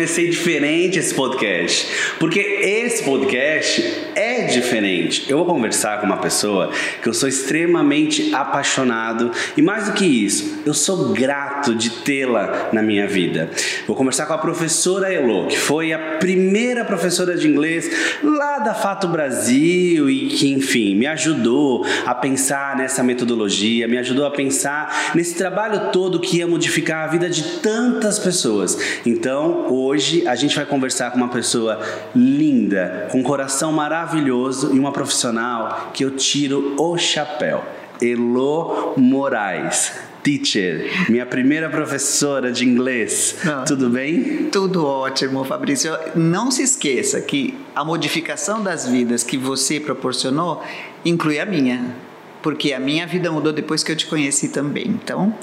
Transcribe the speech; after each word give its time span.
comecei 0.00 0.30
diferente 0.30 0.98
esse 0.98 1.14
podcast, 1.14 1.86
porque 2.18 2.40
esse 2.40 3.02
podcast 3.02 4.09
é 4.40 4.46
diferente. 4.46 5.26
Eu 5.28 5.38
vou 5.38 5.46
conversar 5.46 6.00
com 6.00 6.06
uma 6.06 6.16
pessoa 6.16 6.70
que 7.02 7.08
eu 7.08 7.14
sou 7.14 7.28
extremamente 7.28 8.34
apaixonado 8.34 9.30
e 9.56 9.62
mais 9.62 9.86
do 9.86 9.92
que 9.92 10.04
isso, 10.04 10.62
eu 10.64 10.72
sou 10.72 11.12
grato 11.12 11.74
de 11.74 11.90
tê-la 11.90 12.70
na 12.72 12.82
minha 12.82 13.06
vida. 13.06 13.50
Vou 13.86 13.94
conversar 13.94 14.26
com 14.26 14.32
a 14.32 14.38
professora 14.38 15.12
Elo, 15.12 15.46
que 15.46 15.58
foi 15.58 15.92
a 15.92 15.98
primeira 16.18 16.84
professora 16.84 17.36
de 17.36 17.46
inglês 17.46 18.18
lá 18.22 18.58
da 18.60 18.74
Fato 18.74 19.08
Brasil 19.08 20.08
e 20.08 20.28
que, 20.28 20.52
enfim, 20.52 20.94
me 20.94 21.06
ajudou 21.06 21.84
a 22.06 22.14
pensar 22.14 22.76
nessa 22.76 23.02
metodologia, 23.02 23.86
me 23.86 23.98
ajudou 23.98 24.24
a 24.24 24.30
pensar 24.30 25.12
nesse 25.14 25.34
trabalho 25.34 25.90
todo 25.92 26.20
que 26.20 26.38
ia 26.38 26.46
modificar 26.46 27.04
a 27.04 27.06
vida 27.08 27.28
de 27.28 27.42
tantas 27.60 28.18
pessoas. 28.18 28.78
Então, 29.04 29.66
hoje 29.70 30.26
a 30.26 30.34
gente 30.34 30.56
vai 30.56 30.64
conversar 30.64 31.10
com 31.10 31.18
uma 31.18 31.28
pessoa 31.28 31.80
linda, 32.14 33.08
com 33.10 33.20
um 33.20 33.22
coração 33.22 33.72
maravilhoso 33.72 34.29
e 34.30 34.78
uma 34.78 34.92
profissional 34.92 35.90
que 35.92 36.04
eu 36.04 36.12
tiro 36.12 36.74
o 36.78 36.96
chapéu. 36.96 37.64
Elo 38.00 38.94
Moraes. 38.96 39.92
Teacher, 40.22 41.10
minha 41.10 41.24
primeira 41.24 41.70
professora 41.70 42.52
de 42.52 42.64
inglês. 42.64 43.36
Ah. 43.44 43.64
Tudo 43.66 43.88
bem? 43.88 44.50
Tudo 44.52 44.86
ótimo, 44.86 45.42
Fabrício. 45.44 45.96
Não 46.14 46.50
se 46.50 46.62
esqueça 46.62 47.20
que 47.22 47.56
a 47.74 47.82
modificação 47.82 48.62
das 48.62 48.86
vidas 48.86 49.24
que 49.24 49.38
você 49.38 49.80
proporcionou 49.80 50.62
inclui 51.04 51.40
a 51.40 51.46
minha. 51.46 51.96
Porque 52.42 52.72
a 52.72 52.80
minha 52.80 53.06
vida 53.06 53.30
mudou 53.30 53.52
depois 53.52 53.82
que 53.82 53.92
eu 53.92 53.96
te 53.96 54.06
conheci 54.06 54.48
também. 54.48 54.86
Então, 54.86 55.34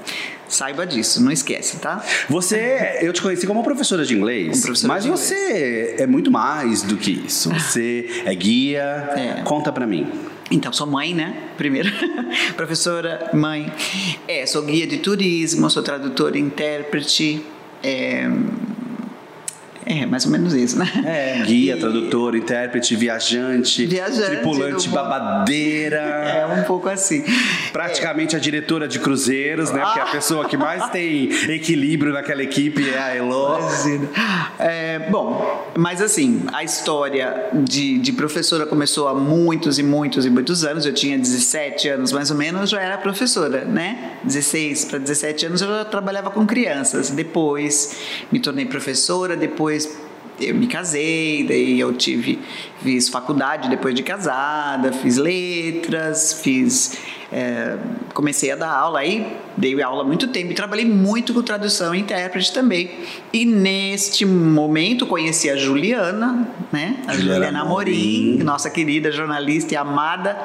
saiba 0.47 0.85
disso, 0.85 1.23
não 1.23 1.31
esquece, 1.31 1.77
tá? 1.77 2.03
Você, 2.29 2.99
eu 3.01 3.13
te 3.13 3.21
conheci 3.21 3.45
como 3.45 3.63
professora 3.63 4.03
de 4.05 4.15
inglês, 4.15 4.61
professora 4.61 4.93
mas 4.93 5.03
de 5.03 5.09
você 5.09 5.95
é 5.99 6.07
muito 6.07 6.31
mais 6.31 6.81
do 6.81 6.97
que 6.97 7.11
isso. 7.11 7.49
Você 7.53 8.23
é 8.25 8.33
guia. 8.33 8.81
É. 9.15 9.41
Conta 9.43 9.71
pra 9.71 9.85
mim. 9.85 10.11
Então, 10.49 10.71
sou 10.71 10.87
mãe, 10.87 11.13
né? 11.13 11.35
Primeiro, 11.57 11.89
professora, 12.55 13.29
mãe. 13.33 13.71
É, 14.27 14.45
sou 14.45 14.63
guia 14.63 14.87
de 14.87 14.97
turismo, 14.97 15.69
sou 15.69 15.83
tradutora 15.83 16.37
intérprete. 16.37 17.43
É, 17.83 18.29
é, 19.87 20.05
mais 20.05 20.25
ou 20.25 20.31
menos 20.31 20.53
isso, 20.53 20.77
né? 20.77 20.89
É, 21.05 21.43
guia, 21.45 21.75
E- 21.75 21.79
tradutor, 21.79 22.35
intérprete, 22.35 22.95
viajante, 22.95 23.85
Viajante 23.85 24.27
tripulante 24.27 24.89
babadeira. 24.89 25.97
É, 25.97 26.45
um 26.59 26.63
pouco 26.63 26.89
assim. 26.89 27.23
Praticamente 27.71 28.35
a 28.35 28.39
diretora 28.39 28.87
de 28.87 28.99
cruzeiros, 28.99 29.71
né? 29.71 29.81
Porque 29.81 29.99
a 29.99 30.05
pessoa 30.07 30.45
que 30.45 30.57
mais 30.57 30.87
tem 30.91 31.29
equilíbrio 31.49 32.13
naquela 32.13 32.43
equipe 32.43 32.89
é 32.89 32.97
a 32.97 33.15
Elo. 33.15 33.57
Imagina. 33.59 34.09
É, 34.59 34.99
bom, 35.09 35.71
mas 35.77 36.01
assim, 36.01 36.43
a 36.53 36.63
história 36.63 37.47
de, 37.53 37.97
de 37.99 38.11
professora 38.11 38.65
começou 38.65 39.07
há 39.07 39.13
muitos 39.13 39.77
e 39.79 39.83
muitos 39.83 40.25
e 40.25 40.29
muitos 40.29 40.63
anos. 40.63 40.85
Eu 40.85 40.93
tinha 40.93 41.17
17 41.17 41.89
anos 41.89 42.11
mais 42.11 42.31
ou 42.31 42.37
menos, 42.37 42.69
já 42.69 42.81
era 42.81 42.97
professora, 42.97 43.63
né? 43.65 44.13
16 44.23 44.85
para 44.85 44.99
17 44.99 45.45
anos 45.45 45.61
eu 45.61 45.67
já 45.67 45.85
trabalhava 45.85 46.29
com 46.31 46.45
crianças. 46.45 47.09
Depois 47.09 47.95
me 48.31 48.39
tornei 48.39 48.65
professora, 48.65 49.35
depois 49.35 49.76
eu 50.39 50.55
me 50.55 50.67
casei, 50.67 51.43
daí 51.43 51.79
eu 51.79 51.93
tive 51.93 52.39
fiz 52.81 53.09
faculdade 53.09 53.69
depois 53.69 53.95
de 53.95 54.03
casada, 54.03 54.91
fiz 54.93 55.17
letras, 55.17 56.33
fiz 56.41 56.97
é, 57.31 57.77
comecei 58.13 58.51
a 58.51 58.55
dar 58.55 58.69
aula 58.69 58.99
aí 58.99 59.35
dei 59.57 59.81
aula 59.81 60.03
há 60.03 60.05
muito 60.05 60.27
tempo 60.27 60.51
e 60.51 60.55
trabalhei 60.55 60.85
muito 60.85 61.33
com 61.33 61.41
tradução 61.41 61.93
e 61.93 61.99
intérprete 61.99 62.53
também. 62.53 62.91
E 63.33 63.45
neste 63.45 64.25
momento 64.25 65.05
conheci 65.05 65.49
a 65.49 65.57
Juliana 65.57 66.47
né? 66.71 66.97
A 67.07 67.13
Juliana 67.13 67.35
Juliana 67.35 67.61
Amorim 67.61 68.31
Amorim. 68.31 68.43
nossa 68.43 68.69
querida 68.69 69.11
jornalista 69.11 69.73
e 69.73 69.77
amada. 69.77 70.37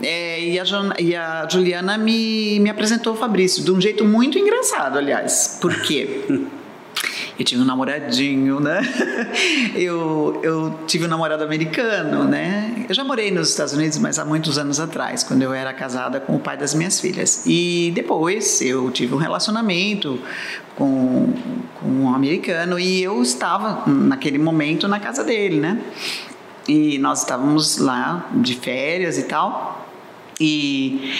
É, 0.00 0.40
e, 0.40 0.60
a, 0.60 0.64
e 1.00 1.16
a 1.16 1.48
Juliana 1.50 1.98
me, 1.98 2.60
me 2.60 2.70
apresentou 2.70 3.14
o 3.14 3.16
Fabrício 3.16 3.64
de 3.64 3.72
um 3.72 3.80
jeito 3.80 4.04
muito 4.04 4.38
engraçado 4.38 4.98
aliás. 4.98 5.58
Por 5.60 5.74
quê 5.82 6.24
Eu 7.38 7.44
tive 7.44 7.62
um 7.62 7.64
namoradinho, 7.64 8.58
né? 8.58 8.80
Eu, 9.74 10.40
eu 10.42 10.78
tive 10.88 11.04
um 11.04 11.08
namorado 11.08 11.44
americano, 11.44 12.24
né? 12.24 12.84
Eu 12.88 12.94
já 12.94 13.04
morei 13.04 13.30
nos 13.30 13.50
Estados 13.50 13.72
Unidos, 13.74 13.96
mas 13.98 14.18
há 14.18 14.24
muitos 14.24 14.58
anos 14.58 14.80
atrás, 14.80 15.22
quando 15.22 15.42
eu 15.42 15.52
era 15.52 15.72
casada 15.72 16.18
com 16.18 16.34
o 16.34 16.40
pai 16.40 16.56
das 16.56 16.74
minhas 16.74 17.00
filhas. 17.00 17.44
E 17.46 17.92
depois 17.94 18.60
eu 18.60 18.90
tive 18.90 19.14
um 19.14 19.18
relacionamento 19.18 20.18
com, 20.74 21.32
com 21.80 21.88
um 21.88 22.12
americano 22.12 22.78
e 22.78 23.02
eu 23.02 23.22
estava, 23.22 23.88
naquele 23.88 24.38
momento, 24.38 24.88
na 24.88 24.98
casa 24.98 25.22
dele, 25.22 25.60
né? 25.60 25.80
E 26.66 26.98
nós 26.98 27.20
estávamos 27.20 27.78
lá 27.78 28.28
de 28.34 28.56
férias 28.56 29.16
e 29.16 29.24
tal. 29.24 29.86
E, 30.40 31.12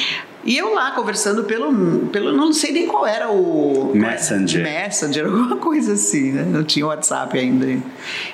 e 0.44 0.56
eu 0.56 0.72
lá 0.74 0.92
conversando 0.92 1.44
pelo, 1.44 2.06
pelo. 2.08 2.32
Não 2.32 2.52
sei 2.52 2.72
nem 2.72 2.86
qual 2.86 3.06
era 3.06 3.30
o. 3.30 3.92
Messenger. 3.94 4.62
Messenger, 4.62 5.26
alguma 5.26 5.56
coisa 5.56 5.94
assim, 5.94 6.32
né? 6.32 6.42
Não 6.42 6.64
tinha 6.64 6.86
WhatsApp 6.86 7.38
ainda. 7.38 7.66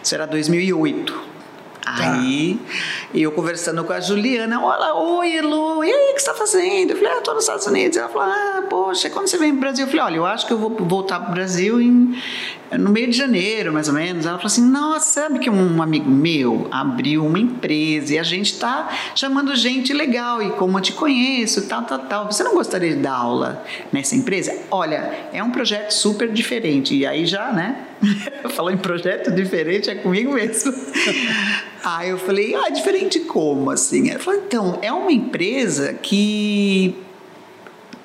Isso 0.03 0.15
era 0.15 0.27
2008. 0.27 1.35
Aí, 1.87 2.59
eu 3.15 3.31
conversando 3.31 3.85
com 3.85 3.93
a 3.93 4.01
Juliana, 4.01 4.59
olha, 4.59 4.95
oi, 4.95 5.37
Elo, 5.37 5.85
e 5.85 5.93
aí, 5.93 6.13
o 6.13 6.15
que 6.15 6.21
você 6.21 6.31
está 6.31 6.35
fazendo? 6.35 6.91
Eu 6.93 6.97
falei, 6.97 7.13
ah, 7.13 7.19
estou 7.19 7.35
nos 7.35 7.45
Estados 7.45 7.67
Unidos. 7.67 7.99
Ela 7.99 8.09
falou, 8.09 8.27
ah, 8.27 8.63
poxa, 8.71 9.11
quando 9.11 9.29
você 9.29 9.37
vem 9.37 9.51
para 9.51 9.59
o 9.59 9.61
Brasil? 9.61 9.85
Eu 9.85 9.91
falei, 9.91 10.05
olha, 10.07 10.17
eu 10.17 10.27
acho 10.27 10.47
que 10.47 10.53
eu 10.53 10.59
vou 10.59 10.71
voltar 10.71 11.21
para 11.21 11.31
o 11.31 11.35
Brasil 11.35 11.81
em, 11.81 12.19
no 12.79 12.91
meio 12.91 13.09
de 13.09 13.17
janeiro, 13.17 13.73
mais 13.73 13.89
ou 13.89 13.95
menos. 13.95 14.27
Ela 14.27 14.37
falou 14.37 14.47
assim, 14.47 14.65
nossa, 14.69 15.23
sabe 15.23 15.39
que 15.39 15.51
um 15.51 15.83
amigo 15.83 16.11
meu 16.11 16.69
abriu 16.71 17.25
uma 17.25 17.39
empresa 17.39 18.15
e 18.15 18.19
a 18.19 18.23
gente 18.23 18.53
está 18.53 18.89
chamando 19.15 19.55
gente 19.57 19.93
legal 19.93 20.43
e 20.43 20.51
como 20.53 20.79
eu 20.79 20.83
te 20.83 20.93
conheço, 20.93 21.67
tal, 21.67 21.83
tal, 21.83 21.99
tal. 22.01 22.33
Você 22.33 22.43
não 22.43 22.55
gostaria 22.55 22.95
de 22.95 23.03
dar 23.03 23.15
aula 23.15 23.65
nessa 23.93 24.17
empresa? 24.17 24.57
Olha, 24.71 25.29
é 25.33 25.43
um 25.43 25.51
projeto 25.51 25.91
super 25.91 26.31
diferente. 26.33 26.95
E 26.95 27.07
aí 27.07 27.27
já, 27.27 27.53
né? 27.53 27.87
Falou 28.51 28.71
em 28.71 28.77
projeto 28.77 29.31
diferente, 29.31 29.91
é 29.91 29.95
comigo 29.95 30.33
mesmo. 30.35 30.73
Aí 31.85 32.09
eu 32.09 32.19
falei, 32.19 32.55
ah, 32.55 32.71
diferente 32.71 33.21
como 33.21 33.71
assim? 33.71 34.09
Ela 34.09 34.19
falou, 34.19 34.41
então, 34.41 34.79
é 34.81 34.91
uma 34.91 35.12
empresa 35.12 35.93
que 35.93 36.97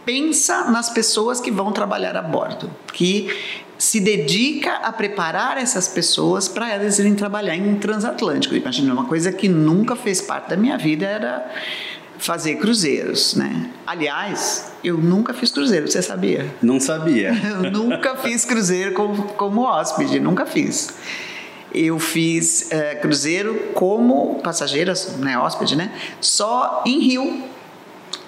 pensa 0.06 0.70
nas 0.72 0.90
pessoas 0.90 1.40
que 1.40 1.52
vão 1.52 1.72
trabalhar 1.72 2.18
a 2.18 2.22
bordo, 2.22 2.70
que 2.92 3.30
se 3.80 4.02
dedica 4.02 4.74
a 4.84 4.92
preparar 4.92 5.58
essas 5.58 5.88
pessoas 5.88 6.50
para 6.50 6.70
elas 6.72 7.00
irem 7.00 7.16
trabalhar 7.16 7.56
em 7.56 7.76
transatlântico. 7.76 8.54
Imagina, 8.54 8.92
uma 8.94 9.06
coisa 9.06 9.32
que 9.32 9.48
nunca 9.48 9.96
fez 9.96 10.20
parte 10.22 10.50
da 10.50 10.58
minha 10.58 10.78
vida 10.78 11.06
era 11.08 11.50
fazer 12.18 12.56
cruzeiros, 12.56 13.36
né? 13.36 13.70
Aliás, 13.88 14.74
eu 14.84 14.98
nunca 14.98 15.34
fiz 15.34 15.50
cruzeiro, 15.50 15.88
você 15.88 16.02
sabia? 16.02 16.54
Não 16.62 16.78
sabia. 16.78 17.32
Eu 17.64 17.72
nunca 17.72 18.18
fiz 18.18 18.44
cruzeiro 18.44 18.94
como, 18.94 19.24
como 19.36 19.62
hóspede, 19.62 20.20
nunca 20.20 20.46
fiz. 20.46 20.94
Eu 21.74 21.98
fiz 22.00 22.70
eh, 22.72 22.96
cruzeiro 22.96 23.70
como 23.74 24.42
passageira, 24.44 24.92
né, 25.20 25.38
hóspede, 25.40 25.78
né? 25.78 25.94
Só 26.20 26.84
em 26.86 27.00
Rio. 27.00 27.44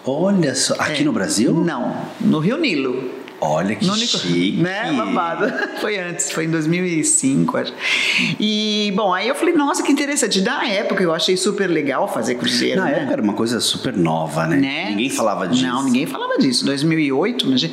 Olha 0.06 0.56
só, 0.56 0.76
aqui 0.80 1.02
É. 1.02 1.06
no 1.06 1.12
Brasil? 1.12 1.54
Não, 1.54 1.94
no 2.22 2.40
Rio 2.40 2.58
Nilo. 2.58 3.21
Olha 3.44 3.76
que 3.76 3.86
No 3.86 3.96
Nico- 3.96 4.20
chique. 4.20 4.52
Né, 4.62 4.94
babado. 4.96 5.52
Foi 5.82 5.98
antes, 5.98 6.32
foi 6.32 6.46
em 6.46 6.52
2005, 6.52 7.58
acho. 7.58 7.74
E, 8.40 8.94
bom, 8.96 9.12
aí 9.12 9.28
eu 9.28 9.34
falei, 9.34 9.56
nossa, 9.56 9.82
que 9.82 9.92
interessante. 9.92 10.42
Na 10.42 10.64
época 10.68 11.02
eu 11.02 11.12
achei 11.12 11.36
super 11.36 11.68
legal 11.68 12.08
fazer 12.08 12.36
cruzeiro. 12.36 12.80
Na 12.80 12.86
né? 12.86 12.98
época 12.98 13.14
era 13.14 13.22
uma 13.22 13.34
coisa 13.34 13.60
super 13.60 13.98
nova, 13.98 14.46
né? 14.46 14.58
Né? 14.58 14.90
Ninguém 14.92 15.10
falava 15.10 15.48
disso. 15.48 15.66
Não, 15.66 15.84
ninguém 15.84 16.06
falava 16.06 16.38
disso. 16.38 16.64
2008, 16.66 17.48
mas 17.50 17.72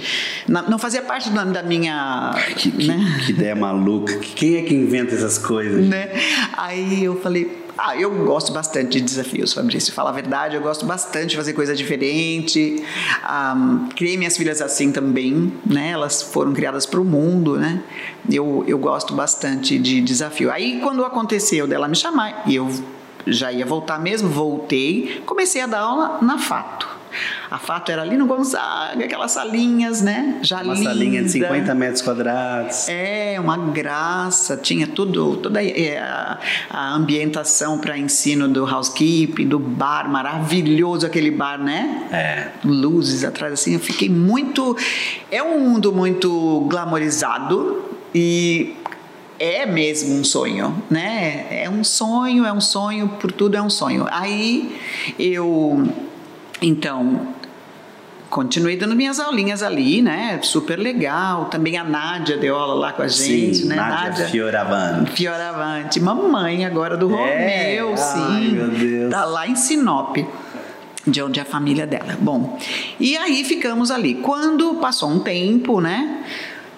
não 0.68 0.78
fazia 0.78 1.02
parte 1.02 1.28
da, 1.30 1.44
da 1.44 1.62
minha. 1.62 2.34
Que, 2.56 2.70
que- 2.70 2.86
né? 2.86 3.20
que 3.26 3.32
ideia 3.32 3.54
maluca. 3.54 4.16
Quem 4.18 4.56
é 4.56 4.62
que 4.62 4.74
inventa 4.74 5.14
essas 5.14 5.36
coisas? 5.36 5.86
né? 5.86 6.08
Aí 6.56 7.04
eu 7.04 7.20
falei, 7.20 7.50
ah, 7.78 7.96
eu 7.96 8.10
gosto 8.24 8.52
bastante 8.52 8.98
de 8.98 9.00
desafios, 9.00 9.52
Fabrício. 9.52 9.92
Falar 9.92 10.10
a 10.10 10.12
verdade, 10.12 10.56
eu 10.56 10.60
gosto 10.60 10.84
bastante 10.84 11.30
de 11.30 11.36
fazer 11.36 11.52
coisa 11.52 11.76
diferente. 11.76 12.84
Ah, 13.22 13.56
criei 13.94 14.16
minhas 14.16 14.36
filhas 14.36 14.60
assim 14.60 14.90
também, 14.90 15.52
né? 15.64 15.90
Elas 15.90 16.20
foram 16.20 16.52
criadas 16.52 16.84
para 16.84 17.00
o 17.00 17.04
mundo, 17.04 17.56
né? 17.56 17.80
Eu, 18.28 18.64
eu 18.66 18.78
gosto 18.78 19.14
bastante 19.14 19.78
de 19.78 20.00
desafio. 20.00 20.50
Aí 20.50 20.80
quando 20.82 21.04
aconteceu 21.04 21.68
dela 21.68 21.86
me 21.86 21.94
chamar, 21.94 22.42
e 22.46 22.56
eu 22.56 22.68
já 23.24 23.52
ia 23.52 23.64
voltar 23.64 24.00
mesmo, 24.00 24.28
voltei, 24.28 25.22
comecei 25.24 25.60
a 25.60 25.66
dar 25.68 25.80
aula 25.80 26.18
na 26.20 26.36
Fato. 26.36 26.97
A 27.50 27.58
Fato 27.58 27.90
era 27.90 28.02
ali 28.02 28.16
no 28.16 28.26
Gonzaga, 28.26 29.04
aquelas 29.04 29.32
salinhas, 29.32 30.02
né? 30.02 30.38
Já 30.42 30.62
Uma 30.62 30.74
linda. 30.74 30.90
salinha 30.90 31.22
de 31.22 31.30
50 31.30 31.74
metros 31.74 32.02
quadrados. 32.02 32.88
É, 32.88 33.36
uma 33.40 33.56
graça, 33.56 34.56
tinha 34.56 34.86
tudo, 34.86 35.36
toda 35.36 35.62
é, 35.62 35.98
a, 35.98 36.38
a 36.70 36.94
ambientação 36.94 37.78
para 37.78 37.96
ensino 37.96 38.48
do 38.48 38.64
housekeeping, 38.64 39.46
do 39.46 39.58
bar, 39.58 40.08
maravilhoso 40.10 41.06
aquele 41.06 41.30
bar, 41.30 41.58
né? 41.58 42.08
É. 42.12 42.48
Luzes 42.64 43.24
atrás, 43.24 43.52
assim, 43.52 43.74
eu 43.74 43.80
fiquei 43.80 44.08
muito. 44.08 44.76
É 45.30 45.42
um 45.42 45.60
mundo 45.60 45.92
muito 45.92 46.66
glamorizado 46.68 47.84
e 48.14 48.74
é 49.38 49.64
mesmo 49.66 50.14
um 50.18 50.24
sonho, 50.24 50.82
né? 50.90 51.46
É 51.50 51.70
um 51.70 51.84
sonho, 51.84 52.44
é 52.44 52.52
um 52.52 52.60
sonho, 52.60 53.08
por 53.20 53.30
tudo 53.30 53.56
é 53.56 53.62
um 53.62 53.70
sonho. 53.70 54.06
Aí 54.10 54.76
eu, 55.18 55.88
então, 56.60 57.28
continuei 58.30 58.76
dando 58.76 58.94
minhas 58.94 59.18
aulinhas 59.20 59.62
ali, 59.62 60.02
né? 60.02 60.38
Super 60.42 60.78
legal. 60.78 61.46
Também 61.46 61.76
a 61.76 61.84
Nádia 61.84 62.36
deu 62.36 62.56
aula 62.56 62.74
lá 62.74 62.92
com 62.92 63.02
a 63.02 63.08
gente, 63.08 63.58
Sim, 63.58 63.68
né? 63.68 63.76
Nádia 63.76 64.26
Fioravante. 64.26 65.12
Fioravante, 65.12 66.00
mamãe 66.00 66.64
agora 66.64 66.96
do 66.96 67.12
É? 67.14 67.78
Romeu, 67.78 67.90
Ai, 67.90 67.96
sim. 67.96 68.50
meu 68.52 68.68
Deus. 68.68 69.10
Tá 69.10 69.24
lá 69.24 69.46
em 69.46 69.56
Sinop. 69.56 70.16
De 71.06 71.22
onde 71.22 71.38
é 71.40 71.42
a 71.42 71.46
família 71.46 71.86
dela. 71.86 72.18
Bom, 72.20 72.58
e 73.00 73.16
aí 73.16 73.42
ficamos 73.42 73.90
ali. 73.90 74.16
Quando 74.16 74.74
passou 74.74 75.08
um 75.08 75.20
tempo, 75.20 75.80
né? 75.80 76.22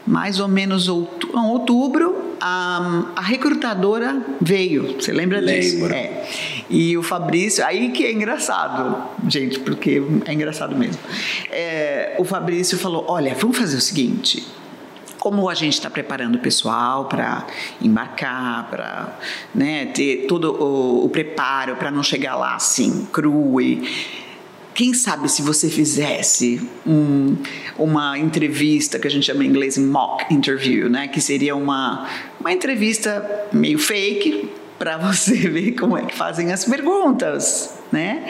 Mais 0.06 0.38
ou 0.38 0.46
menos 0.46 0.88
outubro, 0.88 2.19
a, 2.40 3.12
a 3.14 3.20
recrutadora 3.20 4.20
veio. 4.40 4.94
Você 5.00 5.12
lembra 5.12 5.42
disso? 5.42 5.76
Lembro. 5.76 5.94
É. 5.94 6.28
E 6.69 6.96
o 6.96 7.02
Fabrício, 7.02 7.64
aí 7.64 7.90
que 7.90 8.04
é 8.04 8.12
engraçado, 8.12 9.02
gente, 9.28 9.58
porque 9.60 10.02
é 10.25 10.32
engraçado 10.32 10.75
mesmo. 10.76 11.00
É, 11.50 12.14
o 12.19 12.25
Fabrício 12.25 12.78
falou: 12.78 13.04
olha, 13.08 13.34
vamos 13.34 13.58
fazer 13.58 13.76
o 13.76 13.81
seguinte. 13.81 14.46
Como 15.19 15.50
a 15.50 15.54
gente 15.54 15.75
está 15.75 15.90
preparando 15.90 16.37
o 16.37 16.38
pessoal 16.38 17.04
para 17.04 17.46
embarcar, 17.82 18.70
para 18.70 19.19
né, 19.54 19.87
ter 19.87 20.25
todo 20.26 20.54
o, 20.54 21.04
o 21.04 21.08
preparo 21.10 21.76
para 21.76 21.90
não 21.90 22.02
chegar 22.02 22.37
lá 22.37 22.54
assim, 22.54 23.06
cru 23.12 23.60
e 23.60 23.87
quem 24.80 24.94
sabe 24.94 25.28
se 25.30 25.42
você 25.42 25.68
fizesse 25.68 26.58
um- 26.86 27.36
uma 27.76 28.16
entrevista 28.18 28.98
que 28.98 29.06
a 29.06 29.10
gente 29.10 29.26
chama 29.26 29.44
em 29.44 29.48
inglês 29.48 29.76
mock 29.76 30.32
interview, 30.32 30.88
né? 30.88 31.06
Que 31.06 31.20
seria 31.20 31.54
uma, 31.54 32.08
uma 32.40 32.50
entrevista 32.50 33.46
meio 33.52 33.78
fake 33.78 34.48
para 34.78 34.96
você 34.96 35.34
ver 35.50 35.72
como 35.72 35.98
é 35.98 36.06
que 36.06 36.14
fazem 36.16 36.50
as 36.50 36.64
perguntas, 36.64 37.74
né? 37.92 38.24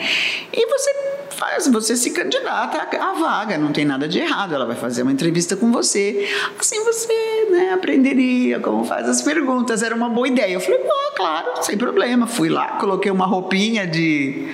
E 0.51 0.65
você 0.67 0.91
faz, 1.37 1.67
você 1.69 1.95
se 1.95 2.09
candidata 2.11 2.97
à 3.01 3.13
vaga, 3.13 3.57
não 3.57 3.71
tem 3.71 3.85
nada 3.85 4.05
de 4.05 4.19
errado. 4.19 4.53
Ela 4.53 4.65
vai 4.65 4.75
fazer 4.75 5.03
uma 5.03 5.11
entrevista 5.13 5.55
com 5.55 5.71
você, 5.71 6.27
assim 6.59 6.83
você, 6.83 7.47
né, 7.49 7.71
aprenderia 7.73 8.59
como 8.59 8.83
faz 8.83 9.07
as 9.07 9.21
perguntas. 9.21 9.81
Era 9.81 9.95
uma 9.95 10.09
boa 10.09 10.27
ideia. 10.27 10.51
Eu 10.51 10.59
falei, 10.59 10.79
pô, 10.79 10.91
claro, 11.15 11.63
sem 11.63 11.77
problema. 11.77 12.27
Fui 12.27 12.49
lá, 12.49 12.73
coloquei 12.77 13.09
uma 13.09 13.25
roupinha 13.25 13.87
de 13.87 14.49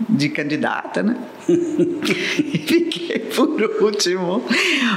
de 0.00 0.28
candidata, 0.28 1.02
né? 1.02 1.16
fiquei 2.66 3.18
por 3.18 3.62
último. 3.82 4.44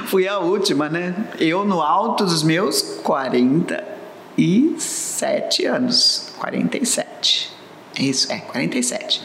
Fui 0.08 0.28
a 0.28 0.40
última, 0.40 0.90
né? 0.90 1.30
Eu 1.40 1.64
no 1.66 1.82
alto 1.82 2.26
dos 2.26 2.44
meus 2.44 2.82
47 3.04 5.66
anos. 5.66 6.34
47. 6.38 7.52
Isso, 8.00 8.32
é, 8.32 8.38
47. 8.40 9.22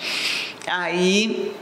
Aí 0.66 1.52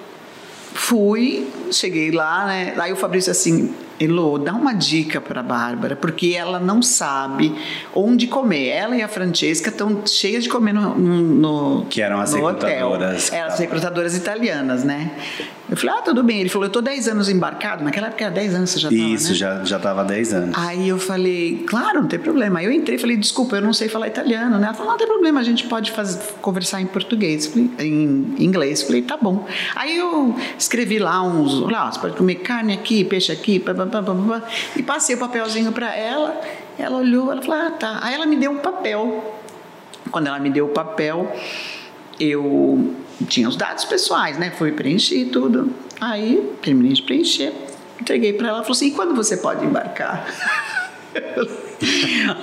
fui, 0.74 1.48
cheguei 1.72 2.10
lá, 2.10 2.46
né? 2.46 2.74
Aí 2.78 2.92
o 2.92 2.96
Fabrício 2.96 3.30
assim, 3.30 3.74
Elô, 4.00 4.38
dá 4.38 4.54
uma 4.54 4.72
dica 4.72 5.20
para 5.20 5.42
Bárbara, 5.42 5.94
porque 5.94 6.34
ela 6.34 6.58
não 6.58 6.80
sabe 6.80 7.54
onde 7.94 8.26
comer. 8.26 8.68
Ela 8.68 8.96
e 8.96 9.02
a 9.02 9.08
Francesca 9.08 9.68
estão 9.68 10.02
cheias 10.06 10.42
de 10.44 10.48
comer 10.48 10.72
no, 10.72 10.94
no 10.98 11.84
Que 11.90 12.00
eram 12.00 12.18
as 12.18 12.32
no 12.32 12.46
hotel. 12.46 12.68
recrutadoras 12.70 13.28
que 13.28 13.36
Eram 13.36 13.46
as 13.46 13.52
estavam. 13.52 13.58
recrutadoras 13.74 14.16
italianas, 14.16 14.84
né? 14.84 15.10
Eu 15.68 15.76
falei, 15.76 15.94
ah, 15.98 16.02
tudo 16.02 16.22
bem. 16.24 16.40
Ele 16.40 16.48
falou, 16.48 16.66
eu 16.66 16.72
tô 16.72 16.80
10 16.80 17.08
anos 17.08 17.28
embarcado. 17.28 17.84
Naquela 17.84 18.08
época 18.08 18.24
era 18.24 18.34
10 18.34 18.54
anos, 18.56 18.70
você 18.70 18.78
já 18.80 18.88
tava, 18.88 19.00
Isso, 19.00 19.28
né? 19.28 19.34
já, 19.34 19.64
já 19.64 19.78
tava 19.78 20.00
há 20.00 20.04
10 20.04 20.32
anos. 20.34 20.58
Aí 20.58 20.88
eu 20.88 20.98
falei, 20.98 21.62
claro, 21.68 22.00
não 22.00 22.08
tem 22.08 22.18
problema. 22.18 22.58
Aí 22.58 22.64
eu 22.64 22.72
entrei 22.72 22.96
e 22.96 22.98
falei, 22.98 23.16
desculpa, 23.16 23.56
eu 23.56 23.62
não 23.62 23.72
sei 23.72 23.88
falar 23.88 24.08
italiano, 24.08 24.58
né? 24.58 24.64
Ela 24.66 24.74
falou, 24.74 24.92
não 24.92 24.98
tem 24.98 25.06
problema, 25.06 25.38
a 25.38 25.44
gente 25.44 25.66
pode 25.66 25.92
fazer, 25.92 26.18
conversar 26.40 26.80
em 26.80 26.86
português, 26.86 27.46
Falei, 27.46 27.70
em 27.78 28.34
inglês. 28.38 28.82
Falei, 28.82 29.02
tá 29.02 29.16
bom. 29.16 29.46
Aí 29.76 29.96
eu 29.96 30.34
escrevi 30.58 30.98
lá 30.98 31.22
uns, 31.22 31.62
ó, 31.62 31.90
você 31.92 32.00
pode 32.00 32.16
comer 32.16 32.36
carne 32.36 32.72
aqui, 32.72 33.04
peixe 33.04 33.30
aqui, 33.30 33.60
pá, 33.60 33.72
pá, 33.72 33.86
pá, 33.90 34.02
pá, 34.02 34.14
pá, 34.14 34.42
e 34.76 34.82
passei 34.82 35.16
o 35.16 35.18
papelzinho 35.18 35.72
para 35.72 35.94
ela. 35.94 36.40
Ela 36.78 36.96
olhou, 36.96 37.30
ela 37.30 37.42
falou, 37.42 37.66
ah, 37.66 37.70
tá. 37.72 37.98
Aí 38.02 38.14
ela 38.14 38.26
me 38.26 38.36
deu 38.36 38.50
um 38.50 38.58
papel. 38.58 39.38
Quando 40.10 40.28
ela 40.28 40.38
me 40.38 40.50
deu 40.50 40.66
o 40.66 40.70
papel, 40.70 41.30
eu 42.18 42.94
tinha 43.28 43.48
os 43.48 43.56
dados 43.56 43.84
pessoais, 43.84 44.38
né? 44.38 44.50
Fui 44.50 44.72
preencher 44.72 45.26
tudo. 45.26 45.72
Aí 46.00 46.54
terminei 46.62 46.92
de 46.92 47.02
preencher, 47.02 47.52
entreguei 48.00 48.32
para 48.32 48.48
ela. 48.48 48.56
Ela 48.58 48.64
falou 48.64 48.76
assim: 48.76 48.88
e 48.88 48.90
quando 48.92 49.14
você 49.14 49.36
pode 49.36 49.64
embarcar? 49.64 50.26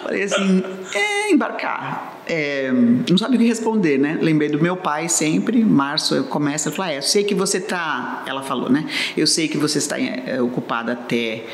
Falei 0.03 0.23
assim: 0.23 0.63
é, 0.93 1.31
embarcar. 1.31 2.21
É, 2.27 2.71
não 3.09 3.17
sabe 3.17 3.35
o 3.35 3.39
que 3.39 3.45
responder, 3.45 3.97
né? 3.97 4.17
Lembrei 4.21 4.49
do 4.49 4.61
meu 4.61 4.75
pai 4.75 5.07
sempre, 5.07 5.63
março 5.63 6.13
eu 6.13 6.25
começo, 6.25 6.67
eu 6.67 6.73
falo, 6.73 6.89
ah, 6.89 6.95
eu 6.95 7.01
sei 7.01 7.23
que 7.23 7.33
você 7.33 7.59
tá, 7.59 8.23
ela 8.25 8.43
falou, 8.43 8.69
né? 8.69 8.85
Eu 9.15 9.25
sei 9.25 9.47
que 9.47 9.57
você 9.57 9.77
está 9.77 9.97
é, 9.99 10.41
ocupada 10.41 10.91
até 10.91 11.45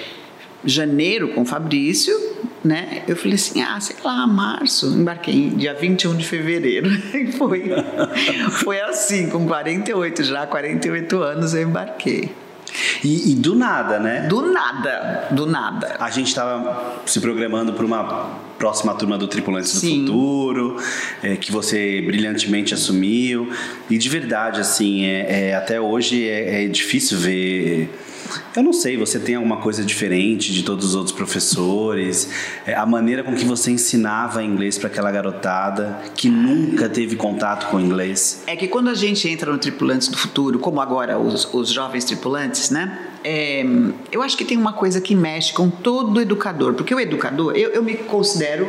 janeiro 0.66 1.30
com 1.30 1.42
o 1.42 1.46
Fabrício, 1.46 2.16
né? 2.64 3.04
Eu 3.08 3.16
falei 3.16 3.36
assim, 3.36 3.62
ah, 3.62 3.80
sei 3.80 3.96
lá, 4.04 4.26
março. 4.26 4.88
Embarquei 4.88 5.50
dia 5.50 5.74
21 5.74 6.16
de 6.16 6.26
fevereiro. 6.26 6.90
Foi, 7.38 7.64
foi 8.64 8.80
assim, 8.82 9.30
com 9.30 9.46
48 9.46 10.24
já, 10.24 10.46
48 10.46 11.22
anos 11.22 11.54
eu 11.54 11.64
embarquei. 11.64 12.32
E, 13.04 13.32
e 13.32 13.36
do 13.36 13.56
nada, 13.56 14.00
né? 14.00 14.28
Do 14.28 14.52
nada, 14.52 15.28
do 15.32 15.46
nada. 15.46 15.96
A 16.00 16.10
gente 16.10 16.28
estava 16.28 17.02
se 17.06 17.20
programando 17.20 17.74
para 17.74 17.86
uma 17.86 18.44
próxima 18.58 18.94
turma 18.94 19.18
do 19.18 19.28
Tripulantes 19.28 19.74
do 19.74 19.80
Sim. 19.80 20.06
Futuro, 20.06 20.78
é, 21.22 21.36
que 21.36 21.52
você 21.52 22.02
brilhantemente 22.02 22.74
assumiu. 22.74 23.52
E 23.90 23.98
de 23.98 24.10
verdade, 24.10 24.62
assim, 24.62 25.04
é, 25.04 25.50
é, 25.50 25.56
até 25.56 25.82
hoje 25.82 26.28
é, 26.28 26.64
é 26.64 26.68
difícil 26.68 27.18
ver. 27.18 27.90
Eu 28.56 28.64
não 28.64 28.74
sei, 28.74 28.98
você 28.98 29.20
tem 29.20 29.36
alguma 29.36 29.58
coisa 29.58 29.84
diferente 29.84 30.54
de 30.54 30.64
todos 30.64 30.86
os 30.86 30.96
outros 30.96 31.16
professores? 31.16 32.30
É, 32.66 32.74
a 32.74 32.86
maneira 32.86 33.24
com 33.24 33.36
que 33.36 33.46
você 33.46 33.72
ensinava 33.72 34.44
inglês 34.44 34.78
para 34.78 34.88
aquela 34.88 35.12
garotada 35.12 36.00
que 36.16 36.30
nunca 36.30 36.88
teve 36.88 37.16
contato 37.16 37.70
com 37.70 37.80
inglês? 37.80 38.44
É 38.48 38.56
que 38.56 38.68
quando 38.68 38.90
a 38.90 38.94
gente 38.94 39.28
entra 39.28 39.52
no 39.52 39.58
Tripulantes 39.58 40.08
do 40.08 40.18
Futuro, 40.18 40.60
como 40.60 40.80
agora 40.80 41.18
os, 41.18 41.52
os 41.54 41.70
jovens 41.70 42.06
tripulantes, 42.06 42.63
né? 42.70 42.98
É, 43.24 43.64
eu 44.12 44.22
acho 44.22 44.38
que 44.38 44.46
tem 44.46 44.58
uma 44.58 44.74
coisa 44.74 45.00
que 45.00 45.16
mexe 45.16 45.54
com 45.54 45.70
todo 45.70 46.20
educador, 46.20 46.74
porque 46.74 46.94
o 46.94 47.00
educador, 47.00 47.56
eu, 47.56 47.72
eu 47.72 47.84
me 47.84 47.96
considero 47.96 48.68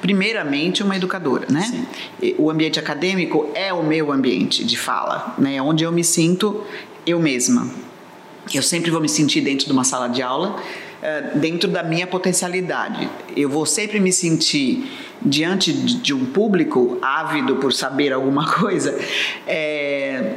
primeiramente 0.00 0.82
uma 0.82 0.96
educadora, 0.96 1.46
né? 1.48 1.62
Sim. 1.62 2.34
O 2.36 2.50
ambiente 2.50 2.78
acadêmico 2.78 3.48
é 3.54 3.72
o 3.72 3.82
meu 3.82 4.12
ambiente 4.12 4.62
de 4.62 4.76
fala, 4.76 5.34
né? 5.38 5.62
Onde 5.62 5.82
eu 5.84 5.90
me 5.90 6.04
sinto 6.04 6.62
eu 7.06 7.18
mesma. 7.18 7.68
Eu 8.52 8.62
sempre 8.62 8.90
vou 8.90 9.00
me 9.00 9.08
sentir 9.08 9.40
dentro 9.40 9.66
de 9.66 9.72
uma 9.72 9.84
sala 9.84 10.08
de 10.08 10.20
aula, 10.20 10.56
eh, 11.02 11.30
dentro 11.36 11.70
da 11.70 11.82
minha 11.82 12.06
potencialidade. 12.06 13.08
Eu 13.34 13.48
vou 13.48 13.64
sempre 13.64 13.98
me 13.98 14.12
sentir 14.12 14.90
diante 15.22 15.72
de 15.72 16.12
um 16.12 16.26
público 16.26 16.98
ávido 17.00 17.56
por 17.56 17.72
saber 17.72 18.12
alguma 18.12 18.52
coisa. 18.60 18.98
eh, 19.46 20.34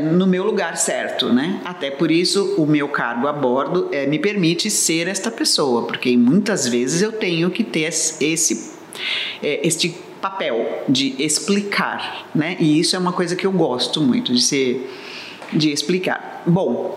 no 0.00 0.26
meu 0.26 0.44
lugar 0.44 0.76
certo, 0.76 1.32
né? 1.32 1.60
Até 1.64 1.90
por 1.90 2.10
isso 2.10 2.54
o 2.58 2.66
meu 2.66 2.88
cargo 2.88 3.26
a 3.26 3.32
bordo 3.32 3.88
eh, 3.92 4.06
me 4.06 4.18
permite 4.18 4.70
ser 4.70 5.08
esta 5.08 5.30
pessoa, 5.30 5.86
porque 5.86 6.16
muitas 6.16 6.66
vezes 6.68 7.02
eu 7.02 7.12
tenho 7.12 7.50
que 7.50 7.62
ter 7.64 7.88
es- 7.88 8.16
esse 8.20 8.72
eh, 9.42 9.60
este 9.62 9.94
papel 10.20 10.82
de 10.88 11.14
explicar, 11.22 12.26
né? 12.34 12.56
E 12.58 12.78
isso 12.80 12.96
é 12.96 12.98
uma 12.98 13.12
coisa 13.12 13.36
que 13.36 13.46
eu 13.46 13.52
gosto 13.52 14.00
muito 14.00 14.32
de 14.34 14.42
ser 14.42 14.90
de 15.52 15.70
explicar. 15.70 16.42
Bom, 16.46 16.96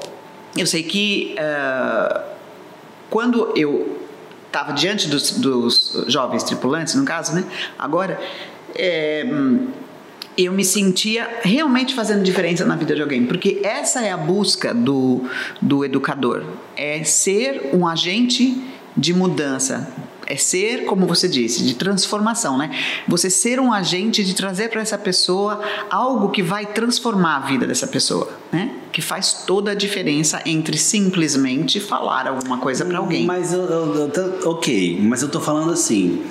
eu 0.57 0.65
sei 0.65 0.81
que 0.83 1.35
ah, 1.37 2.23
quando 3.09 3.53
eu 3.55 3.97
estava 4.47 4.73
diante 4.73 5.07
dos, 5.07 5.31
dos 5.31 6.05
jovens 6.07 6.43
tripulantes, 6.43 6.95
no 6.95 7.05
caso, 7.05 7.35
né? 7.35 7.43
Agora, 7.77 8.19
é, 8.75 9.23
eu 10.37 10.53
me 10.53 10.63
sentia 10.63 11.39
realmente 11.41 11.93
fazendo 11.93 12.23
diferença 12.23 12.65
na 12.65 12.75
vida 12.75 12.95
de 12.95 13.01
alguém, 13.01 13.25
porque 13.25 13.59
essa 13.63 14.01
é 14.01 14.11
a 14.11 14.17
busca 14.17 14.73
do, 14.73 15.23
do 15.61 15.83
educador, 15.83 16.43
é 16.75 17.03
ser 17.03 17.71
um 17.73 17.87
agente 17.87 18.61
de 18.95 19.13
mudança, 19.13 19.91
é 20.29 20.35
ser, 20.35 20.85
como 20.85 21.07
você 21.07 21.27
disse, 21.27 21.63
de 21.63 21.73
transformação, 21.73 22.57
né? 22.57 22.69
Você 23.07 23.29
ser 23.31 23.59
um 23.59 23.73
agente 23.73 24.23
de 24.23 24.35
trazer 24.35 24.69
para 24.69 24.79
essa 24.79 24.97
pessoa 24.97 25.59
algo 25.89 26.29
que 26.29 26.43
vai 26.43 26.67
transformar 26.67 27.37
a 27.37 27.39
vida 27.39 27.65
dessa 27.65 27.87
pessoa. 27.87 28.31
Né? 28.51 28.71
Que 28.91 29.01
faz 29.01 29.43
toda 29.45 29.71
a 29.71 29.75
diferença 29.75 30.41
entre 30.45 30.77
simplesmente 30.77 31.79
falar 31.79 32.27
alguma 32.27 32.57
coisa 32.57 32.83
para 32.85 32.97
alguém. 32.97 33.25
Mas 33.25 33.53
eu, 33.53 33.61
eu, 33.61 34.11
eu 34.13 34.49
ok, 34.49 34.99
mas 35.01 35.21
eu 35.21 35.29
tô 35.29 35.39
falando 35.39 35.71
assim, 35.71 36.23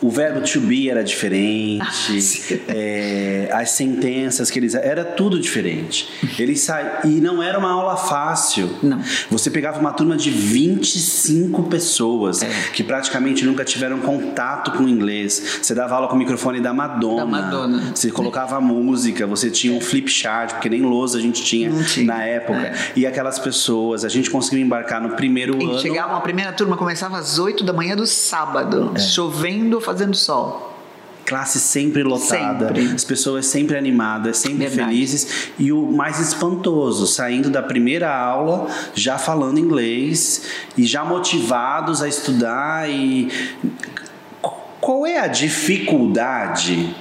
o 0.00 0.08
verbo 0.10 0.40
to 0.40 0.60
be 0.60 0.88
era 0.88 1.02
diferente, 1.02 2.62
é, 2.68 3.48
as 3.52 3.70
sentenças 3.70 4.50
que 4.50 4.58
eles 4.58 4.74
era 4.74 5.04
tudo 5.04 5.38
diferente. 5.40 6.08
Eles 6.38 6.60
sa... 6.60 7.00
e 7.04 7.20
não 7.20 7.42
era 7.42 7.58
uma 7.58 7.70
aula 7.70 7.96
fácil. 7.96 8.70
Não. 8.82 9.00
Você 9.30 9.50
pegava 9.50 9.80
uma 9.80 9.92
turma 9.92 10.16
de 10.16 10.30
25 10.30 11.64
pessoas 11.64 12.42
É. 12.42 12.48
que 12.72 12.82
praticamente 12.84 13.44
nunca 13.44 13.64
tiveram 13.64 13.98
contato 14.00 14.72
com 14.72 14.84
o 14.84 14.88
inglês. 14.88 15.58
Você 15.62 15.74
dava 15.74 15.94
aula 15.94 16.08
com 16.08 16.14
o 16.14 16.18
microfone 16.18 16.60
da 16.60 16.72
Madonna. 16.72 17.16
Da 17.16 17.26
Madonna. 17.26 17.92
Você 17.94 18.10
colocava 18.10 18.60
música, 18.60 19.26
você 19.26 19.50
tinha 19.50 19.72
um 19.72 19.80
flip 19.80 20.10
chart, 20.10 20.52
porque 20.52 20.68
nem 20.68 20.82
lousa 20.82 21.18
a 21.18 21.20
gente 21.20 21.42
tinha, 21.42 21.63
Não 21.68 21.82
tinha. 21.84 22.06
na 22.06 22.22
época. 22.24 22.58
É. 22.58 22.74
E 22.96 23.06
aquelas 23.06 23.38
pessoas, 23.38 24.04
a 24.04 24.08
gente 24.08 24.30
conseguiu 24.30 24.64
embarcar 24.64 25.00
no 25.00 25.10
primeiro 25.10 25.60
E 25.60 25.64
ano. 25.64 25.78
chegava 25.78 26.16
a 26.16 26.20
primeira 26.20 26.52
turma, 26.52 26.76
começava 26.76 27.18
às 27.18 27.38
8 27.38 27.62
da 27.64 27.72
manhã 27.72 27.96
do 27.96 28.06
sábado, 28.06 28.92
É. 28.94 28.98
chovendo, 28.98 29.80
fazendo 29.80 30.14
sol. 30.16 30.70
Classe 31.26 31.58
sempre 31.58 32.02
lotada, 32.02 32.66
Sempre. 32.66 32.94
as 32.94 33.02
pessoas 33.02 33.46
sempre 33.46 33.78
animadas, 33.78 34.36
sempre 34.36 34.66
Verdade. 34.66 34.90
felizes. 34.90 35.48
E 35.58 35.72
o 35.72 35.90
mais 35.90 36.20
espantoso, 36.20 37.06
saindo 37.06 37.48
da 37.48 37.62
primeira 37.62 38.14
aula, 38.14 38.66
já 38.94 39.16
falando 39.16 39.58
inglês 39.58 40.42
e 40.76 40.84
já 40.84 41.02
motivados 41.02 42.02
a 42.02 42.08
estudar. 42.08 42.90
E 42.90 43.30
qual 44.82 45.06
é 45.06 45.18
a 45.18 45.26
dificuldade 45.26 46.94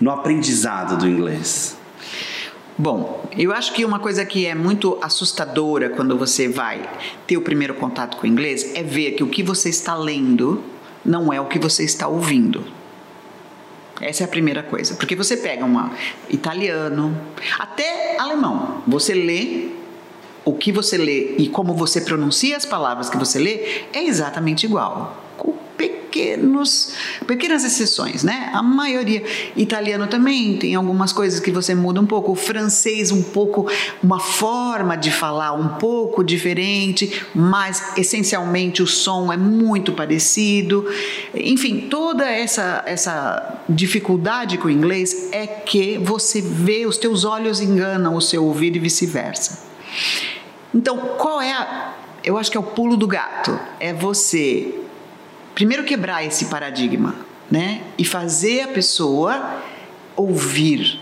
no 0.00 0.12
aprendizado 0.12 0.96
do 0.96 1.08
inglês? 1.08 1.76
Bom, 2.80 3.28
eu 3.36 3.52
acho 3.52 3.74
que 3.74 3.84
uma 3.84 3.98
coisa 3.98 4.24
que 4.24 4.46
é 4.46 4.54
muito 4.54 4.96
assustadora 5.02 5.90
quando 5.90 6.16
você 6.16 6.48
vai 6.48 6.88
ter 7.26 7.36
o 7.36 7.42
primeiro 7.42 7.74
contato 7.74 8.16
com 8.16 8.22
o 8.22 8.26
inglês 8.26 8.74
é 8.74 8.82
ver 8.82 9.10
que 9.10 9.22
o 9.22 9.28
que 9.28 9.42
você 9.42 9.68
está 9.68 9.94
lendo 9.94 10.64
não 11.04 11.30
é 11.30 11.38
o 11.38 11.44
que 11.44 11.58
você 11.58 11.84
está 11.84 12.08
ouvindo. 12.08 12.64
Essa 14.00 14.22
é 14.22 14.24
a 14.24 14.28
primeira 14.28 14.62
coisa. 14.62 14.94
Porque 14.94 15.14
você 15.14 15.36
pega 15.36 15.62
um 15.62 15.90
italiano, 16.30 17.14
até 17.58 18.18
alemão, 18.18 18.82
você 18.86 19.12
lê 19.12 19.68
o 20.42 20.54
que 20.54 20.72
você 20.72 20.96
lê 20.96 21.36
e 21.36 21.50
como 21.50 21.74
você 21.74 22.00
pronuncia 22.00 22.56
as 22.56 22.64
palavras 22.64 23.10
que 23.10 23.18
você 23.18 23.38
lê 23.38 23.82
é 23.92 24.02
exatamente 24.04 24.64
igual. 24.64 25.22
Pequenos, 26.10 26.94
pequenas 27.24 27.62
exceções, 27.62 28.24
né? 28.24 28.50
A 28.52 28.62
maioria. 28.62 29.22
Italiano 29.54 30.08
também 30.08 30.58
tem 30.58 30.74
algumas 30.74 31.12
coisas 31.12 31.38
que 31.38 31.52
você 31.52 31.72
muda 31.72 32.00
um 32.00 32.06
pouco. 32.06 32.32
O 32.32 32.34
francês, 32.34 33.12
um 33.12 33.22
pouco, 33.22 33.70
uma 34.02 34.18
forma 34.18 34.96
de 34.96 35.12
falar 35.12 35.52
um 35.52 35.68
pouco 35.76 36.24
diferente, 36.24 37.24
mas 37.32 37.96
essencialmente 37.96 38.82
o 38.82 38.86
som 38.86 39.32
é 39.32 39.36
muito 39.36 39.92
parecido. 39.92 40.84
Enfim, 41.32 41.86
toda 41.88 42.28
essa, 42.28 42.82
essa 42.86 43.60
dificuldade 43.68 44.58
com 44.58 44.66
o 44.66 44.70
inglês 44.70 45.28
é 45.30 45.46
que 45.46 45.96
você 45.98 46.40
vê, 46.40 46.86
os 46.86 46.98
teus 46.98 47.24
olhos 47.24 47.60
enganam 47.60 48.16
o 48.16 48.20
seu 48.20 48.44
ouvido 48.44 48.76
e 48.76 48.80
vice-versa. 48.80 49.70
Então, 50.74 50.96
qual 51.18 51.40
é 51.40 51.52
a. 51.52 51.94
Eu 52.22 52.36
acho 52.36 52.50
que 52.50 52.56
é 52.56 52.60
o 52.60 52.64
pulo 52.64 52.96
do 52.96 53.06
gato. 53.06 53.58
É 53.78 53.92
você 53.92 54.74
primeiro 55.54 55.84
quebrar 55.84 56.24
esse 56.24 56.46
paradigma, 56.46 57.14
né? 57.50 57.82
E 57.98 58.04
fazer 58.04 58.62
a 58.62 58.68
pessoa 58.68 59.62
ouvir 60.16 61.00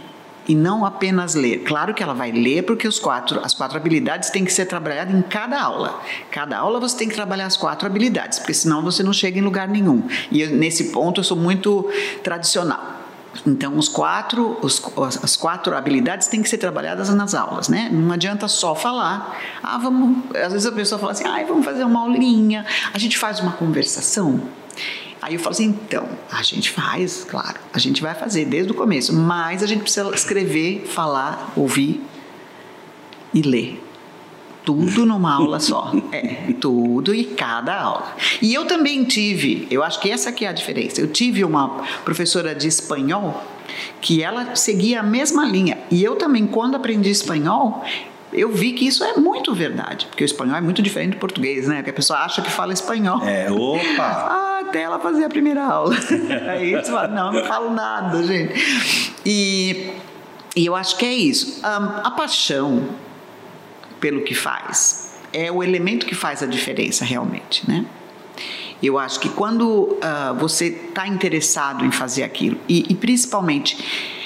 e 0.49 0.55
não 0.55 0.85
apenas 0.85 1.35
ler. 1.35 1.59
Claro 1.59 1.93
que 1.93 2.03
ela 2.03 2.15
vai 2.15 2.33
ler 2.33 2.63
porque 2.63 2.89
os 2.89 2.99
quatro, 2.99 3.39
as 3.45 3.53
quatro 3.53 3.77
habilidades 3.77 4.31
têm 4.31 4.45
que 4.45 4.53
ser 4.53 4.65
trabalhadas 4.65 5.15
em 5.15 5.21
cada 5.21 5.61
aula. 5.61 6.01
Cada 6.31 6.57
aula 6.57 6.81
você 6.81 6.97
tem 6.97 7.09
que 7.09 7.15
trabalhar 7.15 7.47
as 7.47 7.57
quatro 7.57 7.87
habilidades, 7.87 8.39
porque 8.39 8.55
senão 8.55 8.83
você 8.83 9.03
não 9.03 9.13
chega 9.13 9.39
em 9.39 9.43
lugar 9.43 9.69
nenhum. 9.69 10.03
E 10.31 10.41
eu, 10.41 10.51
nesse 10.51 10.85
ponto 10.85 11.21
eu 11.21 11.25
sou 11.25 11.37
muito 11.37 11.87
tradicional. 12.25 12.98
Então, 13.47 13.77
os 13.77 13.89
quatro, 13.89 14.59
os, 14.63 14.83
as 15.23 15.37
quatro 15.37 15.77
habilidades 15.77 16.29
têm 16.29 16.43
que 16.43 16.49
ser 16.49 16.59
trabalhadas 16.59 17.09
nas 17.11 17.35
aulas, 17.35 17.69
né? 17.69 17.89
Não 17.93 18.13
adianta 18.13 18.49
só 18.49 18.75
falar. 18.75 19.39
Ah, 19.63 19.79
vamos. 19.79 20.25
Às 20.35 20.53
vezes 20.53 20.67
a 20.67 20.73
pessoa 20.73 20.99
fala 20.99 21.13
assim, 21.13 21.25
ah, 21.27 21.45
vamos 21.47 21.65
fazer 21.65 21.85
uma 21.85 22.01
aulinha, 22.01 22.65
a 22.93 22.99
gente 22.99 23.19
faz 23.19 23.41
uma 23.41 23.53
conversação. 23.53 24.41
Aí 25.21 25.35
eu 25.35 25.41
falo 25.41 25.53
assim, 25.53 25.67
então, 25.67 26.09
a 26.31 26.43
gente 26.43 26.71
faz, 26.71 27.25
claro, 27.29 27.59
a 27.73 27.79
gente 27.79 28.01
vai 28.01 28.15
fazer 28.15 28.45
desde 28.45 28.71
o 28.73 28.75
começo, 28.75 29.13
mas 29.13 29.63
a 29.63 29.67
gente 29.67 29.83
precisa 29.83 30.09
escrever, 30.15 30.87
falar, 30.87 31.53
ouvir 31.57 32.01
e 33.35 33.43
ler 33.43 33.88
tudo 34.69 35.07
numa 35.07 35.33
aula 35.33 35.59
só. 35.61 35.91
É, 36.13 36.53
tudo 36.61 37.15
e 37.15 37.25
cada 37.25 37.75
aula. 37.75 38.15
E 38.43 38.53
eu 38.53 38.67
também 38.67 39.03
tive, 39.03 39.67
eu 39.71 39.83
acho 39.83 39.99
que 39.99 40.11
essa 40.11 40.31
que 40.31 40.45
é 40.45 40.49
a 40.49 40.53
diferença. 40.53 41.01
Eu 41.01 41.09
tive 41.09 41.43
uma 41.43 41.83
professora 42.05 42.55
de 42.55 42.69
espanhol 42.69 43.43
que 44.03 44.23
ela 44.23 44.55
seguia 44.55 45.01
a 45.01 45.03
mesma 45.03 45.47
linha. 45.47 45.79
E 45.91 46.05
eu 46.05 46.17
também, 46.17 46.47
quando 46.47 46.75
aprendi 46.75 47.09
espanhol, 47.09 47.83
eu 48.31 48.53
vi 48.53 48.75
que 48.75 48.87
isso 48.87 49.03
é 49.03 49.15
muito 49.15 49.55
verdade, 49.55 50.05
porque 50.05 50.23
o 50.23 50.27
espanhol 50.27 50.57
é 50.57 50.61
muito 50.61 50.83
diferente 50.83 51.13
do 51.13 51.19
português, 51.19 51.67
né? 51.67 51.77
Porque 51.77 51.91
a 51.91 51.95
pessoa 51.95 52.19
acha 52.19 52.43
que 52.43 52.51
fala 52.51 52.75
espanhol. 52.75 53.27
É, 53.27 53.51
opa! 53.51 54.03
Ah, 54.05 54.61
até 54.69 54.83
ela 54.83 54.99
fazer 54.99 55.25
a 55.25 55.31
primeira 55.31 55.65
aula. 55.65 55.97
Aí 56.47 56.73
você 56.73 56.93
fala, 56.93 57.09
não, 57.09 57.33
não 57.33 57.45
falo 57.47 57.71
nada, 57.71 58.23
gente. 58.23 58.53
E, 59.25 59.93
e 60.55 60.67
eu 60.67 60.77
acho 60.77 60.99
que 60.99 61.07
é 61.07 61.15
isso. 61.15 61.59
A 61.65 62.11
paixão 62.11 63.08
pelo 64.01 64.23
que 64.23 64.35
faz 64.35 65.09
é 65.33 65.53
o 65.53 65.63
elemento 65.63 66.07
que 66.07 66.15
faz 66.15 66.43
a 66.43 66.47
diferença 66.47 67.05
realmente, 67.05 67.69
né? 67.69 67.85
Eu 68.83 68.97
acho 68.99 69.19
que 69.19 69.29
quando 69.29 69.67
uh, 69.67 70.35
você 70.39 70.67
está 70.67 71.07
interessado 71.07 71.85
em 71.85 71.91
fazer 71.91 72.23
aquilo 72.23 72.59
e, 72.69 72.87
e 72.89 72.95
principalmente 72.95 73.77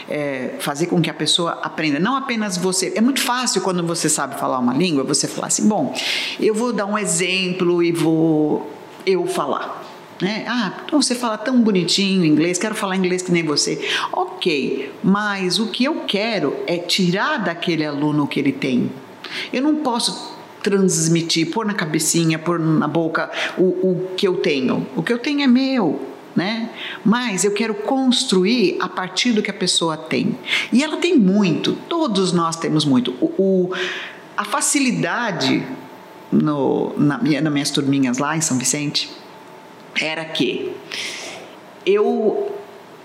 é, 0.08 0.56
fazer 0.58 0.86
com 0.86 1.00
que 1.00 1.08
a 1.08 1.14
pessoa 1.14 1.52
aprenda, 1.62 1.98
não 1.98 2.16
apenas 2.16 2.58
você. 2.58 2.92
É 2.94 3.00
muito 3.00 3.20
fácil 3.20 3.62
quando 3.62 3.82
você 3.82 4.10
sabe 4.10 4.38
falar 4.38 4.58
uma 4.58 4.74
língua, 4.74 5.04
você 5.04 5.26
falar 5.26 5.46
assim: 5.46 5.66
bom, 5.66 5.94
eu 6.38 6.54
vou 6.54 6.70
dar 6.70 6.84
um 6.84 6.98
exemplo 6.98 7.82
e 7.82 7.92
vou 7.92 8.70
eu 9.06 9.26
falar. 9.26 9.80
Né? 10.20 10.44
Ah, 10.46 10.82
então 10.84 11.00
você 11.00 11.14
fala 11.14 11.36
tão 11.38 11.60
bonitinho 11.62 12.24
inglês, 12.24 12.58
quero 12.58 12.74
falar 12.74 12.94
inglês 12.94 13.22
que 13.22 13.32
nem 13.32 13.42
você. 13.42 13.80
Ok, 14.12 14.92
mas 15.02 15.58
o 15.58 15.68
que 15.68 15.84
eu 15.84 16.02
quero 16.06 16.56
é 16.66 16.76
tirar 16.76 17.38
daquele 17.38 17.84
aluno 17.84 18.26
que 18.26 18.38
ele 18.38 18.52
tem. 18.52 18.90
Eu 19.52 19.62
não 19.62 19.76
posso 19.76 20.36
transmitir, 20.62 21.50
pôr 21.50 21.66
na 21.66 21.74
cabecinha, 21.74 22.38
pôr 22.38 22.58
na 22.58 22.86
boca 22.86 23.30
o, 23.58 23.62
o 23.62 24.10
que 24.16 24.26
eu 24.26 24.36
tenho. 24.36 24.86
O 24.96 25.02
que 25.02 25.12
eu 25.12 25.18
tenho 25.18 25.42
é 25.42 25.46
meu, 25.46 26.00
né? 26.36 26.70
Mas 27.04 27.44
eu 27.44 27.52
quero 27.52 27.74
construir 27.74 28.76
a 28.80 28.88
partir 28.88 29.32
do 29.32 29.42
que 29.42 29.50
a 29.50 29.54
pessoa 29.54 29.96
tem. 29.96 30.38
E 30.72 30.82
ela 30.82 30.96
tem 30.96 31.18
muito, 31.18 31.72
todos 31.88 32.32
nós 32.32 32.56
temos 32.56 32.84
muito. 32.84 33.12
O, 33.20 33.32
o 33.38 33.70
a 34.36 34.44
facilidade 34.44 35.66
no, 36.30 36.94
na 36.96 37.18
nas 37.18 37.52
minhas 37.52 37.70
turminhas 37.70 38.18
lá 38.18 38.36
em 38.36 38.40
São 38.40 38.56
Vicente 38.56 39.10
era 40.00 40.24
que 40.24 40.74
eu, 41.84 42.54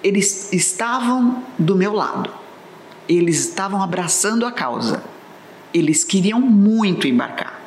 eles 0.03 0.53
estavam 0.53 1.43
do 1.57 1.75
meu 1.75 1.93
lado, 1.93 2.29
eles 3.09 3.39
estavam 3.39 3.81
abraçando 3.81 4.45
a 4.45 4.51
causa, 4.51 5.03
eles 5.77 6.03
queriam 6.03 6.41
muito 6.41 7.07
embarcar. 7.07 7.61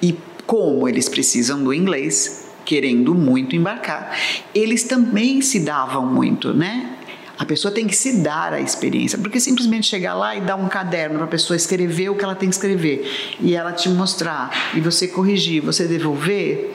E 0.00 0.16
como 0.46 0.88
eles 0.88 1.08
precisam 1.08 1.62
do 1.62 1.74
inglês, 1.74 2.46
querendo 2.64 3.14
muito 3.14 3.56
embarcar, 3.56 4.16
eles 4.54 4.84
também 4.84 5.40
se 5.40 5.60
davam 5.60 6.06
muito, 6.06 6.54
né? 6.54 6.92
A 7.38 7.44
pessoa 7.44 7.72
tem 7.72 7.86
que 7.86 7.94
se 7.94 8.22
dar 8.22 8.54
a 8.54 8.60
experiência, 8.60 9.18
porque 9.18 9.38
simplesmente 9.38 9.86
chegar 9.86 10.14
lá 10.14 10.34
e 10.34 10.40
dar 10.40 10.56
um 10.56 10.68
caderno 10.68 11.16
para 11.16 11.24
a 11.26 11.28
pessoa 11.28 11.54
escrever 11.54 12.08
o 12.08 12.14
que 12.14 12.24
ela 12.24 12.34
tem 12.34 12.48
que 12.48 12.54
escrever 12.54 13.36
e 13.38 13.54
ela 13.54 13.72
te 13.72 13.90
mostrar 13.90 14.72
e 14.74 14.80
você 14.80 15.06
corrigir, 15.06 15.60
você 15.60 15.86
devolver, 15.86 16.72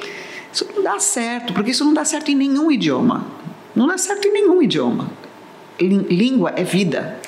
isso 0.53 0.67
não 0.75 0.84
dá 0.84 1.00
certo, 1.00 1.53
porque 1.53 1.72
isso 1.72 1.84
não 1.84 1.93
dá 1.93 2.05
certo 2.05 2.29
em 2.29 2.36
nenhum 2.36 2.72
idioma. 2.72 3.25
Não 3.75 3.88
dá 3.88 3.98
certo 3.98 4.27
em 4.27 4.34
nenhum 4.34 4.62
idioma. 4.62 5.10
Língua 5.79 6.53
é 6.55 6.63
vida. 6.63 7.20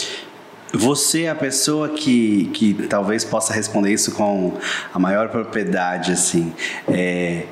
Você 0.74 1.24
é 1.24 1.30
a 1.30 1.36
pessoa 1.36 1.90
que, 1.90 2.50
que 2.54 2.74
talvez 2.88 3.24
possa 3.24 3.54
responder 3.54 3.94
isso 3.94 4.12
com 4.14 4.58
a 4.92 4.98
maior 4.98 5.30
propriedade, 5.30 6.12
assim. 6.12 6.52
É... 6.88 7.46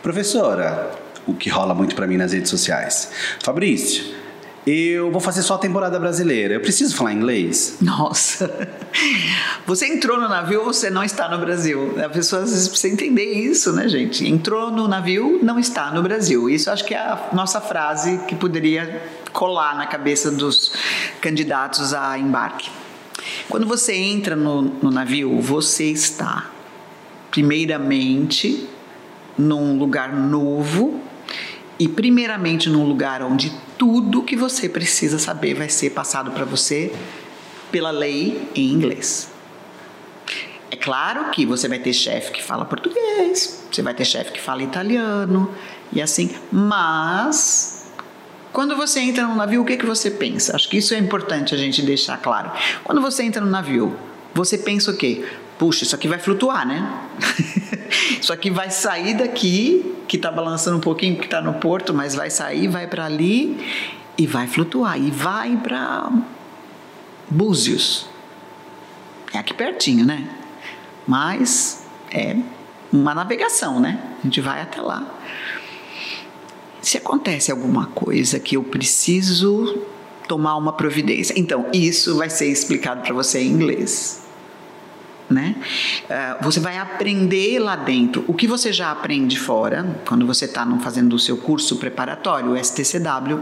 Professora, 0.00 0.92
o 1.26 1.34
que 1.34 1.50
rola 1.50 1.74
muito 1.74 1.96
para 1.96 2.06
mim 2.06 2.16
nas 2.16 2.32
redes 2.32 2.50
sociais. 2.50 3.10
Fabrício, 3.42 4.14
eu 4.66 5.10
vou 5.10 5.20
fazer 5.20 5.42
só 5.42 5.54
a 5.54 5.58
temporada 5.58 5.98
brasileira. 5.98 6.54
Eu 6.54 6.60
preciso 6.60 6.96
falar 6.96 7.12
inglês? 7.12 7.78
Nossa! 7.80 8.68
Você 9.66 9.86
entrou 9.86 10.20
no 10.20 10.28
navio, 10.28 10.62
você 10.64 10.90
não 10.90 11.02
está 11.02 11.26
no 11.28 11.38
Brasil. 11.38 11.96
A 12.04 12.08
pessoa 12.08 12.42
às 12.42 12.50
vezes 12.50 12.68
precisa 12.68 12.92
entender 12.92 13.24
isso, 13.24 13.72
né, 13.72 13.88
gente? 13.88 14.28
Entrou 14.28 14.70
no 14.70 14.86
navio, 14.86 15.40
não 15.42 15.58
está 15.58 15.90
no 15.90 16.02
Brasil. 16.02 16.50
Isso 16.50 16.70
acho 16.70 16.84
que 16.84 16.94
é 16.94 16.98
a 16.98 17.30
nossa 17.32 17.62
frase 17.62 18.18
que 18.28 18.34
poderia 18.34 19.02
colar 19.34 19.76
na 19.76 19.86
cabeça 19.86 20.30
dos 20.30 20.72
candidatos 21.20 21.92
a 21.92 22.16
embarque. 22.16 22.70
Quando 23.48 23.66
você 23.66 23.92
entra 23.92 24.36
no, 24.36 24.62
no 24.62 24.90
navio, 24.90 25.40
você 25.40 25.90
está, 25.90 26.50
primeiramente, 27.30 28.66
num 29.36 29.76
lugar 29.76 30.14
novo 30.14 31.00
e, 31.78 31.88
primeiramente, 31.88 32.70
num 32.70 32.86
lugar 32.86 33.22
onde 33.22 33.52
tudo 33.76 34.22
que 34.22 34.36
você 34.36 34.68
precisa 34.68 35.18
saber 35.18 35.54
vai 35.54 35.68
ser 35.68 35.90
passado 35.90 36.30
para 36.30 36.44
você 36.44 36.94
pela 37.72 37.90
lei 37.90 38.48
em 38.54 38.72
inglês. 38.72 39.28
É 40.70 40.76
claro 40.76 41.30
que 41.30 41.44
você 41.44 41.66
vai 41.66 41.80
ter 41.80 41.92
chefe 41.92 42.30
que 42.30 42.42
fala 42.42 42.64
português, 42.64 43.64
você 43.70 43.82
vai 43.82 43.94
ter 43.94 44.04
chefe 44.04 44.32
que 44.32 44.40
fala 44.40 44.62
italiano 44.62 45.52
e 45.92 46.00
assim, 46.00 46.30
mas 46.52 47.83
quando 48.54 48.76
você 48.76 49.00
entra 49.00 49.26
no 49.26 49.34
navio, 49.34 49.62
o 49.62 49.64
que, 49.64 49.76
que 49.76 49.84
você 49.84 50.08
pensa? 50.12 50.54
Acho 50.54 50.68
que 50.68 50.76
isso 50.76 50.94
é 50.94 50.98
importante 50.98 51.52
a 51.52 51.58
gente 51.58 51.82
deixar 51.82 52.16
claro. 52.18 52.52
Quando 52.84 53.00
você 53.00 53.24
entra 53.24 53.40
no 53.44 53.50
navio, 53.50 53.96
você 54.32 54.56
pensa 54.56 54.92
o 54.92 54.96
quê? 54.96 55.26
Puxa, 55.58 55.82
isso 55.82 55.92
aqui 55.92 56.06
vai 56.06 56.20
flutuar, 56.20 56.64
né? 56.64 56.88
isso 58.22 58.32
aqui 58.32 58.50
vai 58.50 58.70
sair 58.70 59.14
daqui, 59.14 59.96
que 60.06 60.14
está 60.14 60.30
balançando 60.30 60.76
um 60.76 60.80
pouquinho, 60.80 61.16
que 61.16 61.24
está 61.24 61.42
no 61.42 61.54
porto, 61.54 61.92
mas 61.92 62.14
vai 62.14 62.30
sair, 62.30 62.68
vai 62.68 62.86
para 62.86 63.06
ali 63.06 63.58
e 64.16 64.24
vai 64.24 64.46
flutuar. 64.46 64.96
E 64.96 65.10
vai 65.10 65.56
para 65.56 66.12
Búzios. 67.28 68.06
É 69.32 69.38
aqui 69.38 69.52
pertinho, 69.52 70.04
né? 70.04 70.28
Mas 71.08 71.84
é 72.08 72.36
uma 72.92 73.16
navegação, 73.16 73.80
né? 73.80 73.98
A 74.20 74.22
gente 74.22 74.40
vai 74.40 74.60
até 74.60 74.80
lá. 74.80 75.04
Se 76.84 76.98
acontece 76.98 77.50
alguma 77.50 77.86
coisa 77.86 78.38
que 78.38 78.58
eu 78.58 78.62
preciso 78.62 79.86
tomar 80.28 80.54
uma 80.56 80.74
providência, 80.74 81.32
então 81.34 81.66
isso 81.72 82.14
vai 82.18 82.28
ser 82.28 82.46
explicado 82.48 83.00
para 83.00 83.14
você 83.14 83.40
em 83.40 83.48
inglês. 83.48 84.22
Né? 85.30 85.56
Uh, 86.04 86.44
você 86.44 86.60
vai 86.60 86.76
aprender 86.76 87.58
lá 87.58 87.74
dentro 87.74 88.22
o 88.28 88.34
que 88.34 88.46
você 88.46 88.70
já 88.70 88.92
aprende 88.92 89.38
fora, 89.38 89.98
quando 90.06 90.26
você 90.26 90.44
está 90.44 90.66
fazendo 90.78 91.14
o 91.14 91.18
seu 91.18 91.38
curso 91.38 91.76
preparatório, 91.76 92.50
o 92.50 92.62
STCW. 92.62 93.40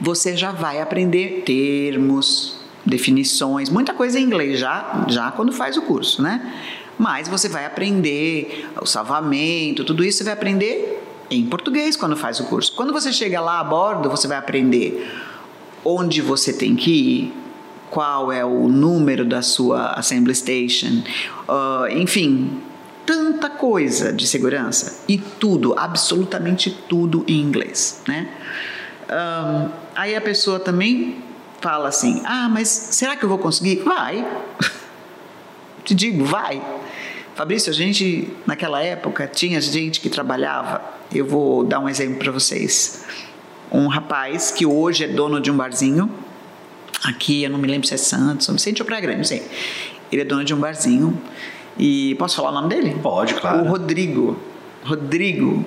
Você 0.00 0.36
já 0.36 0.52
vai 0.52 0.80
aprender 0.80 1.42
termos, 1.44 2.60
definições, 2.86 3.68
muita 3.68 3.92
coisa 3.92 4.20
em 4.20 4.22
inglês 4.22 4.60
já, 4.60 5.04
já 5.08 5.32
quando 5.32 5.52
faz 5.52 5.76
o 5.76 5.82
curso, 5.82 6.22
né? 6.22 6.54
Mas 6.96 7.26
você 7.26 7.48
vai 7.48 7.66
aprender 7.66 8.70
o 8.80 8.86
salvamento, 8.86 9.82
tudo 9.82 10.04
isso 10.04 10.18
você 10.18 10.24
vai 10.24 10.34
aprender 10.34 11.03
em 11.30 11.46
português 11.46 11.96
quando 11.96 12.16
faz 12.16 12.40
o 12.40 12.44
curso. 12.44 12.74
Quando 12.74 12.92
você 12.92 13.12
chega 13.12 13.40
lá 13.40 13.60
a 13.60 13.64
bordo, 13.64 14.08
você 14.10 14.26
vai 14.28 14.36
aprender 14.36 15.10
onde 15.84 16.20
você 16.20 16.52
tem 16.52 16.74
que 16.76 16.90
ir, 16.90 17.34
qual 17.90 18.32
é 18.32 18.44
o 18.44 18.68
número 18.68 19.24
da 19.24 19.42
sua 19.42 19.92
assembly 19.92 20.34
station, 20.34 21.02
uh, 21.48 21.86
enfim, 21.90 22.60
tanta 23.06 23.50
coisa 23.50 24.12
de 24.12 24.26
segurança 24.26 25.04
e 25.06 25.18
tudo, 25.18 25.78
absolutamente 25.78 26.70
tudo 26.88 27.24
em 27.28 27.40
inglês, 27.40 28.02
né? 28.08 28.28
Um, 29.08 29.68
aí 29.94 30.16
a 30.16 30.20
pessoa 30.20 30.58
também 30.58 31.22
fala 31.60 31.88
assim: 31.88 32.22
Ah, 32.24 32.48
mas 32.48 32.68
será 32.68 33.16
que 33.16 33.24
eu 33.24 33.28
vou 33.28 33.38
conseguir? 33.38 33.82
Vai. 33.82 34.26
Te 35.84 35.94
digo, 35.94 36.24
vai. 36.24 36.62
Fabrício, 37.34 37.70
a 37.70 37.74
gente, 37.74 38.32
naquela 38.46 38.80
época, 38.80 39.26
tinha 39.26 39.60
gente 39.60 40.00
que 40.00 40.08
trabalhava. 40.08 40.82
Eu 41.14 41.26
vou 41.26 41.64
dar 41.64 41.80
um 41.80 41.88
exemplo 41.88 42.18
para 42.18 42.32
vocês. 42.32 43.04
Um 43.70 43.86
rapaz 43.86 44.50
que 44.50 44.66
hoje 44.66 45.04
é 45.04 45.08
dono 45.08 45.40
de 45.40 45.50
um 45.50 45.56
barzinho, 45.56 46.10
aqui, 47.04 47.42
eu 47.42 47.50
não 47.50 47.58
me 47.58 47.68
lembro 47.68 47.86
se 47.86 47.94
é 47.94 47.96
Santos, 47.96 48.46
São 48.46 48.54
Vicente 48.54 48.82
ou 48.82 48.86
Praia 48.86 49.00
Grande, 49.00 49.18
não 49.18 49.24
sei. 49.24 49.42
Ele 50.10 50.22
é 50.22 50.24
dono 50.24 50.44
de 50.44 50.54
um 50.54 50.58
barzinho. 50.58 51.20
E 51.78 52.14
posso 52.16 52.36
falar 52.36 52.50
o 52.50 52.54
nome 52.54 52.68
dele? 52.68 52.96
Pode, 53.02 53.34
claro. 53.34 53.62
O 53.62 53.68
Rodrigo. 53.68 54.38
Rodrigo. 54.84 55.64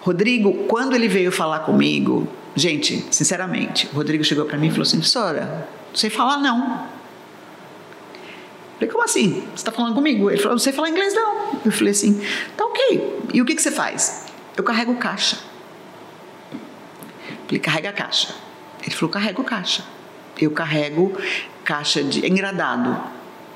Rodrigo, 0.00 0.52
quando 0.66 0.94
ele 0.94 1.08
veio 1.08 1.30
falar 1.30 1.60
comigo, 1.60 2.28
Gente, 2.54 3.04
sinceramente, 3.10 3.88
o 3.92 3.96
Rodrigo 3.96 4.24
chegou 4.24 4.44
para 4.44 4.58
mim 4.58 4.66
e 4.66 4.70
falou 4.70 4.82
assim: 4.82 4.96
professora, 4.96 5.68
não 5.88 5.96
sei 5.96 6.10
falar 6.10 6.38
não. 6.38 6.88
Eu 8.72 8.88
falei, 8.88 8.90
como 8.90 9.04
assim? 9.04 9.40
Você 9.40 9.54
está 9.54 9.70
falando 9.70 9.94
comigo? 9.94 10.30
Ele 10.30 10.38
falou, 10.38 10.52
não 10.52 10.58
sei 10.58 10.72
falar 10.72 10.88
inglês 10.88 11.14
não. 11.14 11.60
Eu 11.64 11.70
falei 11.70 11.92
assim, 11.92 12.20
tá 12.56 12.64
ok. 12.64 13.20
E 13.34 13.42
o 13.42 13.44
que, 13.44 13.54
que 13.54 13.62
você 13.62 13.70
faz? 13.70 14.26
Eu 14.60 14.64
carrego 14.64 14.94
caixa. 14.96 15.38
Eu 16.52 16.58
falei, 17.46 17.60
carrega 17.60 17.88
a 17.90 17.92
caixa. 17.92 18.34
Ele 18.82 18.94
falou, 18.94 19.10
carrego 19.10 19.44
caixa. 19.44 19.84
Eu 20.40 20.50
carrego 20.50 21.16
caixa 21.64 22.02
de 22.02 22.26
engradado. 22.26 23.00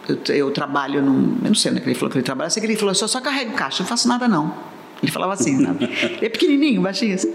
Eu, 0.09 0.19
eu 0.35 0.51
trabalho 0.51 1.01
num. 1.03 1.39
Eu 1.43 1.49
não 1.49 1.55
sei 1.55 1.71
onde 1.71 1.81
é 1.81 1.83
que 1.83 1.89
ele 1.89 1.95
falou 1.95 2.11
que 2.11 2.19
ele 2.19 2.25
trabalha. 2.25 2.47
Eu 2.47 2.51
sei 2.51 2.61
que 2.61 2.67
ele 2.67 2.77
falou, 2.77 2.91
eu 2.91 2.97
só, 2.97 3.07
só 3.07 3.21
carrego 3.21 3.53
caixa, 3.53 3.83
não 3.83 3.89
faço 3.89 4.09
nada 4.09 4.29
não. 4.29 4.55
Ele 5.03 5.13
falava 5.13 5.35
assim, 5.35 5.63
sabe? 5.63 5.85
Ele 6.17 6.27
é 6.27 6.29
pequenininho, 6.31 6.81
baixinho 6.81 7.15
assim 7.15 7.35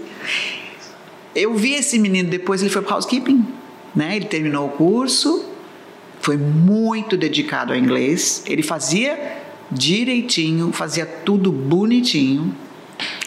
eu 1.34 1.54
vi 1.54 1.74
esse 1.74 1.98
menino 1.98 2.28
depois, 2.28 2.60
ele 2.60 2.70
foi 2.70 2.82
para 2.82 2.94
housekeeping, 2.94 3.46
né? 3.94 4.16
Ele 4.16 4.24
terminou 4.24 4.66
o 4.66 4.70
curso, 4.70 5.44
foi 6.20 6.36
muito 6.36 7.16
dedicado 7.16 7.72
ao 7.72 7.78
inglês, 7.78 8.42
ele 8.46 8.62
fazia 8.62 9.38
direitinho, 9.70 10.72
fazia 10.72 11.06
tudo 11.06 11.52
bonitinho. 11.52 12.54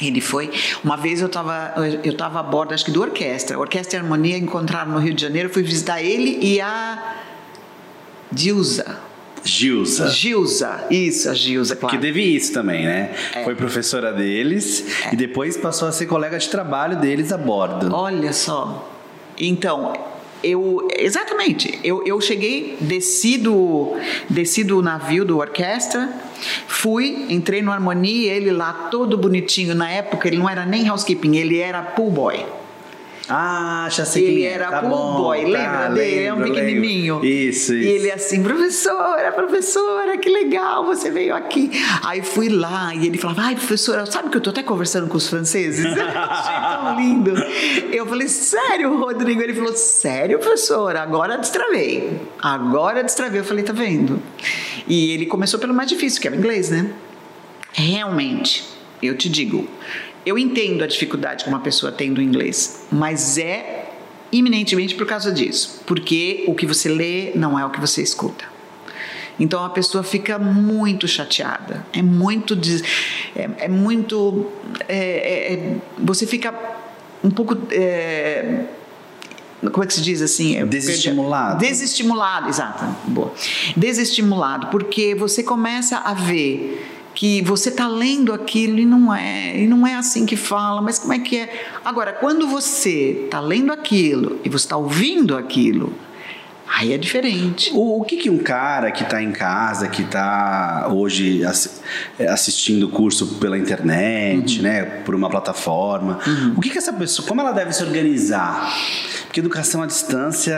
Ele 0.02 0.22
foi. 0.22 0.52
Uma 0.84 0.98
vez 0.98 1.22
eu 1.22 1.28
estava 1.28 1.74
eu 2.04 2.16
tava 2.16 2.40
a 2.40 2.44
bordo, 2.44 2.74
acho 2.74 2.86
que 2.86 2.92
do 2.92 3.02
orquestra, 3.02 3.58
Orquestra 3.58 3.98
e 3.98 4.02
Harmonia 4.02 4.38
encontraram 4.38 4.92
no 4.92 5.00
Rio 5.00 5.14
de 5.14 5.22
Janeiro. 5.22 5.50
Fui 5.50 5.64
visitar 5.64 6.02
ele 6.02 6.40
e 6.42 6.60
a 6.60 7.16
Dilza, 8.32 8.98
Gilza. 9.44 10.10
Gilza, 10.10 10.88
isso, 10.90 11.30
a 11.30 11.34
Gilza, 11.34 11.76
claro. 11.76 11.96
Que 11.96 12.02
teve 12.02 12.22
isso 12.22 12.54
também, 12.54 12.86
né? 12.86 13.14
É. 13.34 13.44
Foi 13.44 13.56
professora 13.56 14.14
deles 14.14 14.86
é. 15.06 15.14
e 15.14 15.18
depois 15.18 15.58
passou 15.58 15.88
a 15.88 15.92
ser 15.92 16.06
colega 16.06 16.38
de 16.40 16.48
trabalho 16.48 16.98
deles 16.98 17.32
a 17.32 17.38
bordo. 17.38 17.94
Olha 17.94 18.32
só. 18.32 18.90
Então, 19.38 19.94
eu 20.44 20.88
exatamente. 20.98 21.80
Eu, 21.84 22.06
eu 22.06 22.20
cheguei 22.20 22.78
desci 22.80 23.38
do, 23.38 23.96
desci 24.30 24.64
do 24.64 24.82
navio 24.82 25.24
do 25.26 25.38
orquestra 25.38 26.10
fui 26.68 27.26
entrei 27.30 27.62
no 27.62 27.72
harmonia 27.72 28.34
ele 28.34 28.52
lá 28.52 28.74
todo 28.92 29.18
bonitinho. 29.18 29.74
Na 29.74 29.90
época 29.90 30.28
ele 30.28 30.38
não 30.38 30.50
era 30.50 30.66
nem 30.66 30.90
housekeeping 30.90 31.38
ele 31.38 31.60
era 31.60 31.82
pool 31.82 32.12
boy 32.12 32.46
ah, 33.30 33.88
já 33.90 34.04
sei 34.04 34.26
ele 34.26 34.44
é. 34.44 34.52
era 34.52 34.70
tá 34.70 34.82
bom, 34.82 35.16
boy, 35.16 35.42
tá, 35.44 35.48
lembra 35.48 35.90
dele? 35.90 36.24
É 36.24 36.34
um 36.34 36.42
pequenininho. 36.44 37.16
Lembro. 37.16 37.28
Isso, 37.28 37.74
isso. 37.74 37.88
E 37.88 37.88
ele 37.88 38.10
é 38.10 38.14
assim, 38.16 38.44
professora, 38.44 39.32
professora, 39.32 40.18
que 40.18 40.30
legal, 40.30 40.86
você 40.86 41.10
veio 41.10 41.34
aqui. 41.34 41.72
Aí 42.04 42.22
fui 42.22 42.50
lá 42.50 42.94
e 42.94 43.08
ele 43.08 43.18
falava, 43.18 43.44
ai, 43.44 43.56
professora, 43.56 44.06
sabe 44.06 44.30
que 44.30 44.38
eu 44.38 44.42
tô 44.42 44.50
até 44.50 44.62
conversando 44.62 45.08
com 45.08 45.16
os 45.16 45.28
franceses? 45.28 45.86
Achei 45.96 46.56
tão 46.60 46.98
lindo. 46.98 47.34
Eu 47.92 48.06
falei, 48.06 48.28
sério, 48.28 48.98
Rodrigo? 48.98 49.42
Ele 49.42 49.54
falou, 49.54 49.74
sério, 49.74 50.38
professora, 50.40 51.02
agora 51.02 51.38
destravei. 51.38 52.20
Agora 52.42 53.04
destravei. 53.04 53.40
Eu 53.40 53.46
falei, 53.46 53.64
tá 53.64 53.74
vendo? 53.74 54.22
E 54.86 55.12
ele 55.12 55.26
começou 55.26 55.60
pelo 55.60 55.74
mais 55.74 55.88
difícil, 55.88 56.22
que 56.22 56.28
é 56.28 56.32
o 56.32 56.36
inglês, 56.36 56.70
né? 56.70 56.92
Realmente, 57.72 58.66
eu 59.02 59.18
te 59.18 59.30
digo, 59.30 59.68
eu 60.26 60.38
entendo 60.38 60.84
a 60.84 60.88
dificuldade 60.88 61.44
que 61.44 61.50
uma 61.50 61.60
pessoa 61.60 61.92
tem 61.92 62.14
do 62.14 62.22
inglês, 62.22 62.86
mas 62.92 63.38
é 63.38 63.92
iminentemente 64.32 64.96
por 64.96 65.06
causa 65.06 65.32
disso, 65.32 65.82
porque 65.86 66.44
o 66.48 66.56
que 66.56 66.66
você 66.66 66.90
lê 66.90 67.32
não 67.36 67.58
é 67.58 67.66
o 67.66 67.70
que 67.70 67.80
você 67.80 68.02
escuta. 68.02 68.46
Então 69.40 69.64
a 69.64 69.70
pessoa 69.70 70.04
fica 70.04 70.38
muito 70.38 71.08
chateada, 71.08 71.86
é 71.92 72.02
muito, 72.02 72.58
é, 73.36 73.50
é 73.66 73.68
muito, 73.68 74.52
é, 74.88 74.98
é, 74.98 75.54
é, 75.54 75.76
você 75.98 76.26
fica 76.26 76.54
um 77.24 77.32
pouco 77.32 77.58
é, 77.72 78.66
como 79.72 79.84
é 79.84 79.88
que 79.88 79.94
se 79.94 80.02
diz 80.02 80.22
assim? 80.22 80.66
Desestimulado. 80.66 81.60
Desestimulado, 81.60 82.50
exato. 82.50 82.84
Boa. 83.08 83.34
Desestimulado, 83.78 84.68
porque 84.68 85.16
você 85.16 85.42
começa 85.42 85.98
a 85.98 86.14
ver 86.14 86.93
que 87.14 87.42
você 87.42 87.70
está 87.70 87.88
lendo 87.88 88.34
aquilo 88.34 88.80
e 88.80 88.86
não 88.86 89.14
é, 89.14 89.58
e 89.58 89.68
não 89.68 89.86
é 89.86 89.96
assim 89.96 90.26
que 90.26 90.36
fala, 90.36 90.82
mas 90.82 91.00
como 91.00 91.14
é 91.14 91.20
que 91.20 91.38
é? 91.38 91.68
Agora, 91.86 92.14
quando 92.14 92.48
você 92.48 93.24
está 93.26 93.40
lendo 93.40 93.72
aquilo 93.72 94.40
e 94.44 94.50
você 94.50 94.66
está 94.66 94.78
ouvindo 94.78 95.38
aquilo, 95.38 95.94
aí 96.68 96.92
é 96.92 96.98
diferente. 96.98 97.72
O, 97.74 98.02
o 98.02 98.04
que, 98.04 98.18
que 98.18 98.30
um 98.30 98.40
cara 98.40 98.92
que 98.92 99.04
está 99.04 99.22
em 99.22 99.32
casa, 99.32 99.88
que 99.88 100.02
está 100.02 100.88
hoje 100.92 101.42
assistindo 102.30 102.88
o 102.88 102.90
curso 102.90 103.36
pela 103.36 103.58
internet, 103.58 104.58
uhum. 104.58 104.64
né, 104.64 104.84
por 104.84 105.14
uma 105.14 105.30
plataforma, 105.30 106.20
uhum. 106.26 106.54
o 106.58 106.62
que, 106.62 106.70
que 106.70 106.78
essa 106.78 106.94
pessoa, 106.94 107.28
como 107.28 107.42
ela 107.42 107.52
deve 107.52 107.74
se 107.74 107.84
organizar? 107.84 108.74
Porque 109.26 109.40
educação 109.40 109.82
à 109.82 109.86
distância 109.86 110.56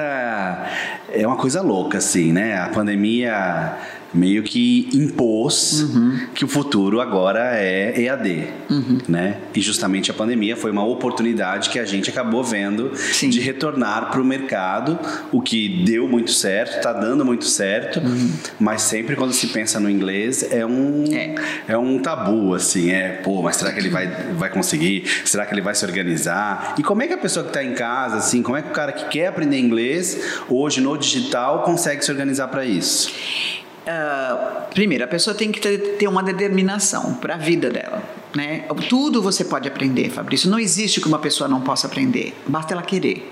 é 1.10 1.26
uma 1.26 1.38
coisa 1.38 1.62
louca, 1.62 1.98
assim, 1.98 2.34
né? 2.34 2.60
A 2.60 2.68
pandemia 2.70 3.78
meio 4.14 4.44
que 4.44 4.90
impôs 4.94 5.82
uhum. 5.82 6.20
que 6.34 6.46
o 6.46 6.48
futuro 6.48 7.02
agora 7.02 7.58
é 7.58 8.02
EAD, 8.02 8.48
uhum. 8.70 8.98
né? 9.08 9.38
E 9.54 9.62
justamente 9.62 10.10
a 10.10 10.14
pandemia 10.14 10.56
foi 10.56 10.72
uma 10.72 10.86
oportunidade 10.86 11.70
que 11.70 11.80
a 11.80 11.86
gente 11.86 12.10
acabou 12.10 12.44
vendo 12.44 12.92
Sim. 12.96 13.30
de 13.30 13.40
retornar 13.40 14.12
para 14.12 14.22
o 14.22 14.24
mercado, 14.24 14.98
o 15.32 15.42
que 15.42 15.84
deu 15.84 16.08
muito 16.08 16.32
certo, 16.32 16.78
está 16.78 16.94
dando 16.94 17.26
muito 17.26 17.46
certo, 17.46 18.00
uhum. 18.00 18.32
mas 18.60 18.82
sempre 18.84 19.16
quando 19.16 19.34
se 19.34 19.48
pensa 19.48 19.80
no 19.80 19.90
inglês 19.90 20.46
é 20.52 20.66
um 20.66 21.06
é. 21.12 21.36
é. 21.68 21.78
um 21.78 22.00
tabu 22.00 22.54
assim, 22.54 22.92
é 22.92 23.22
pô, 23.24 23.42
mas 23.42 23.58
será 23.58 23.72
que 23.72 23.80
ele 23.80 23.90
vai 23.90 24.08
vai 24.34 24.50
conseguir? 24.50 25.06
Será 25.26 25.46
que 25.46 25.54
ele 25.54 25.62
vai 25.62 25.76
se 25.76 25.86
organizar? 25.86 26.76
E 26.78 26.84
como 26.84 27.02
é 27.02 27.08
que 27.08 27.14
a 27.14 27.18
pessoa 27.18 27.44
que 27.44 27.50
está 27.50 27.64
em 27.64 27.74
casa 27.74 28.18
assim, 28.18 28.42
como 28.42 28.58
é 28.58 28.62
que 28.62 28.70
o 28.70 28.74
cara 28.74 28.92
que 28.92 29.06
quer 29.10 29.28
aprender 29.28 29.60
inglês 29.60 30.42
hoje 30.50 30.82
no 30.82 30.98
digital 30.98 31.64
consegue 31.64 32.04
se 32.04 32.12
organizar 32.12 32.48
para 32.48 32.66
isso? 32.66 33.12
Uh, 33.86 34.74
primeiro, 34.74 35.04
a 35.04 35.08
pessoa 35.08 35.36
tem 35.36 35.52
que 35.52 35.60
ter, 35.60 36.08
uma 36.08 36.24
determinação 36.24 37.14
para 37.16 37.36
a 37.36 37.38
vida 37.38 37.70
dela. 37.70 38.02
Né? 38.36 38.66
Tudo 38.90 39.22
você 39.22 39.46
pode 39.46 39.68
aprender, 39.68 40.10
Fabrício. 40.10 40.50
Não 40.50 40.58
existe 40.58 41.00
que 41.00 41.08
uma 41.08 41.20
pessoa 41.20 41.48
não 41.48 41.62
possa 41.62 41.86
aprender, 41.86 42.34
basta 42.48 42.74
ela 42.74 42.82
querer. 42.82 43.32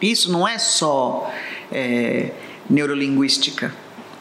Isso 0.00 0.30
não 0.30 0.46
é 0.46 0.56
só 0.58 1.30
é, 1.72 2.30
neurolinguística. 2.70 3.74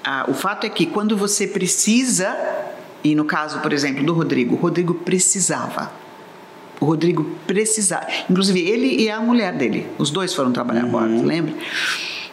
Ah, 0.04 0.26
o 0.28 0.34
fato 0.34 0.66
é 0.66 0.70
que 0.70 0.88
quando 0.88 1.16
você 1.16 1.46
precisa, 1.46 2.36
e 3.04 3.13
no 3.13 3.26
caso, 3.26 3.60
por 3.60 3.72
exemplo, 3.72 4.04
do 4.04 4.13
Rodrigo, 4.13 4.56
o 4.56 4.58
Rodrigo 4.58 4.96
precisava. 4.96 5.92
O 6.80 6.86
Rodrigo 6.86 7.24
precisava. 7.46 8.08
Inclusive, 8.30 8.60
ele 8.62 9.04
e 9.04 9.10
a 9.10 9.20
mulher 9.20 9.54
dele, 9.54 9.88
os 9.98 10.10
dois 10.10 10.34
foram 10.34 10.52
trabalhar 10.52 10.84
uhum. 10.84 10.90
agora, 10.90 11.08
lembra? 11.08 11.54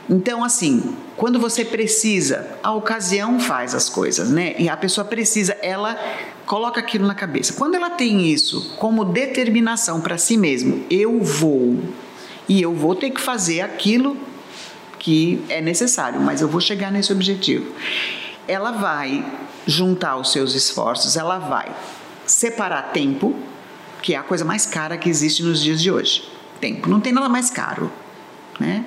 Então, 0.08 0.44
assim, 0.44 0.96
quando 1.16 1.38
você 1.38 1.64
precisa, 1.64 2.58
a 2.62 2.72
ocasião 2.72 3.40
faz 3.40 3.74
as 3.74 3.88
coisas, 3.88 4.30
né? 4.30 4.54
E 4.58 4.68
a 4.68 4.76
pessoa 4.76 5.04
precisa, 5.04 5.56
ela 5.62 5.98
coloca 6.44 6.78
aquilo 6.78 7.06
na 7.06 7.14
cabeça. 7.14 7.54
Quando 7.54 7.74
ela 7.74 7.90
tem 7.90 8.26
isso 8.26 8.76
como 8.76 9.04
determinação 9.04 10.00
para 10.00 10.18
si 10.18 10.36
mesmo, 10.36 10.84
eu 10.90 11.20
vou 11.20 11.78
e 12.48 12.60
eu 12.60 12.74
vou 12.74 12.94
ter 12.94 13.10
que 13.10 13.20
fazer 13.20 13.62
aquilo 13.62 14.16
que 14.98 15.42
é 15.48 15.60
necessário, 15.60 16.20
mas 16.20 16.40
eu 16.40 16.48
vou 16.48 16.60
chegar 16.60 16.90
nesse 16.90 17.12
objetivo. 17.12 17.72
Ela 18.46 18.72
vai 18.72 19.24
juntar 19.66 20.16
os 20.16 20.32
seus 20.32 20.54
esforços, 20.54 21.16
ela 21.16 21.38
vai 21.38 21.74
separar 22.26 22.92
tempo, 22.92 23.34
que 24.02 24.14
é 24.14 24.18
a 24.18 24.22
coisa 24.22 24.44
mais 24.44 24.66
cara 24.66 24.98
que 24.98 25.08
existe 25.08 25.42
nos 25.42 25.62
dias 25.62 25.80
de 25.80 25.90
hoje. 25.90 26.28
Tempo, 26.60 26.88
não 26.88 27.00
tem 27.00 27.12
nada 27.12 27.28
mais 27.28 27.50
caro, 27.50 27.90
né? 28.60 28.84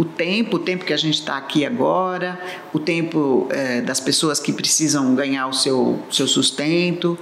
O 0.00 0.04
tempo, 0.06 0.56
o 0.56 0.58
tempo 0.58 0.86
que 0.86 0.94
a 0.94 0.96
gente 0.96 1.20
está 1.20 1.36
aqui 1.36 1.62
agora, 1.62 2.40
o 2.72 2.78
tempo 2.78 3.46
é, 3.50 3.82
das 3.82 4.00
pessoas 4.00 4.40
que 4.40 4.50
precisam 4.50 5.14
ganhar 5.14 5.46
o 5.46 5.52
seu, 5.52 6.02
seu 6.10 6.26
sustento. 6.26 7.18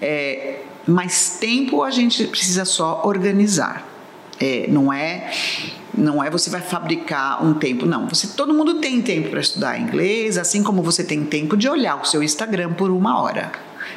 É, 0.00 0.60
mas 0.86 1.36
tempo 1.38 1.82
a 1.82 1.90
gente 1.90 2.24
precisa 2.24 2.64
só 2.64 3.02
organizar. 3.04 3.86
É, 4.40 4.66
não 4.70 4.90
é 4.90 5.30
não 5.96 6.24
é 6.24 6.30
você 6.30 6.48
vai 6.48 6.62
fabricar 6.62 7.44
um 7.44 7.52
tempo, 7.52 7.84
não. 7.84 8.08
Você 8.08 8.26
todo 8.28 8.54
mundo 8.54 8.76
tem 8.76 9.02
tempo 9.02 9.28
para 9.28 9.40
estudar 9.40 9.78
inglês, 9.78 10.38
assim 10.38 10.62
como 10.62 10.82
você 10.82 11.04
tem 11.04 11.26
tempo 11.26 11.58
de 11.58 11.68
olhar 11.68 12.00
o 12.00 12.06
seu 12.06 12.22
Instagram 12.22 12.72
por 12.72 12.90
uma 12.90 13.20
hora. 13.20 13.52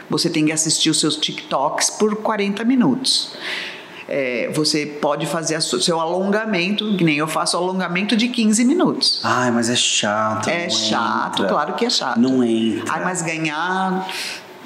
Você 0.10 0.30
tem 0.30 0.46
que 0.46 0.52
assistir 0.52 0.90
os 0.90 1.00
seus 1.00 1.16
TikToks 1.16 1.92
por 1.92 2.18
40 2.18 2.66
minutos 2.66 3.38
é, 4.08 4.50
você 4.54 4.86
pode 4.86 5.26
fazer 5.26 5.58
o 5.58 5.62
seu 5.62 6.00
alongamento, 6.00 6.96
que 6.96 7.04
nem 7.04 7.17
eu 7.17 7.28
faço 7.28 7.58
alongamento 7.58 8.15
de 8.15 8.30
15 8.30 8.63
minutos. 8.63 9.20
Ai, 9.24 9.52
mas 9.52 9.70
é 9.70 9.76
chato. 9.76 10.50
É 10.50 10.70
chato, 10.70 11.43
entra. 11.43 11.48
claro 11.48 11.74
que 11.74 11.86
é 11.86 11.89
chato. 11.89 12.20
Não 12.20 12.43
entra. 12.43 12.93
Ai, 12.93 13.04
mas 13.04 13.22
ganhar 13.22 14.08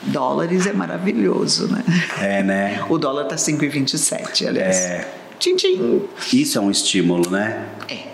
dólares 0.04 0.68
é 0.68 0.74
maravilhoso, 0.74 1.68
né? 1.72 1.84
É, 2.20 2.44
né? 2.44 2.86
O 2.90 2.98
dólar 2.98 3.26
tá 3.26 3.36
5,27, 3.36 4.48
aliás. 4.48 4.78
É. 4.78 5.14
Tchim, 5.40 5.56
tchim. 5.56 6.02
Isso 6.32 6.60
é 6.60 6.62
um 6.62 6.70
estímulo, 6.70 7.30
né? 7.32 7.66
É. 7.90 8.12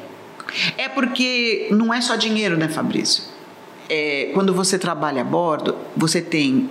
É 0.78 0.90
porque 0.90 1.68
não 1.72 1.94
é 1.94 2.00
só 2.00 2.16
dinheiro, 2.16 2.58
né, 2.58 2.70
Fabrício? 2.70 3.24
É, 3.90 4.32
quando 4.34 4.54
você 4.54 4.80
trabalha 4.80 5.22
a 5.22 5.26
bordo, 5.26 5.76
você 5.96 6.22
tem 6.22 6.70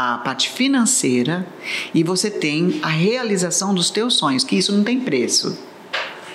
a 0.00 0.18
parte 0.18 0.48
financeira 0.50 1.44
e 1.92 2.04
você 2.04 2.30
tem 2.30 2.78
a 2.84 2.88
realização 2.88 3.74
dos 3.74 3.90
teus 3.90 4.14
sonhos, 4.14 4.44
que 4.44 4.56
isso 4.56 4.72
não 4.72 4.84
tem 4.84 5.00
preço. 5.00 5.58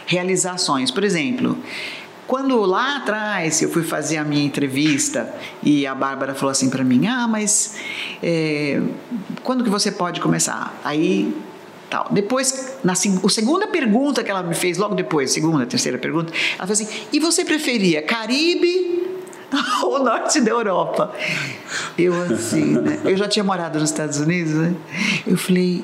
Realizações, 0.06 0.92
por 0.92 1.02
exemplo, 1.02 1.58
quando 2.28 2.60
lá 2.60 2.98
atrás 2.98 3.62
eu 3.62 3.70
fui 3.70 3.84
fazer 3.84 4.18
a 4.18 4.26
minha 4.26 4.44
entrevista 4.44 5.34
e 5.64 5.88
a 5.88 5.96
Bárbara 5.96 6.36
falou 6.36 6.52
assim 6.52 6.70
para 6.70 6.84
mim, 6.84 7.08
ah, 7.08 7.26
mas 7.26 7.78
é, 8.22 8.82
quando 9.44 9.64
que 9.64 9.70
você 9.70 9.94
pode 9.94 10.20
começar? 10.20 10.78
Aí 10.84 11.34
tal. 11.90 12.10
Depois, 12.12 12.76
na 12.84 12.92
a 12.92 12.96
segunda 13.30 13.68
pergunta 13.68 14.26
que 14.26 14.30
ela 14.30 14.44
me 14.44 14.56
fez, 14.56 14.78
logo 14.78 14.94
depois, 14.94 15.32
segunda, 15.32 15.66
terceira 15.66 15.98
pergunta, 15.98 16.34
ela 16.58 16.68
falou 16.68 16.74
assim: 16.74 16.88
e 17.14 17.20
você 17.20 17.46
preferia 17.46 18.02
Caribe 18.02 19.13
o 19.84 20.00
norte 20.00 20.42
da 20.42 20.52
Europa. 20.52 21.14
Eu 21.98 22.14
assim, 22.24 22.80
né? 22.80 23.00
Eu 23.04 23.16
já 23.16 23.28
tinha 23.28 23.44
morado 23.44 23.80
nos 23.80 23.90
Estados 23.90 24.20
Unidos, 24.20 24.54
né? 24.54 24.76
Eu 25.26 25.38
falei, 25.38 25.84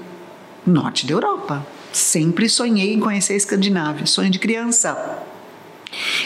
norte 0.66 1.06
da 1.06 1.14
Europa. 1.14 1.66
Sempre 1.92 2.48
sonhei 2.50 2.94
em 2.94 3.00
conhecer 3.00 3.34
a 3.34 3.38
Escandinávia, 3.38 4.06
sonho 4.06 4.30
de 4.30 4.40
criança. 4.40 5.24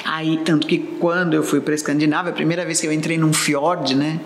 Aí, 0.04 0.40
tanto 0.44 0.68
que 0.68 0.78
quando 0.78 1.34
eu 1.34 1.44
fui 1.44 1.62
para 1.62 1.74
a 1.74 1.76
Escandinávia, 1.76 2.32
a 2.32 2.36
primeira 2.36 2.66
vez 2.66 2.82
que 2.82 2.88
eu 2.88 2.92
entrei 2.92 3.18
num 3.18 3.32
fiord, 3.32 3.96
né? 3.96 4.20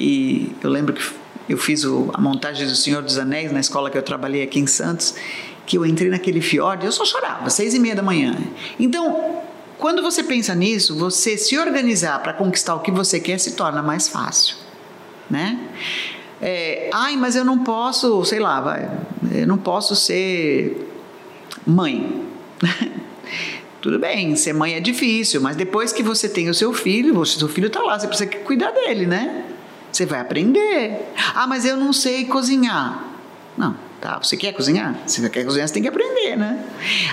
E 0.00 0.52
eu 0.62 0.70
lembro 0.70 0.94
que 0.94 1.02
eu 1.48 1.58
fiz 1.58 1.84
o, 1.84 2.10
a 2.12 2.20
montagem 2.20 2.66
do 2.66 2.74
Senhor 2.74 3.02
dos 3.02 3.18
Anéis 3.18 3.52
na 3.52 3.60
escola 3.60 3.90
que 3.90 3.98
eu 3.98 4.02
trabalhei 4.02 4.42
aqui 4.42 4.58
em 4.58 4.66
Santos, 4.66 5.14
que 5.66 5.76
eu 5.76 5.84
entrei 5.84 6.08
naquele 6.08 6.40
fiord, 6.40 6.84
eu 6.84 6.92
só 6.92 7.04
chorava, 7.04 7.50
seis 7.50 7.74
e 7.74 7.78
meia 7.78 7.94
da 7.94 8.02
manhã. 8.02 8.36
Então, 8.78 9.42
quando 9.78 10.02
você 10.02 10.22
pensa 10.22 10.54
nisso, 10.54 10.96
você 10.96 11.36
se 11.36 11.58
organizar 11.58 12.22
para 12.22 12.32
conquistar 12.32 12.74
o 12.74 12.80
que 12.80 12.90
você 12.90 13.20
quer 13.20 13.38
se 13.38 13.52
torna 13.52 13.82
mais 13.82 14.08
fácil, 14.08 14.56
né? 15.28 15.58
É, 16.40 16.90
Ai, 16.92 17.16
mas 17.16 17.36
eu 17.36 17.44
não 17.44 17.58
posso, 17.58 18.24
sei 18.24 18.38
lá, 18.38 18.60
vai, 18.60 18.90
eu 19.32 19.46
não 19.46 19.58
posso 19.58 19.94
ser 19.96 20.90
mãe. 21.66 22.24
Tudo 23.80 23.98
bem, 23.98 24.34
ser 24.34 24.52
mãe 24.52 24.74
é 24.74 24.80
difícil, 24.80 25.40
mas 25.40 25.56
depois 25.56 25.92
que 25.92 26.02
você 26.02 26.28
tem 26.28 26.48
o 26.48 26.54
seu 26.54 26.72
filho, 26.72 27.18
o 27.18 27.26
seu 27.26 27.48
filho 27.48 27.68
está 27.68 27.80
lá, 27.82 27.98
você 27.98 28.08
precisa 28.08 28.28
cuidar 28.28 28.72
dele, 28.72 29.06
né? 29.06 29.44
Você 29.92 30.04
vai 30.04 30.20
aprender. 30.20 31.12
Ah, 31.34 31.46
mas 31.46 31.64
eu 31.64 31.76
não 31.76 31.92
sei 31.92 32.24
cozinhar. 32.24 33.04
Não, 33.56 33.76
Tá? 34.06 34.20
Você 34.22 34.36
quer 34.36 34.52
cozinhar? 34.52 34.96
Se 35.04 35.28
quer 35.28 35.44
cozinhar, 35.44 35.66
você 35.66 35.74
tem 35.74 35.82
que 35.82 35.88
aprender, 35.88 36.36
né? 36.36 36.64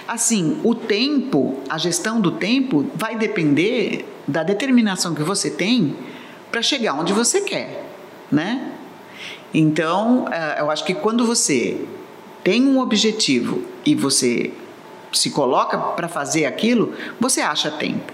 Assim, 0.08 0.62
o 0.63 0.75
tempo, 0.75 1.60
a 1.67 1.75
gestão 1.75 2.21
do 2.21 2.34
tempo 2.34 2.86
vai 2.93 3.17
depender 3.17 4.06
da 4.27 4.43
determinação 4.43 5.15
que 5.15 5.23
você 5.23 5.49
tem 5.49 5.95
para 6.51 6.62
chegar 6.62 6.93
onde 6.93 7.12
você 7.12 7.41
quer, 7.41 7.84
né? 8.32 8.73
Então, 9.51 10.27
eh, 10.32 10.58
eu 10.60 10.69
acho 10.69 10.86
que 10.86 10.93
quando 10.93 11.25
você 11.25 11.84
tem 12.43 12.67
um 12.67 12.79
objetivo 12.79 13.63
e 13.84 13.95
você 13.95 14.53
se 15.12 15.32
coloca 15.32 15.75
para 15.79 16.08
fazer 16.08 16.45
aquilo, 16.45 16.93
você 17.19 17.41
acha 17.41 17.71
tempo. 17.71 18.13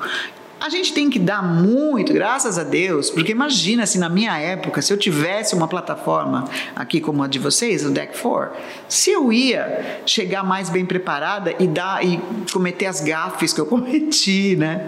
A 0.60 0.68
gente 0.68 0.94
tem 0.94 1.10
que 1.10 1.18
dar 1.18 1.42
muito, 1.42 2.14
graças 2.14 2.58
a 2.58 2.64
Deus, 2.64 3.10
porque 3.10 3.32
imagina 3.32 3.86
se 3.86 3.98
na 3.98 4.10
minha 4.10 4.38
época, 4.38 4.82
se 4.82 4.92
eu 4.92 4.98
tivesse 4.98 5.56
uma 5.56 5.70
plataforma 5.70 6.50
aqui 6.76 7.00
como 7.00 7.24
a 7.24 7.28
de 7.28 7.40
vocês, 7.40 7.86
o 7.86 7.90
Deck 7.90 8.20
4, 8.20 8.56
se 8.90 9.10
eu 9.12 9.32
ia 9.32 10.02
chegar 10.06 10.44
mais 10.44 10.70
bem 10.70 10.86
preparada 10.86 11.56
e 11.60 11.66
dar 11.66 12.06
e 12.06 12.20
cometer 12.52 12.88
as 12.88 13.00
gafes 13.00 13.54
que 13.54 13.62
eu 13.62 13.66
cometi, 13.68 14.58
né? 14.58 14.88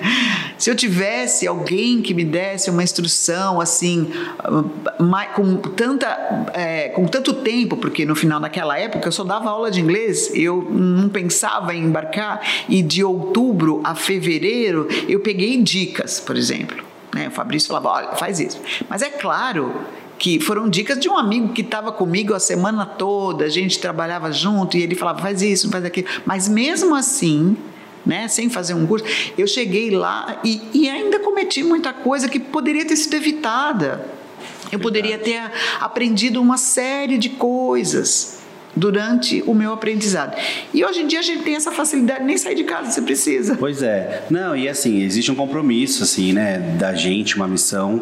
Se 0.58 0.70
eu 0.70 0.76
tivesse 0.76 1.48
alguém 1.48 2.02
que 2.02 2.14
me 2.14 2.26
desse 2.26 2.70
uma 2.70 2.84
instrução 2.84 3.62
assim, 3.62 4.12
com 5.36 5.58
tanta, 5.58 6.52
é, 6.54 6.90
com 6.90 7.06
tanto 7.06 7.34
tempo, 7.34 7.78
porque 7.78 8.06
no 8.06 8.16
final 8.16 8.40
daquela 8.40 8.78
época 8.78 9.08
eu 9.08 9.12
só 9.12 9.24
dava 9.24 9.50
aula 9.50 9.72
de 9.72 9.80
inglês, 9.80 10.32
eu 10.36 10.62
não 10.70 11.08
pensava 11.08 11.74
em 11.74 11.86
embarcar 11.86 12.42
e 12.68 12.82
de 12.84 13.04
outubro 13.04 13.82
a 13.84 13.96
fevereiro 13.96 14.88
eu 15.08 15.20
peguei 15.20 15.61
dicas, 15.62 16.20
por 16.20 16.36
exemplo. 16.36 16.84
Né? 17.14 17.28
O 17.28 17.32
Fabrício 17.32 17.68
falava, 17.68 17.90
olha, 17.90 18.16
faz 18.16 18.40
isso. 18.40 18.60
Mas 18.90 19.02
é 19.02 19.10
claro 19.10 19.74
que 20.18 20.40
foram 20.40 20.70
dicas 20.70 21.00
de 21.00 21.10
um 21.10 21.18
amigo 21.18 21.50
que 21.50 21.62
estava 21.62 21.92
comigo 21.92 22.34
a 22.34 22.40
semana 22.40 22.86
toda, 22.86 23.46
a 23.46 23.50
gente 23.50 23.80
trabalhava 23.80 24.32
junto 24.32 24.78
e 24.78 24.84
ele 24.84 24.96
falava, 24.96 25.20
faz 25.20 25.42
isso, 25.42 25.70
faz 25.70 25.84
aquilo. 25.84 26.08
Mas 26.26 26.48
mesmo 26.48 26.94
assim, 26.94 27.58
né, 28.06 28.28
sem 28.28 28.50
fazer 28.50 28.74
um 28.74 28.86
curso, 28.86 29.06
eu 29.38 29.48
cheguei 29.48 29.90
lá 29.90 30.40
e, 30.44 30.62
e 30.74 30.90
ainda 30.90 31.20
cometi 31.20 31.64
muita 31.64 31.92
coisa 31.92 32.30
que 32.30 32.40
poderia 32.40 32.86
ter 32.86 32.96
sido 32.96 33.16
evitada. 33.16 34.06
Eu 34.72 34.80
poderia 34.80 35.18
ter 35.18 35.42
aprendido 35.80 36.40
uma 36.40 36.58
série 36.58 37.18
de 37.18 37.30
coisas 37.30 38.41
durante 38.76 39.44
o 39.46 39.54
meu 39.54 39.74
aprendizado. 39.74 40.36
E 40.74 40.84
hoje 40.84 41.02
em 41.02 41.08
dia 41.08 41.20
a 41.20 41.24
gente 41.24 41.44
tem 41.44 41.56
essa 41.56 41.72
facilidade, 41.72 42.24
nem 42.24 42.38
sair 42.38 42.56
de 42.56 42.64
casa 42.64 42.92
se 42.92 43.02
precisa. 43.02 43.56
Pois 43.56 43.82
é. 43.82 44.24
Não, 44.30 44.56
e 44.56 44.70
assim, 44.70 45.02
existe 45.02 45.32
um 45.32 45.36
compromisso, 45.36 46.04
assim, 46.04 46.34
né, 46.34 46.60
da 46.80 46.94
gente, 46.94 47.36
uma 47.36 47.48
missão 47.48 48.02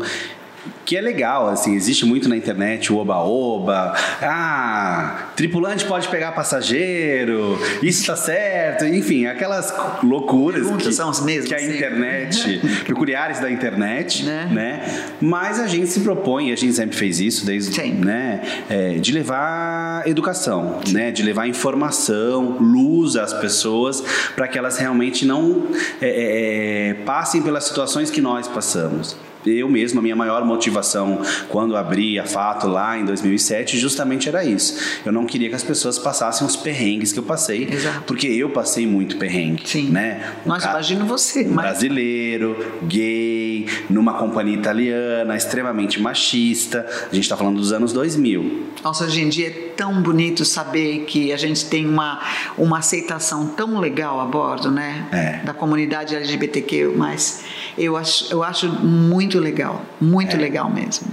que 0.86 0.98
é 0.98 1.02
legal, 1.02 1.50
assim, 1.50 1.76
existe 1.76 2.06
muito 2.06 2.28
na 2.28 2.36
internet 2.36 2.92
o 2.92 2.98
oba-oba, 2.98 3.94
ah, 4.22 5.30
tripulante 5.36 5.86
pode 5.86 6.08
pegar 6.08 6.32
passageiro, 6.32 7.60
isso 7.82 8.06
tá 8.06 8.16
certo, 8.16 8.86
enfim, 8.86 9.26
aquelas 9.26 9.74
loucuras 10.04 10.68
que, 10.78 10.92
são 10.92 11.10
as 11.10 11.22
mesmas, 11.22 11.48
que 11.48 11.56
a 11.56 11.60
sim. 11.60 11.76
internet, 11.76 12.62
peculiares 12.86 13.40
da 13.40 13.52
internet, 13.52 14.24
né? 14.24 14.50
né? 14.52 15.06
Mas 15.22 15.60
a 15.60 15.68
gente 15.68 15.88
se 15.88 16.00
propõe, 16.00 16.52
a 16.52 16.56
gente 16.56 16.74
sempre 16.74 16.96
fez 16.96 17.20
isso 17.20 17.46
desde, 17.46 17.74
sim. 17.74 17.94
né, 17.94 18.42
é, 18.70 18.94
de 18.94 19.12
levar 19.12 20.08
educação, 20.08 20.80
né, 20.90 21.12
de 21.12 21.24
levar 21.24 21.48
informação, 21.48 22.58
luz 22.60 23.16
às 23.16 23.34
pessoas 23.34 24.04
para 24.36 24.48
que 24.48 24.58
elas 24.58 24.78
realmente 24.78 25.26
não 25.26 25.68
é, 26.02 26.90
é, 26.90 26.94
passem 27.06 27.42
pelas 27.42 27.66
situações 27.66 28.10
que 28.10 28.22
nós 28.22 28.48
passamos 28.48 29.29
eu 29.46 29.70
mesmo, 29.70 30.00
a 30.00 30.04
minha 30.04 30.16
maior 30.16 30.44
motivação 30.46 31.22
quando 31.48 31.76
abri 31.76 32.20
a 32.20 32.26
Fato 32.26 32.68
lá 32.68 32.98
em 32.98 33.06
2007, 33.06 33.78
justamente 33.78 34.28
era 34.28 34.44
isso. 34.44 35.00
Eu 35.06 35.12
não 35.12 35.26
queria 35.26 35.50
que 35.50 35.56
as 35.56 35.64
pessoas 35.64 35.98
passassem 35.98 36.46
os 36.46 36.56
perrengues 36.56 37.12
que 37.12 37.20
eu 37.20 37.24
passei, 37.24 37.68
Exato. 37.72 38.04
porque 38.06 38.28
eu 38.28 38.50
passei 38.50 38.86
muito 38.86 39.18
perrengue. 39.18 39.68
Sim. 39.68 39.90
Né? 39.90 40.34
Nós 40.46 40.64
Cara, 40.64 40.76
imagino 40.76 41.06
você. 41.06 41.44
Um 41.44 41.54
mas... 41.54 41.66
Brasileiro, 41.66 42.80
gay, 42.84 43.68
numa 43.90 44.14
companhia 44.14 44.56
italiana, 44.56 45.36
extremamente 45.36 46.02
machista. 46.02 46.86
A 47.12 47.16
gente 47.16 47.24
está 47.24 47.38
falando 47.38 47.58
dos 47.58 47.72
anos 47.72 47.94
2000. 47.94 48.70
Nossa, 48.84 49.06
hoje 49.06 49.22
em 49.22 49.30
dia 49.30 49.48
é 49.48 49.52
tão 49.76 50.02
bonito 50.02 50.44
saber 50.46 51.06
que 51.06 51.32
a 51.32 51.38
gente 51.38 51.66
tem 51.66 51.88
uma, 51.88 52.22
uma 52.58 52.80
aceitação 52.80 53.48
tão 53.48 53.80
legal 53.80 54.20
a 54.20 54.26
bordo, 54.26 54.70
né? 54.72 55.08
É. 55.12 55.46
Da 55.46 55.54
comunidade 55.54 56.16
LGBTQ, 56.16 56.94
mas 56.96 57.44
eu 57.78 57.96
acho, 57.96 58.32
eu 58.32 58.44
acho 58.44 58.68
muito 58.68 59.40
legal, 59.40 59.86
muito 60.00 60.36
É. 60.36 60.40
legal 60.40 60.70
mesmo. 60.70 61.08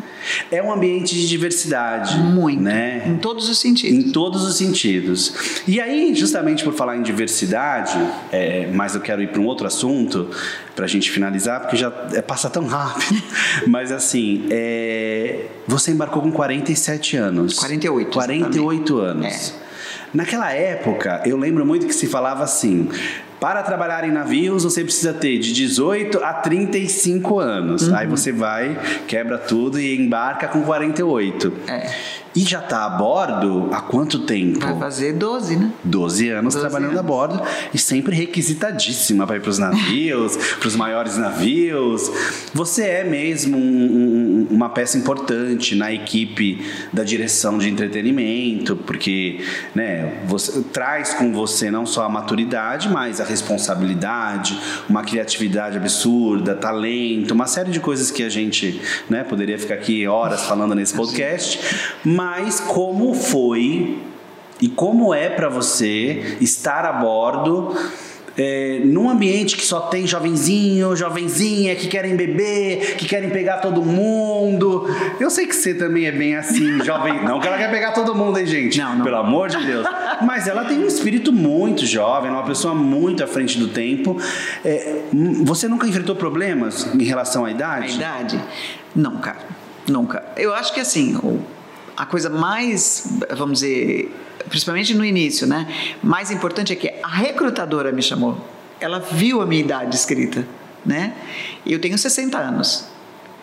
É 0.51 0.63
um 0.63 0.73
ambiente 0.73 1.15
de 1.15 1.29
diversidade. 1.29 2.19
Muito. 2.19 2.61
Né? 2.61 3.05
Em 3.07 3.17
todos 3.17 3.49
os 3.49 3.59
sentidos. 3.59 4.07
Em 4.07 4.11
todos 4.11 4.43
os 4.45 4.57
sentidos. 4.57 5.63
E 5.67 5.81
aí, 5.81 6.15
justamente 6.15 6.65
por 6.65 6.75
falar 6.75 6.97
em 6.97 7.03
diversidade, 7.03 7.97
é, 8.33 8.69
mas 8.73 8.95
eu 8.95 9.01
quero 9.01 9.23
ir 9.23 9.29
para 9.29 9.41
um 9.41 9.47
outro 9.47 9.67
assunto 9.67 10.29
para 10.75 10.85
a 10.85 10.89
gente 10.89 11.11
finalizar, 11.11 11.61
porque 11.61 11.77
já 11.77 11.93
é, 12.13 12.21
passa 12.21 12.51
tão 12.51 12.67
rápido. 12.67 13.23
mas 13.69 13.93
assim, 13.93 14.47
é, 14.51 15.47
você 15.67 15.93
embarcou 15.93 16.23
com 16.23 16.33
47 16.33 17.17
anos. 17.17 17.55
48, 17.59 18.11
48 18.11 18.99
anos. 18.99 19.53
É. 19.63 19.67
Naquela 20.13 20.53
época, 20.53 21.23
eu 21.27 21.37
lembro 21.37 21.67
muito 21.67 21.87
que 21.87 21.95
se 21.95 22.07
falava 22.07 22.43
assim. 22.43 22.89
Para 23.41 23.63
trabalhar 23.63 24.03
em 24.09 24.11
navios, 24.11 24.65
você 24.65 24.83
precisa 24.83 25.13
ter 25.13 25.39
de 25.39 25.53
18 25.53 26.19
a 26.25 26.33
35 26.33 27.39
anos. 27.39 27.89
Uhum. 27.89 27.95
Aí 27.97 28.07
você 28.07 28.33
vai, 28.33 28.79
quebra 29.07 29.37
tudo 29.39 29.79
e 29.79 29.95
embarca 30.01 30.49
com 30.49 30.63
48. 30.63 31.53
É. 31.69 31.91
E 32.35 32.41
já 32.41 32.59
está 32.59 32.85
a 32.85 32.91
bordo 32.91 33.71
há 33.73 33.81
quanto 33.81 34.19
tempo? 34.21 34.61
Vai 34.61 34.79
fazer 34.79 35.15
12, 35.15 35.57
né? 35.57 35.71
12 35.83 36.29
anos 36.29 36.55
12 36.55 36.67
trabalhando 36.69 36.91
anos. 36.91 37.01
a 37.01 37.03
bordo 37.03 37.43
e 37.73 37.79
sempre 37.79 38.15
requisitadíssima 38.15 39.27
para 39.27 39.37
ir 39.37 39.41
para 39.41 39.51
os 39.51 39.59
navios, 39.59 40.37
para 40.61 40.69
os 40.69 40.77
maiores 40.77 41.17
navios. 41.17 42.11
Você 42.53 42.83
é 42.85 43.05
mesmo 43.05 43.57
um- 43.57 43.61
um- 43.61 44.36
uma 44.51 44.69
peça 44.69 44.99
importante 44.99 45.75
na 45.75 45.93
equipe 45.93 46.65
da 46.93 47.05
direção 47.05 47.59
de 47.59 47.69
entretenimento, 47.69 48.77
porque 48.77 49.45
né, 49.75 50.23
você 50.27 50.63
traz 50.73 51.15
com 51.15 51.33
você 51.33 51.71
não 51.71 51.87
só 51.87 52.05
a 52.05 52.09
maturidade, 52.09 52.89
mas 52.89 53.21
a 53.21 53.25
responsabilidade, 53.25 54.59
uma 54.89 55.03
criatividade 55.03 55.77
absurda, 55.77 56.55
talento, 56.55 57.33
uma 57.33 57.47
série 57.47 57.71
de 57.71 57.81
coisas 57.81 58.11
que 58.11 58.23
a 58.23 58.29
gente 58.29 58.81
né, 59.09 59.25
poderia 59.25 59.59
ficar 59.59 59.75
aqui 59.75 60.07
horas 60.07 60.45
falando 60.45 60.75
nesse 60.75 60.95
podcast. 60.95 61.61
Mas 62.05 62.61
como 62.61 63.15
foi 63.15 63.99
e 64.61 64.69
como 64.69 65.13
é 65.13 65.29
para 65.29 65.49
você 65.49 66.37
estar 66.41 66.85
a 66.85 66.93
bordo 66.93 67.75
é, 68.37 68.81
num 68.85 69.09
ambiente 69.09 69.57
que 69.57 69.65
só 69.65 69.81
tem 69.81 70.07
jovenzinho, 70.07 70.95
jovenzinha 70.95 71.75
que 71.75 71.89
querem 71.89 72.15
beber, 72.17 72.97
que 72.97 73.07
querem 73.07 73.31
pegar 73.31 73.59
todo 73.59 73.83
mundo. 73.83 74.87
Eu 75.19 75.31
sei 75.31 75.47
que 75.47 75.55
você 75.55 75.75
também 75.75 76.07
é 76.07 76.13
bem 76.13 76.37
assim, 76.37 76.79
jovem. 76.85 77.25
Não 77.25 77.41
que 77.41 77.47
ela 77.47 77.57
quer 77.57 77.71
pegar 77.71 77.93
todo 77.93 78.15
mundo, 78.15 78.39
hein, 78.39 78.47
gente? 78.47 78.79
Não, 78.79 78.97
não. 78.97 79.05
Pelo 79.05 79.17
amor 79.17 79.49
de 79.49 79.65
Deus. 79.65 79.87
Mas 80.23 80.47
ela 80.47 80.65
tem 80.65 80.79
um 80.79 80.87
espírito 80.87 81.33
muito 81.33 81.87
jovem, 81.87 82.31
uma 82.31 82.45
pessoa 82.45 82.75
muito 82.75 83.25
à 83.25 83.27
frente 83.27 83.59
do 83.59 83.69
tempo. 83.69 84.21
É, 84.65 85.03
hum, 85.13 85.45
você 85.45 85.67
nunca 85.69 85.87
enfrentou 85.87 86.15
problemas 86.15 86.87
em 86.95 87.05
relação 87.05 87.45
à 87.45 87.49
A 87.49 87.51
idade? 87.51 87.97
idade? 87.97 88.45
Nunca, 88.95 89.37
nunca. 89.89 90.25
Eu 90.37 90.55
acho 90.55 90.73
que 90.75 90.81
assim, 90.81 91.19
a 91.97 92.05
coisa 92.05 92.29
mais, 92.29 93.19
vamos 93.37 93.61
dizer, 93.61 94.13
principalmente 94.49 94.95
no 94.95 95.05
início, 95.05 95.47
né? 95.47 95.67
Mais 96.03 96.31
importante 96.31 96.73
é 96.73 96.77
que 96.77 96.93
a 97.03 97.09
recrutadora 97.09 97.93
me 97.93 98.03
chamou. 98.03 98.39
Ela 98.81 98.99
viu 98.99 99.41
a 99.41 99.47
minha 99.47 99.61
idade 99.61 99.97
escrita, 99.97 100.47
né? 100.85 101.15
Eu 101.65 101.81
tenho 101.81 101.97
60 101.97 102.39
anos, 102.39 102.87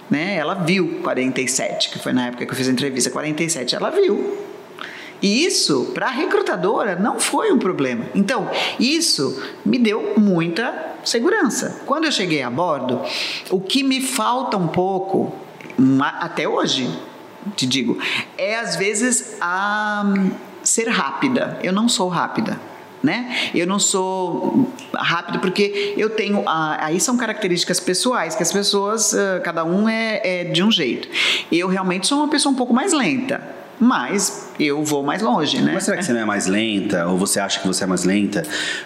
né? 0.10 0.36
Ela 0.36 0.54
viu 0.56 1.00
47, 1.02 1.90
que 1.90 2.00
foi 2.00 2.14
na 2.14 2.28
época 2.28 2.46
que 2.46 2.52
eu 2.52 2.56
fiz 2.56 2.68
a 2.68 2.72
entrevista, 2.72 3.10
47, 3.10 3.76
ela 3.76 3.90
viu. 3.90 4.38
E 5.22 5.46
isso, 5.46 5.92
para 5.94 6.08
a 6.08 6.12
recrutadora, 6.12 6.98
não 6.98 7.18
foi 7.18 7.50
um 7.52 7.58
problema. 7.58 8.06
Então, 8.14 8.50
isso 8.78 9.42
me 9.66 9.80
deu 9.80 10.16
muita 10.18 10.98
segurança. 11.06 11.82
Quando 11.86 12.04
eu 12.04 12.12
cheguei 12.12 12.44
a 12.44 12.50
bordo, 12.50 13.02
o 13.50 13.62
que 13.62 13.84
me 13.84 14.02
falta 14.02 14.58
um 14.58 14.68
pouco, 14.68 15.34
até 16.20 16.46
hoje, 16.46 16.90
te 17.56 17.66
digo, 17.66 17.98
é 18.38 18.60
às 18.60 18.76
vezes 18.76 19.38
a 19.40 20.04
ser 20.64 20.88
rápida. 20.90 21.60
Eu 21.62 21.74
não 21.74 21.88
sou 21.88 22.08
rápida. 22.08 22.60
Né? 23.02 23.50
Eu 23.54 23.68
não 23.68 23.80
sou 23.80 24.72
rápido 24.96 25.40
porque 25.40 25.94
eu 25.98 26.10
tenho. 26.12 26.42
aí 26.48 27.02
são 27.02 27.18
características 27.18 27.78
pessoais 27.78 28.34
que 28.34 28.42
as 28.42 28.52
pessoas, 28.54 29.14
cada 29.44 29.66
um 29.66 29.90
é, 29.90 30.22
é 30.24 30.44
de 30.46 30.64
um 30.64 30.72
jeito. 30.72 31.10
Eu 31.52 31.68
realmente 31.68 32.08
sou 32.08 32.20
uma 32.20 32.30
pessoa 32.30 32.54
um 32.54 32.56
pouco 32.56 32.74
mais 32.74 32.94
lenta, 32.94 33.42
mas 33.78 34.53
eu 34.60 34.84
vou 34.84 35.04
mais 35.04 35.22
longe, 35.22 35.60
né? 35.62 35.72
Mas 35.74 35.84
será 35.84 35.98
que 35.98 36.06
você 36.06 36.14
não 36.14 36.22
é 36.22 36.26
mais 36.26 36.46
lenta? 36.48 37.08
Ou 37.08 37.18
você 37.18 37.40
acha 37.40 37.60
que 37.60 37.68
você 37.68 37.84
é 37.84 37.88
mais 37.88 38.04
lenta 38.04 38.44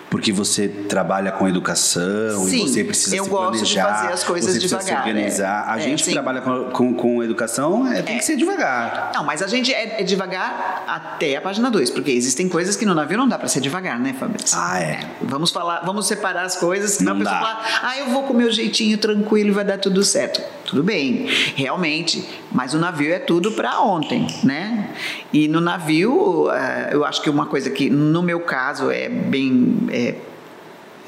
porque 0.10 0.32
você 0.32 0.67
trabalha 0.67 1.32
com 1.32 1.47
educação 1.47 2.45
Sim, 2.45 2.56
e 2.56 2.60
você 2.67 2.84
precisa 2.84 3.15
eu 3.15 3.23
se 3.25 3.30
gosto 3.30 3.63
de 3.65 3.75
fazer 3.82 4.13
as 4.13 4.23
coisas 4.23 4.51
você 4.53 4.60
precisa 4.60 4.80
devagar, 4.82 5.03
se 5.03 5.10
organizar. 5.10 5.65
é. 5.67 5.71
A 5.73 5.77
É, 5.77 5.82
gente 5.82 5.99
que 5.99 6.06
sim. 6.06 6.13
trabalha 6.13 6.41
com, 6.41 6.63
com, 6.71 6.93
com 6.93 7.23
educação 7.23 7.86
é, 7.91 8.01
tem 8.01 8.15
É. 8.15 8.17
que 8.19 8.25
ser 8.25 8.36
devagar. 8.38 9.12
Não, 9.13 9.23
mas 9.23 9.41
a 9.41 9.47
gente 9.47 9.73
é, 9.73 10.01
é 10.01 10.03
devagar 10.03 10.84
até 10.88 11.36
a 11.36 11.41
página 11.41 11.69
2, 11.69 11.89
porque 11.91 12.12
existem 12.12 12.47
coisas 12.47 12.75
que 12.75 12.86
no 12.86 12.93
navio 12.95 13.17
não 13.17 13.27
dá 13.27 13.38
para 13.38 13.47
ser 13.47 13.60
devagar, 13.62 13.99
né, 13.99 14.15
Fabrício? 14.17 14.58
Ah, 14.60 14.80
é. 14.80 14.99
Vamos 15.21 15.51
falar, 15.51 15.82
vamos 15.86 16.08
separar 16.08 16.43
as 16.45 16.56
coisas, 16.56 16.91
senão 16.91 17.13
Não 17.15 17.21
a 17.21 17.25
pessoa 17.25 17.39
dá. 17.39 17.45
fala, 17.63 17.89
ah, 17.91 17.97
eu 17.99 18.08
vou 18.08 18.23
com 18.23 18.34
o 18.34 18.38
meu 18.38 18.51
jeitinho 18.51 18.97
tranquilo 18.97 19.49
e 19.49 19.53
vai 19.53 19.65
dar 19.65 19.77
tudo 19.77 20.03
certo. 20.03 20.41
Tudo 20.65 20.84
bem, 20.84 21.27
realmente, 21.56 22.27
mas 22.51 22.73
o 22.73 22.77
navio 22.77 23.13
é 23.13 23.19
tudo 23.19 23.51
para 23.53 23.80
ontem, 23.82 24.27
né? 24.43 24.89
E 25.32 25.47
no 25.47 25.57
navio, 25.62 26.50
eh, 26.52 26.89
eu 26.91 27.06
acho 27.06 27.22
que 27.22 27.30
uma 27.30 27.46
coisa 27.46 27.70
que, 27.70 27.89
no 27.89 28.22
meu 28.22 28.39
caso, 28.41 28.89
é 28.91 29.10
bem. 29.10 29.78
é, 29.91 30.15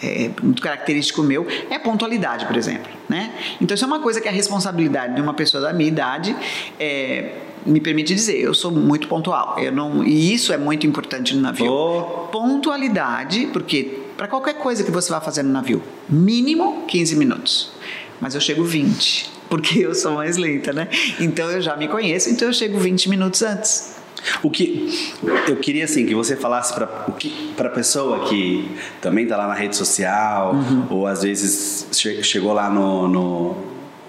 é 0.01 0.31
muito 0.41 0.61
característico 0.61 1.21
meu 1.21 1.45
é 1.69 1.75
a 1.75 1.79
pontualidade, 1.79 2.45
por 2.45 2.55
exemplo, 2.55 2.89
né? 3.09 3.33
Então 3.59 3.75
isso 3.75 3.83
é 3.83 3.87
uma 3.87 3.99
coisa 3.99 4.21
que 4.21 4.27
a 4.27 4.31
responsabilidade 4.31 5.15
de 5.15 5.21
uma 5.21 5.33
pessoa 5.33 5.61
da 5.61 5.73
minha 5.73 5.89
idade 5.89 6.35
é, 6.79 7.33
me 7.65 7.79
permite 7.79 8.15
dizer, 8.15 8.39
eu 8.39 8.53
sou 8.53 8.71
muito 8.71 9.07
pontual, 9.07 9.59
eu 9.59 9.71
não 9.71 10.03
e 10.03 10.33
isso 10.33 10.53
é 10.53 10.57
muito 10.57 10.87
importante 10.87 11.35
no 11.35 11.41
navio. 11.41 11.71
Oh. 11.71 12.27
Pontualidade, 12.31 13.49
porque 13.51 13.99
para 14.15 14.27
qualquer 14.27 14.55
coisa 14.55 14.83
que 14.83 14.91
você 14.91 15.11
vá 15.11 15.19
fazer 15.19 15.43
no 15.43 15.51
navio, 15.51 15.81
mínimo 16.07 16.85
15 16.87 17.15
minutos, 17.15 17.71
mas 18.19 18.35
eu 18.35 18.41
chego 18.41 18.63
20, 18.63 19.29
porque 19.49 19.79
eu 19.79 19.93
sou 19.93 20.13
mais 20.13 20.37
lenta, 20.37 20.71
né? 20.71 20.87
Então 21.19 21.49
eu 21.49 21.61
já 21.61 21.75
me 21.75 21.87
conheço, 21.87 22.29
então 22.29 22.47
eu 22.47 22.53
chego 22.53 22.77
20 22.79 23.09
minutos 23.09 23.41
antes. 23.41 23.98
O 24.43 24.49
que 24.49 24.89
eu 25.47 25.55
queria 25.57 25.85
assim 25.85 26.05
que 26.05 26.13
você 26.15 26.35
falasse 26.35 26.73
para 26.73 26.87
para 27.55 27.69
pessoa 27.69 28.27
que 28.27 28.69
também 29.01 29.25
tá 29.27 29.35
lá 29.37 29.47
na 29.47 29.53
rede 29.53 29.75
social 29.75 30.53
Uhum. 30.55 30.85
ou 30.89 31.07
às 31.07 31.23
vezes 31.23 31.87
che- 31.91 32.21
chegou 32.23 32.53
lá 32.53 32.69
no, 32.69 33.07
no 33.07 33.55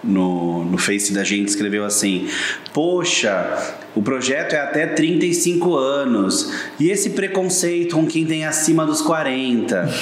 no, 0.03 0.65
no 0.65 0.79
Face 0.79 1.13
da 1.13 1.23
gente 1.23 1.49
escreveu 1.49 1.85
assim: 1.85 2.27
Poxa, 2.73 3.77
o 3.95 4.01
projeto 4.01 4.55
é 4.55 4.61
até 4.61 4.87
35 4.87 5.75
anos. 5.77 6.51
E 6.81 6.89
esse 6.91 7.11
preconceito 7.11 7.97
com 7.97 8.07
quem 8.07 8.25
tem 8.25 8.47
acima 8.47 8.87
dos 8.87 9.03
40? 9.03 9.93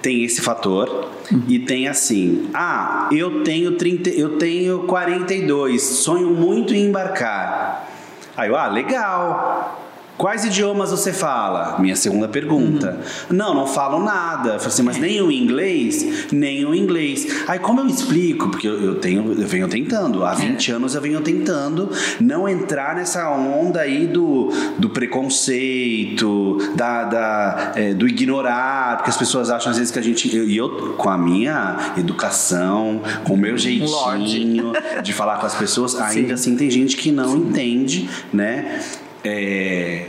Tem 0.00 0.24
esse 0.24 0.40
fator. 0.40 1.10
E 1.46 1.58
tem 1.58 1.88
assim: 1.88 2.48
Ah, 2.54 3.08
eu 3.12 3.42
tenho, 3.44 3.72
30, 3.76 4.10
eu 4.10 4.38
tenho 4.38 4.80
42, 4.84 5.82
sonho 5.82 6.28
muito 6.30 6.72
em 6.74 6.86
embarcar. 6.86 7.69
Aí 8.36 8.48
eu, 8.48 8.56
ah, 8.56 8.66
legal. 8.68 9.89
Quais 10.20 10.44
idiomas 10.44 10.90
você 10.90 11.14
fala? 11.14 11.78
Minha 11.78 11.96
segunda 11.96 12.28
pergunta. 12.28 13.00
Uhum. 13.30 13.36
Não, 13.38 13.54
não 13.54 13.66
falo 13.66 14.04
nada. 14.04 14.50
Eu 14.50 14.58
falei 14.58 14.68
assim, 14.68 14.82
mas 14.82 14.98
nem 14.98 15.22
o 15.22 15.32
inglês? 15.32 16.30
Nem 16.30 16.62
o 16.66 16.74
inglês. 16.74 17.42
Aí 17.48 17.58
como 17.58 17.80
eu 17.80 17.86
explico? 17.86 18.50
Porque 18.50 18.68
eu, 18.68 18.84
eu 18.84 18.94
tenho, 18.96 19.32
eu 19.32 19.46
venho 19.46 19.66
tentando. 19.66 20.22
Há 20.22 20.34
20 20.34 20.70
é. 20.70 20.74
anos 20.74 20.94
eu 20.94 21.00
venho 21.00 21.22
tentando 21.22 21.90
não 22.20 22.46
entrar 22.46 22.96
nessa 22.96 23.30
onda 23.30 23.80
aí 23.80 24.06
do, 24.06 24.50
do 24.76 24.90
preconceito, 24.90 26.58
da, 26.76 27.04
da 27.04 27.72
é, 27.74 27.94
do 27.94 28.06
ignorar, 28.06 28.98
porque 28.98 29.08
as 29.08 29.16
pessoas 29.16 29.48
acham 29.48 29.70
às 29.70 29.78
vezes 29.78 29.90
que 29.90 29.98
a 29.98 30.02
gente. 30.02 30.28
E 30.28 30.54
eu, 30.54 30.68
eu, 30.68 30.92
com 30.98 31.08
a 31.08 31.16
minha 31.16 31.94
educação, 31.96 33.00
com 33.24 33.32
o 33.32 33.38
meu 33.38 33.56
jeitinho 33.56 34.72
de 35.02 35.14
falar 35.14 35.38
com 35.38 35.46
as 35.46 35.54
pessoas, 35.54 35.96
ainda 35.98 36.28
Sim. 36.28 36.32
assim 36.34 36.56
tem 36.56 36.70
gente 36.70 36.98
que 36.98 37.10
não 37.10 37.38
entende, 37.38 38.06
né? 38.30 38.82
É, 39.24 40.06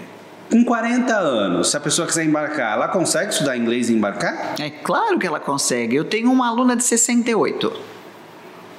com 0.52 0.66
40 0.66 1.16
anos, 1.16 1.72
se 1.72 1.78
a 1.78 1.80
pessoa 1.80 2.06
quiser 2.06 2.26
embarcar, 2.26 2.74
ela 2.74 2.90
consegue 2.90 3.32
estudar 3.32 3.56
inglês 3.56 3.90
e 3.90 3.94
embarcar? 3.94 4.56
É 4.60 4.70
claro 4.70 5.18
que 5.18 5.26
ela 5.26 5.40
consegue. 5.40 5.96
Eu 5.96 6.04
tenho 6.04 6.30
uma 6.30 6.50
aluna 6.50 6.76
de 6.76 6.84
68. 6.84 7.72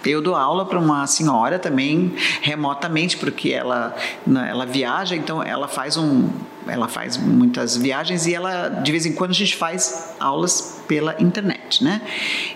Eu 0.05 0.21
dou 0.21 0.35
aula 0.35 0.67
para 0.67 0.79
uma 0.79 1.07
senhora 1.07 1.59
também 1.59 2.15
remotamente, 2.43 3.17
porque 3.17 3.51
ela, 3.51 3.97
né, 4.27 4.49
ela 4.51 4.67
viaja, 4.67 5.15
então 5.15 5.43
ela 5.43 5.69
faz 5.69 5.97
um, 5.97 6.29
ela 6.67 6.89
faz 6.89 7.17
muitas 7.17 7.77
viagens 7.77 8.27
e 8.27 8.35
ela 8.35 8.69
de 8.69 8.93
vez 8.93 9.07
em 9.07 9.13
quando 9.13 9.31
a 9.31 9.35
gente 9.35 9.57
faz 9.57 10.15
aulas 10.21 10.83
pela 10.87 11.17
internet, 11.23 11.83
né? 11.83 12.03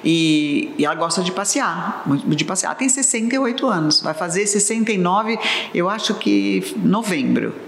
E, 0.05 0.75
e 0.77 0.85
ela 0.85 0.95
gosta 0.95 1.23
de 1.23 1.33
passear, 1.33 2.05
de 2.27 2.45
passear. 2.45 2.71
Ela 2.71 2.79
tem 2.79 2.89
68 2.89 3.67
anos, 3.67 4.01
vai 4.03 4.13
fazer 4.13 4.47
69, 4.47 5.39
eu 5.73 5.89
acho 5.89 6.15
que 6.15 6.75
novembro. 6.77 7.66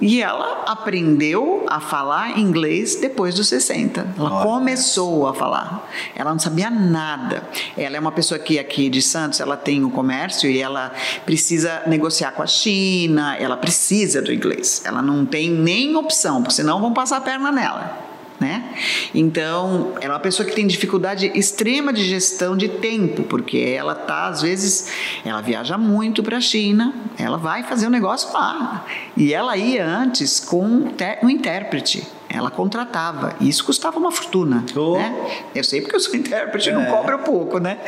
E 0.00 0.20
ela 0.20 0.64
aprendeu 0.66 1.64
a 1.68 1.80
falar 1.80 2.38
inglês 2.38 2.96
depois 2.96 3.34
dos 3.34 3.48
60. 3.48 4.14
Ela 4.18 4.32
Olha. 4.32 4.44
começou 4.44 5.26
a 5.26 5.34
falar. 5.34 5.88
Ela 6.14 6.32
não 6.32 6.38
sabia 6.38 6.68
nada. 6.68 7.42
Ela 7.76 7.96
é 7.96 8.00
uma 8.00 8.12
pessoa 8.12 8.38
que 8.38 8.58
aqui 8.58 8.88
de 8.88 9.00
Santos, 9.00 9.40
ela 9.40 9.56
tem 9.56 9.82
o 9.84 9.86
um 9.86 9.90
comércio 9.90 10.50
e 10.50 10.60
ela 10.60 10.92
precisa 11.24 11.82
negociar 11.86 12.32
com 12.32 12.42
a 12.42 12.46
China, 12.46 13.36
ela 13.36 13.56
precisa 13.56 14.20
do 14.20 14.32
inglês. 14.32 14.82
Ela 14.84 15.00
não 15.00 15.24
tem 15.24 15.50
nem 15.50 15.96
opção, 15.96 16.42
porque 16.42 16.54
senão 16.54 16.80
vão 16.80 16.92
passar 16.92 17.18
a 17.18 17.20
perna 17.20 17.52
nela 17.52 18.03
né? 18.44 18.74
Então, 19.14 19.94
ela 20.02 20.04
é 20.04 20.16
uma 20.16 20.20
pessoa 20.20 20.46
que 20.46 20.54
tem 20.54 20.66
dificuldade 20.66 21.32
extrema 21.34 21.94
de 21.94 22.04
gestão 22.04 22.54
de 22.54 22.68
tempo, 22.68 23.22
porque 23.22 23.74
ela 23.76 23.94
tá 23.94 24.26
às 24.26 24.42
vezes, 24.42 24.90
ela 25.24 25.40
viaja 25.40 25.78
muito 25.78 26.22
para 26.22 26.36
a 26.36 26.40
China, 26.42 26.94
ela 27.18 27.38
vai 27.38 27.62
fazer 27.62 27.86
um 27.86 27.90
negócio 27.90 28.30
lá. 28.34 28.84
E 29.16 29.32
ela 29.32 29.56
ia 29.56 29.86
antes 29.86 30.40
com 30.40 30.92
um 31.22 31.30
intérprete. 31.30 32.06
Ela 32.28 32.50
contratava, 32.50 33.34
e 33.40 33.48
isso 33.48 33.64
custava 33.64 33.96
uma 33.96 34.10
fortuna, 34.10 34.64
oh. 34.74 34.98
né? 34.98 35.44
Eu 35.54 35.62
sei 35.62 35.80
porque 35.80 35.94
eu 35.96 36.00
sou 36.00 36.14
intérprete, 36.16 36.68
é. 36.68 36.72
não 36.72 36.84
cobro 36.86 37.20
pouco, 37.20 37.58
né? 37.58 37.78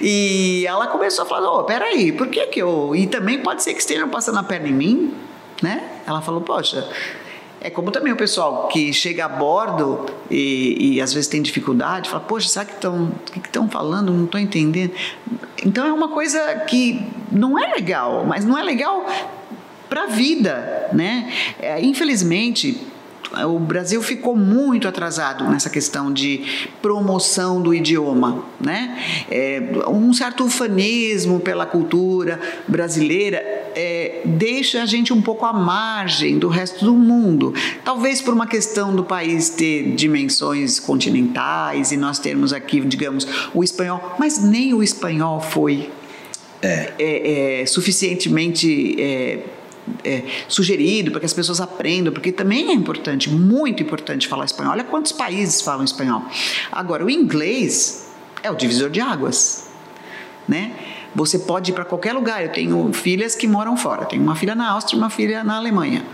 E 0.00 0.64
ela 0.66 0.86
começou 0.86 1.24
a 1.24 1.28
falar, 1.28 1.52
oh, 1.52 1.64
peraí, 1.64 2.10
por 2.10 2.28
que 2.28 2.46
que 2.46 2.60
eu... 2.60 2.96
E 2.96 3.06
também 3.06 3.38
pode 3.40 3.62
ser 3.62 3.74
que 3.74 3.80
estejam 3.80 4.08
passando 4.08 4.38
a 4.38 4.42
perna 4.42 4.68
em 4.68 4.72
mim, 4.72 5.14
né? 5.62 5.84
Ela 6.06 6.22
falou, 6.22 6.40
poxa, 6.40 6.88
é 7.60 7.68
como 7.68 7.90
também 7.90 8.12
o 8.12 8.16
pessoal 8.16 8.68
que 8.68 8.92
chega 8.92 9.26
a 9.26 9.28
bordo 9.28 10.06
e, 10.30 10.94
e 10.94 11.00
às 11.00 11.12
vezes 11.12 11.28
tem 11.28 11.42
dificuldade, 11.42 12.08
fala, 12.08 12.22
poxa, 12.22 12.64
que 12.64 12.72
estão 12.72 13.12
que 13.32 13.38
estão 13.40 13.68
falando? 13.68 14.12
Não 14.12 14.24
estou 14.24 14.40
entendendo. 14.40 14.92
Então 15.64 15.86
é 15.86 15.92
uma 15.92 16.08
coisa 16.08 16.40
que 16.66 17.06
não 17.30 17.58
é 17.58 17.74
legal, 17.74 18.24
mas 18.26 18.44
não 18.44 18.56
é 18.56 18.62
legal 18.62 19.06
para 19.88 20.04
a 20.04 20.06
vida, 20.06 20.88
né? 20.92 21.30
É, 21.58 21.80
infelizmente, 21.82 22.80
o 23.46 23.58
Brasil 23.58 24.02
ficou 24.02 24.36
muito 24.36 24.88
atrasado 24.88 25.44
nessa 25.44 25.70
questão 25.70 26.12
de 26.12 26.68
promoção 26.82 27.62
do 27.62 27.72
idioma, 27.72 28.44
né? 28.60 28.98
É, 29.30 29.62
um 29.88 30.12
certo 30.12 30.44
ufanismo 30.44 31.38
pela 31.38 31.64
cultura 31.64 32.40
brasileira 32.66 33.38
é, 33.74 34.22
deixa 34.24 34.82
a 34.82 34.86
gente 34.86 35.12
um 35.12 35.22
pouco 35.22 35.46
à 35.46 35.52
margem 35.52 36.38
do 36.38 36.48
resto 36.48 36.84
do 36.84 36.94
mundo. 36.94 37.54
Talvez 37.84 38.20
por 38.20 38.34
uma 38.34 38.46
questão 38.46 38.94
do 38.94 39.04
país 39.04 39.50
ter 39.50 39.94
dimensões 39.94 40.80
continentais 40.80 41.92
e 41.92 41.96
nós 41.96 42.18
termos 42.18 42.52
aqui, 42.52 42.80
digamos, 42.80 43.26
o 43.54 43.62
espanhol, 43.62 44.16
mas 44.18 44.42
nem 44.42 44.74
o 44.74 44.82
espanhol 44.82 45.40
foi 45.40 45.90
é. 46.62 46.92
é, 46.98 47.60
é 47.62 47.66
suficientemente 47.66 48.96
é, 50.04 50.22
sugerido 50.48 51.10
para 51.10 51.20
que 51.20 51.26
as 51.26 51.32
pessoas 51.32 51.60
aprendam, 51.60 52.12
porque 52.12 52.32
também 52.32 52.70
é 52.70 52.72
importante, 52.72 53.30
muito 53.30 53.82
importante 53.82 54.28
falar 54.28 54.44
espanhol. 54.44 54.72
Olha 54.72 54.84
quantos 54.84 55.12
países 55.12 55.60
falam 55.60 55.84
espanhol. 55.84 56.22
Agora, 56.70 57.04
o 57.04 57.10
inglês 57.10 58.10
é 58.42 58.50
o 58.50 58.54
divisor 58.54 58.90
de 58.90 59.00
águas, 59.00 59.68
né? 60.48 60.72
Você 61.14 61.40
pode 61.40 61.72
ir 61.72 61.74
para 61.74 61.84
qualquer 61.84 62.12
lugar. 62.12 62.42
Eu 62.42 62.52
tenho 62.52 62.92
filhas 62.92 63.34
que 63.34 63.46
moram 63.48 63.76
fora. 63.76 64.04
Tenho 64.04 64.22
uma 64.22 64.36
filha 64.36 64.54
na 64.54 64.70
Áustria 64.70 64.96
uma 64.96 65.10
filha 65.10 65.42
na 65.42 65.56
Alemanha. 65.56 66.04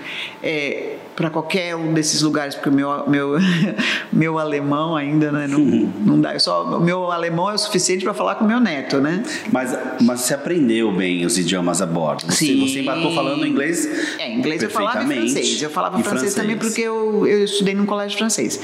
É, 0.42 0.96
para 1.16 1.30
qualquer 1.30 1.74
um 1.74 1.94
desses 1.94 2.20
lugares, 2.20 2.54
porque 2.54 2.68
o 2.68 2.72
meu, 2.72 3.08
meu, 3.08 3.36
meu 4.12 4.38
alemão 4.38 4.94
ainda 4.94 5.32
né, 5.32 5.46
não, 5.46 5.58
não 5.58 6.20
dá. 6.20 6.34
Eu 6.34 6.40
só, 6.40 6.62
o 6.76 6.80
meu 6.80 7.10
alemão 7.10 7.50
é 7.50 7.54
o 7.54 7.58
suficiente 7.58 8.04
para 8.04 8.12
falar 8.12 8.34
com 8.34 8.44
o 8.44 8.48
meu 8.48 8.60
neto, 8.60 9.00
né? 9.00 9.24
Mas, 9.50 9.76
mas 10.02 10.20
você 10.20 10.34
aprendeu 10.34 10.92
bem 10.92 11.24
os 11.24 11.38
idiomas 11.38 11.80
a 11.80 11.86
bordo? 11.86 12.26
Você, 12.26 12.46
Sim. 12.46 12.60
você 12.60 12.80
embarcou 12.80 13.14
falando 13.14 13.46
inglês? 13.46 13.88
É, 14.18 14.30
inglês 14.30 14.62
eu 14.62 14.70
falava 14.70 15.02
e 15.02 15.16
francês. 15.16 15.62
Eu 15.62 15.70
falava 15.70 15.94
francês, 15.94 16.10
francês, 16.10 16.34
também 16.34 16.58
porque 16.58 16.82
eu, 16.82 17.26
eu 17.26 17.44
estudei 17.44 17.74
num 17.74 17.86
colégio 17.86 18.18
francês. 18.18 18.60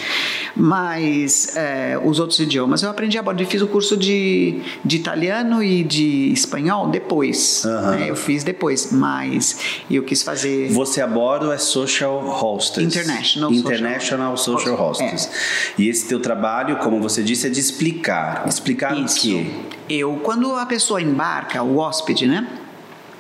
Mas 0.54 1.56
é, 1.56 1.98
os 2.04 2.20
outros 2.20 2.38
idiomas 2.38 2.82
eu 2.82 2.90
aprendi 2.90 3.16
a 3.16 3.22
bordo. 3.22 3.42
Eu 3.42 3.46
fiz 3.46 3.62
o 3.62 3.66
curso 3.66 3.96
de, 3.96 4.60
de 4.84 4.96
italiano 4.96 5.62
e 5.62 5.82
de 5.82 6.30
espanhol 6.32 6.88
depois. 6.88 7.64
Uhum. 7.64 7.90
Né, 7.92 8.10
eu 8.10 8.16
fiz 8.16 8.44
depois, 8.44 8.92
mas 8.92 9.80
eu 9.90 10.02
quis 10.02 10.22
fazer. 10.22 10.68
Você 10.70 11.00
a 11.00 11.06
bordo 11.06 11.50
é 11.50 11.56
social 11.56 12.20
hostess. 12.42 12.84
International, 12.84 13.52
International 13.52 14.36
Social, 14.36 14.76
social 14.76 14.90
Hostess. 14.90 15.26
É. 15.26 15.82
E 15.82 15.88
esse 15.88 16.08
teu 16.08 16.20
trabalho, 16.20 16.76
como 16.78 17.00
você 17.00 17.22
disse, 17.22 17.46
é 17.46 17.50
de 17.50 17.60
explicar. 17.60 18.44
Explicar 18.48 18.96
Isso. 18.98 19.18
o 19.18 19.20
quê? 19.20 19.46
Eu, 19.88 20.20
quando 20.22 20.54
a 20.54 20.66
pessoa 20.66 21.00
embarca, 21.00 21.62
o 21.62 21.76
hóspede, 21.78 22.26
né? 22.26 22.46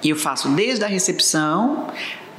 Eu 0.02 0.16
faço 0.16 0.48
desde 0.48 0.84
a 0.84 0.88
recepção 0.88 1.86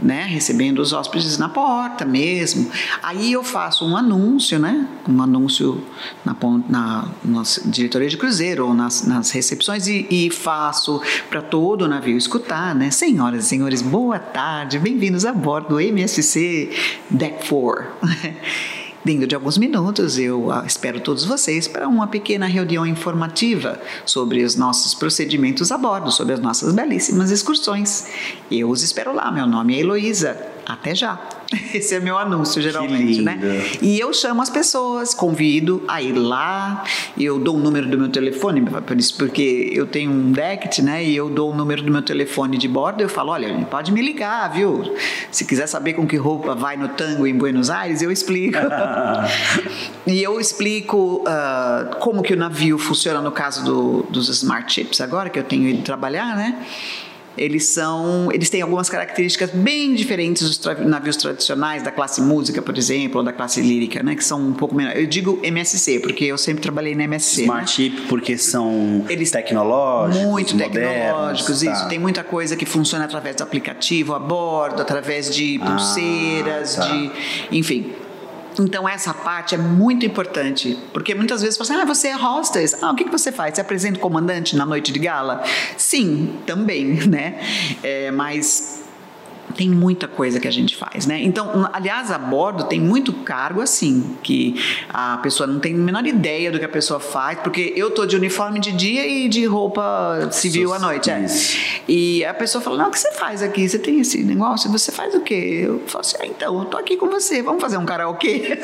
né, 0.03 0.25
recebendo 0.25 0.79
os 0.79 0.91
hóspedes 0.91 1.37
na 1.37 1.47
porta 1.47 2.05
mesmo. 2.05 2.69
Aí 3.01 3.31
eu 3.31 3.43
faço 3.43 3.85
um 3.85 3.95
anúncio, 3.95 4.59
né, 4.59 4.87
um 5.07 5.21
anúncio 5.21 5.81
na, 6.25 6.35
na, 6.67 7.07
na 7.23 7.43
diretoria 7.65 8.09
de 8.09 8.17
cruzeiro 8.17 8.67
ou 8.67 8.73
nas, 8.73 9.07
nas 9.07 9.31
recepções 9.31 9.87
e, 9.87 10.05
e 10.09 10.29
faço 10.29 11.01
para 11.29 11.41
todo 11.41 11.83
o 11.83 11.87
navio 11.87 12.17
escutar, 12.17 12.75
né, 12.75 12.91
senhoras 12.91 13.45
e 13.45 13.47
senhores, 13.47 13.81
boa 13.81 14.19
tarde, 14.19 14.77
bem-vindos 14.77 15.25
a 15.25 15.31
bordo 15.31 15.69
do 15.69 15.79
MSC 15.79 16.69
Deck 17.09 17.47
4. 17.47 17.85
Dentro 19.03 19.27
de 19.27 19.35
alguns 19.35 19.57
minutos, 19.57 20.17
eu 20.17 20.49
ah, 20.49 20.63
espero 20.65 21.01
todos 21.01 21.25
vocês 21.25 21.67
para 21.67 21.89
uma 21.89 22.07
pequena 22.07 22.45
reunião 22.45 22.85
informativa 22.85 23.81
sobre 24.05 24.43
os 24.43 24.55
nossos 24.55 24.93
procedimentos 24.93 25.71
a 25.73 25.77
bordo, 25.77 26.09
sobre 26.09 26.33
as 26.33 26.39
nossas 26.39 26.73
belíssimas 26.73 27.29
excursões. 27.29 28.07
Eu 28.49 28.69
os 28.69 28.81
espero 28.81 29.13
lá. 29.13 29.29
Meu 29.29 29.45
nome 29.45 29.75
é 29.75 29.79
Heloísa. 29.81 30.39
Até 30.65 30.95
já! 30.95 31.32
Esse 31.73 31.95
é 31.95 31.99
meu 31.99 32.17
anúncio, 32.17 32.62
geralmente, 32.62 33.21
né? 33.21 33.39
E 33.82 33.99
eu 33.99 34.13
chamo 34.13 34.41
as 34.41 34.49
pessoas, 34.49 35.13
convido 35.13 35.84
a 35.88 36.01
ir 36.01 36.13
lá, 36.13 36.84
eu 37.19 37.39
dou 37.39 37.56
o 37.56 37.60
número 37.60 37.88
do 37.88 37.97
meu 37.97 38.10
telefone, 38.10 38.63
porque 39.17 39.69
eu 39.73 39.86
tenho 39.86 40.12
um 40.12 40.32
DECT, 40.32 40.82
né? 40.82 41.03
E 41.03 41.15
eu 41.15 41.29
dou 41.29 41.51
o 41.51 41.56
número 41.56 41.82
do 41.82 41.91
meu 41.91 42.01
telefone 42.01 42.58
de 42.58 42.67
bordo, 42.67 43.01
eu 43.01 43.10
falo, 43.10 43.32
olha, 43.32 43.65
pode 43.69 43.91
me 43.91 44.01
ligar, 44.01 44.51
viu? 44.51 44.84
Se 45.32 45.45
quiser 45.45 45.67
saber 45.67 45.93
com 45.93 46.08
que 46.08 46.17
roupa 46.17 46.56
vai 46.56 46.77
no 46.77 46.89
tango 46.89 47.27
em 47.27 47.36
Buenos 47.36 47.69
Aires, 47.69 48.01
eu 48.01 48.12
explico. 48.12 48.58
e 50.08 50.21
eu 50.21 50.39
explico 50.39 51.23
uh, 51.23 51.95
como 51.97 52.21
que 52.21 52.34
o 52.34 52.38
navio 52.38 52.77
funciona 52.77 53.21
no 53.21 53.32
caso 53.32 53.63
do, 53.63 54.03
dos 54.10 54.29
smart 54.29 54.71
chips 54.71 55.01
agora, 55.01 55.29
que 55.29 55.39
eu 55.39 55.43
tenho 55.43 55.67
ido 55.67 55.82
trabalhar, 55.84 56.36
né? 56.36 56.58
Eles 57.37 57.67
são, 57.67 58.29
eles 58.31 58.49
têm 58.49 58.61
algumas 58.61 58.89
características 58.89 59.49
bem 59.51 59.95
diferentes 59.95 60.47
dos 60.47 60.57
tra 60.57 60.75
navios 60.75 61.17
tradicionais 61.17 61.83
da 61.83 61.91
classe 61.91 62.21
música, 62.21 62.61
por 62.61 62.77
exemplo, 62.77 63.19
ou 63.19 63.23
da 63.23 63.33
classe 63.33 63.61
lírica, 63.61 64.03
né, 64.03 64.15
que 64.15 64.23
são 64.23 64.39
um 64.39 64.53
pouco 64.53 64.75
menor. 64.75 64.95
Eu 64.95 65.07
digo 65.07 65.39
MSC 65.43 65.99
porque 65.99 66.25
eu 66.25 66.37
sempre 66.37 66.61
trabalhei 66.61 66.95
na 66.95 67.03
MSC. 67.03 67.43
Smart 67.43 67.61
né? 67.61 67.67
Chip 67.67 68.07
porque 68.07 68.37
são 68.37 69.05
eles 69.09 69.31
tecnológicos, 69.31 70.25
muito 70.27 70.57
tecnológicos, 70.57 71.61
modernos, 71.61 71.63
isso. 71.63 71.84
Tá. 71.84 71.89
Tem 71.89 71.99
muita 71.99 72.23
coisa 72.23 72.55
que 72.55 72.65
funciona 72.65 73.05
através 73.05 73.36
do 73.36 73.43
aplicativo 73.43 74.13
a 74.13 74.19
bordo, 74.19 74.81
através 74.81 75.34
de 75.34 75.59
ah, 75.61 75.65
pulseiras, 75.65 76.77
ah, 76.77 76.81
tá. 76.81 76.91
de, 76.91 77.11
enfim. 77.51 77.91
Então, 78.60 78.88
essa 78.88 79.14
parte 79.14 79.56
é 79.56 79.58
muito 79.58 80.06
importante, 80.06 80.78
porque 80.93 81.16
muitas 81.16 81.41
vezes 81.41 81.58
você 81.58 81.74
assim, 81.74 81.82
ah, 81.82 81.86
você 81.86 82.08
é 82.10 82.16
hostess, 82.16 82.82
ah, 82.82 82.91
o 82.91 82.95
que, 82.95 83.06
que 83.06 83.12
você 83.12 83.32
faz? 83.32 83.56
Você 83.56 83.62
apresenta 83.62 83.97
o 83.97 84.01
comandante 84.01 84.56
na 84.56 84.66
noite 84.66 84.91
de 84.91 84.99
gala? 84.99 85.43
Sim, 85.78 86.39
também, 86.45 86.95
né? 87.08 87.39
É, 87.82 88.12
mas 88.12 88.82
tem 89.55 89.69
muita 89.69 90.07
coisa 90.07 90.39
que 90.39 90.47
a 90.47 90.51
gente 90.51 90.75
faz, 90.75 91.05
né? 91.05 91.21
Então, 91.21 91.69
aliás, 91.71 92.11
a 92.11 92.17
bordo 92.17 92.65
tem 92.65 92.79
muito 92.79 93.13
cargo 93.13 93.61
assim, 93.61 94.15
que 94.23 94.55
a 94.89 95.17
pessoa 95.17 95.45
não 95.45 95.59
tem 95.59 95.73
a 95.73 95.77
menor 95.77 96.05
ideia 96.05 96.51
do 96.51 96.59
que 96.59 96.65
a 96.65 96.69
pessoa 96.69 96.99
faz, 96.99 97.39
porque 97.39 97.73
eu 97.75 97.91
tô 97.91 98.05
de 98.05 98.15
uniforme 98.15 98.59
de 98.59 98.71
dia 98.71 99.05
e 99.05 99.29
de 99.29 99.45
roupa 99.45 100.29
civil 100.31 100.73
à 100.73 100.79
noite, 100.79 101.09
é. 101.09 101.25
E 101.87 102.25
a 102.25 102.33
pessoa 102.33 102.61
fala: 102.61 102.77
"Não, 102.77 102.87
o 102.87 102.91
que 102.91 102.99
você 102.99 103.11
faz 103.13 103.41
aqui? 103.43 103.67
Você 103.67 103.77
tem 103.77 103.99
esse 103.99 104.23
negócio? 104.23 104.71
Você 104.71 104.91
faz 104.91 105.13
o 105.13 105.21
quê?" 105.21 105.61
Eu 105.65 105.81
falo 105.87 106.01
assim: 106.01 106.17
ah, 106.19 106.25
"Então, 106.25 106.59
eu 106.59 106.65
tô 106.65 106.77
aqui 106.77 106.97
com 106.97 107.09
você. 107.09 107.41
Vamos 107.41 107.61
fazer 107.61 107.77
um 107.77 107.85
karaokê?" 107.85 108.57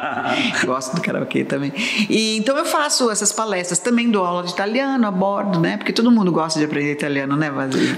Gosto 0.64 0.96
do 0.96 1.02
karaokê 1.02 1.44
também. 1.44 1.72
E 2.08 2.38
então 2.38 2.56
eu 2.56 2.64
faço 2.64 3.10
essas 3.10 3.32
palestras, 3.32 3.78
também 3.78 4.10
dou 4.10 4.24
aula 4.24 4.42
de 4.42 4.52
italiano 4.52 5.06
a 5.06 5.10
bordo, 5.10 5.60
né? 5.60 5.76
Porque 5.76 5.92
todo 5.92 6.10
mundo 6.10 6.32
gosta 6.32 6.58
de 6.58 6.64
aprender 6.64 6.92
italiano, 6.92 7.36
né, 7.36 7.50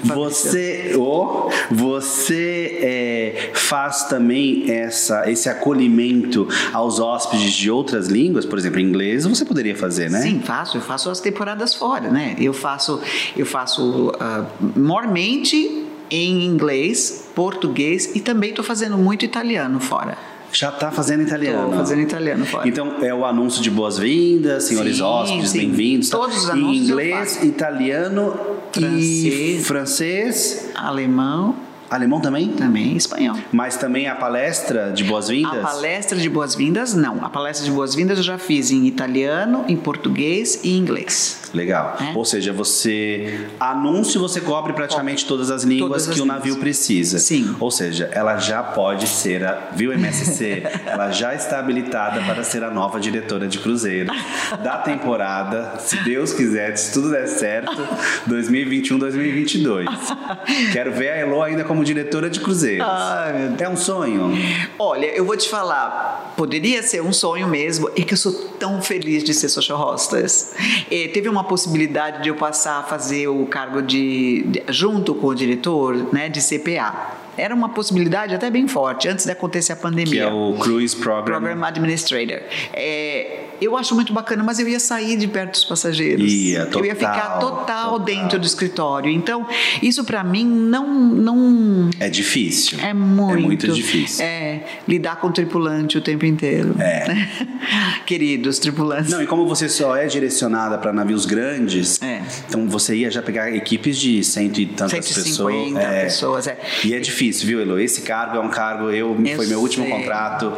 Você, 0.04 0.94
oh, 0.98 1.50
você 1.70 2.21
é, 2.30 3.50
faz 3.54 4.04
também 4.04 4.70
essa, 4.70 5.30
esse 5.30 5.48
acolhimento 5.48 6.46
aos 6.72 6.98
hóspedes 6.98 7.52
de 7.52 7.70
outras 7.70 8.08
línguas, 8.08 8.44
por 8.44 8.58
exemplo, 8.58 8.80
inglês, 8.80 9.24
você 9.24 9.44
poderia 9.44 9.74
fazer, 9.74 10.10
né? 10.10 10.20
Sim, 10.20 10.40
faço. 10.40 10.76
Eu 10.76 10.80
faço 10.82 11.10
as 11.10 11.20
temporadas 11.20 11.74
fora, 11.74 12.10
né? 12.10 12.36
Eu 12.38 12.52
faço, 12.52 13.00
eu 13.36 13.46
faço 13.46 14.10
uh, 14.10 14.78
mormente 14.78 15.86
em 16.10 16.44
inglês, 16.44 17.30
português 17.34 18.14
e 18.14 18.20
também 18.20 18.50
estou 18.50 18.64
fazendo 18.64 18.98
muito 18.98 19.24
italiano 19.24 19.80
fora. 19.80 20.16
Já 20.52 20.68
está 20.68 20.90
fazendo 20.90 21.22
italiano. 21.22 21.62
Estou 21.62 21.78
fazendo 21.78 22.02
italiano 22.02 22.44
fora. 22.44 22.68
Então 22.68 23.02
é 23.02 23.14
o 23.14 23.24
anúncio 23.24 23.62
de 23.62 23.70
boas-vindas, 23.70 24.64
senhores 24.64 24.96
sim, 24.96 25.02
hóspedes, 25.02 25.52
bem-vindos. 25.54 26.10
Todos 26.10 26.36
os 26.36 26.50
anúncios. 26.50 26.76
Em 26.76 26.90
inglês, 26.90 27.42
italiano 27.42 28.34
francês, 28.70 29.24
e 29.24 29.64
francês, 29.64 30.70
alemão 30.74 31.71
Alemão 31.92 32.20
também? 32.20 32.48
Também 32.48 32.96
espanhol. 32.96 33.36
Mas 33.52 33.76
também 33.76 34.08
a 34.08 34.14
palestra 34.14 34.92
de 34.92 35.04
boas-vindas? 35.04 35.58
A 35.58 35.68
palestra 35.68 36.18
de 36.18 36.28
boas-vindas, 36.28 36.94
não. 36.94 37.22
A 37.22 37.28
palestra 37.28 37.66
de 37.66 37.70
boas-vindas 37.70 38.16
eu 38.18 38.24
já 38.24 38.38
fiz 38.38 38.70
em 38.70 38.86
italiano, 38.86 39.64
em 39.68 39.76
português 39.76 40.60
e 40.64 40.76
inglês. 40.76 41.50
Legal. 41.52 41.98
É? 42.00 42.16
Ou 42.16 42.24
seja, 42.24 42.52
você. 42.52 43.46
Anúncio 43.60 44.18
você 44.18 44.40
cobre 44.40 44.72
praticamente 44.72 45.26
todas 45.26 45.50
as 45.50 45.64
línguas 45.64 45.88
todas 45.90 46.08
as 46.08 46.14
que 46.14 46.20
línguas. 46.22 46.38
o 46.38 46.38
navio 46.38 46.56
precisa. 46.56 47.18
Sim. 47.18 47.54
Ou 47.60 47.70
seja, 47.70 48.08
ela 48.12 48.38
já 48.38 48.62
pode 48.62 49.06
ser 49.06 49.44
a. 49.44 49.68
Viu, 49.74 49.92
MSC? 49.92 50.62
ela 50.86 51.10
já 51.10 51.34
está 51.34 51.58
habilitada 51.58 52.22
para 52.22 52.42
ser 52.42 52.64
a 52.64 52.70
nova 52.70 52.98
diretora 52.98 53.46
de 53.46 53.58
cruzeiro 53.58 54.10
da 54.64 54.78
temporada, 54.78 55.78
se 55.78 56.02
Deus 56.04 56.32
quiser, 56.32 56.76
se 56.76 56.92
tudo 56.92 57.10
der 57.10 57.26
certo, 57.26 57.86
2021-2022. 58.28 59.86
Quero 60.72 60.92
ver 60.92 61.10
a 61.10 61.16
Elo 61.18 61.42
ainda 61.42 61.64
como 61.64 61.81
como 61.82 61.84
diretora 61.84 62.30
de 62.30 62.40
cruzeiros. 62.40 62.86
Ai, 62.86 63.56
é 63.58 63.68
um 63.68 63.76
sonho? 63.76 64.32
Olha, 64.78 65.06
eu 65.06 65.24
vou 65.24 65.36
te 65.36 65.48
falar, 65.48 66.32
poderia 66.36 66.82
ser 66.82 67.02
um 67.02 67.12
sonho 67.12 67.48
mesmo, 67.48 67.90
é 67.96 68.02
que 68.02 68.14
eu 68.14 68.16
sou 68.16 68.32
tão 68.58 68.80
feliz 68.80 69.24
de 69.24 69.34
ser 69.34 69.48
social 69.48 69.78
hostess. 69.78 70.54
É, 70.90 71.08
teve 71.08 71.28
uma 71.28 71.44
possibilidade 71.44 72.22
de 72.22 72.28
eu 72.28 72.36
passar 72.36 72.78
a 72.78 72.82
fazer 72.84 73.26
o 73.26 73.44
cargo 73.46 73.82
de, 73.82 74.44
de 74.44 74.62
junto 74.68 75.14
com 75.14 75.26
o 75.26 75.34
diretor, 75.34 76.12
né, 76.12 76.28
de 76.28 76.40
CPA. 76.40 77.18
Era 77.36 77.54
uma 77.54 77.70
possibilidade 77.70 78.34
até 78.34 78.50
bem 78.50 78.68
forte, 78.68 79.08
antes 79.08 79.24
de 79.24 79.32
acontecer 79.32 79.72
a 79.72 79.76
pandemia. 79.76 80.26
Que 80.26 80.28
é 80.28 80.32
o 80.32 80.54
Cruise 80.58 80.94
Program. 80.94 81.40
Program 81.40 81.64
Administrator. 81.64 82.42
É, 82.74 83.40
eu 83.64 83.76
acho 83.76 83.94
muito 83.94 84.12
bacana, 84.12 84.42
mas 84.42 84.58
eu 84.58 84.68
ia 84.68 84.80
sair 84.80 85.16
de 85.16 85.28
perto 85.28 85.52
dos 85.52 85.64
passageiros. 85.64 86.30
Ia, 86.32 86.66
total, 86.66 86.80
eu 86.80 86.86
ia 86.86 86.94
ficar 86.94 87.38
total, 87.38 87.58
total. 87.58 87.98
dentro 88.00 88.38
do 88.38 88.46
escritório. 88.46 89.10
Então, 89.10 89.46
isso 89.80 90.04
para 90.04 90.24
mim 90.24 90.44
não, 90.44 90.86
não. 90.88 91.90
É 92.00 92.08
difícil. 92.08 92.78
É 92.80 92.92
muito. 92.92 93.38
É 93.38 93.40
muito 93.40 93.68
difícil. 93.68 94.24
É, 94.24 94.64
lidar 94.86 95.16
com 95.16 95.28
o 95.28 95.32
tripulante 95.32 95.96
o 95.96 96.00
tempo 96.00 96.26
inteiro. 96.26 96.74
É. 96.78 97.28
Queridos 98.04 98.58
tripulantes. 98.58 99.10
Não, 99.10 99.22
e 99.22 99.26
como 99.26 99.46
você 99.46 99.68
só 99.68 99.96
é 99.96 100.06
direcionada 100.06 100.78
para 100.78 100.92
navios 100.92 101.24
grandes, 101.24 102.00
é. 102.02 102.22
então 102.48 102.68
você 102.68 102.96
ia 102.96 103.10
já 103.10 103.22
pegar 103.22 103.54
equipes 103.54 103.98
de 103.98 104.22
cento 104.24 104.60
e 104.60 104.66
tantas 104.66 105.04
150 105.04 105.22
pessoas. 105.22 105.76
É. 105.76 106.04
pessoas, 106.04 106.46
é. 106.46 106.58
E 106.84 106.94
é 106.94 107.00
difícil, 107.00 107.46
viu, 107.46 107.60
Elo? 107.60 107.78
Esse 107.78 108.02
cargo 108.02 108.36
é 108.36 108.40
um 108.40 108.48
cargo, 108.48 108.90
eu, 108.90 109.16
eu 109.24 109.36
foi 109.36 109.46
meu 109.46 109.60
último 109.60 109.88
contrato 109.88 110.52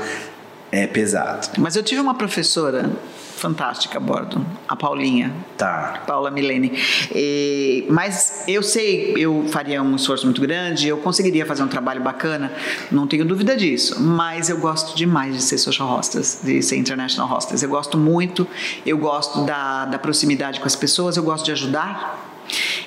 é 0.75 0.87
pesado. 0.89 1.49
Mas 1.59 1.77
eu 1.77 1.83
tive 1.83 2.01
uma 2.01 2.15
professora 2.15 2.91
fantástica 3.37 3.99
a 3.99 4.01
bordo, 4.01 4.45
a 4.67 4.75
Paulinha. 4.75 5.33
Tá. 5.57 6.03
Paula 6.07 6.31
Milene. 6.31 6.73
E, 7.15 7.87
mas 7.91 8.45
eu 8.49 8.63
sei, 8.63 9.15
eu 9.17 9.47
faria 9.49 9.83
um 9.83 9.95
esforço 9.97 10.25
muito 10.25 10.41
grande, 10.41 10.89
eu 10.89 10.97
conseguiria 10.99 11.45
fazer 11.45 11.63
um 11.63 11.69
trabalho 11.69 12.03
bacana, 12.03 12.51
não 12.91 13.07
tenho 13.07 13.25
dúvida 13.25 13.57
disso. 13.57 14.01
Mas 14.01 14.49
eu 14.49 14.59
gosto 14.59 14.97
demais 14.97 15.37
de 15.37 15.43
ser 15.43 15.59
social 15.59 15.89
hostess, 15.89 16.41
de 16.43 16.63
ser 16.63 16.77
international 16.77 17.29
hostess. 17.29 17.63
Eu 17.63 17.69
gosto 17.69 17.97
muito, 17.99 18.47
eu 18.85 18.99
gosto 18.99 19.45
da, 19.45 19.85
da 19.85 19.99
proximidade 19.99 20.59
com 20.59 20.67
as 20.67 20.75
pessoas, 20.75 21.17
eu 21.17 21.23
gosto 21.23 21.45
de 21.45 21.53
ajudar 21.53 22.34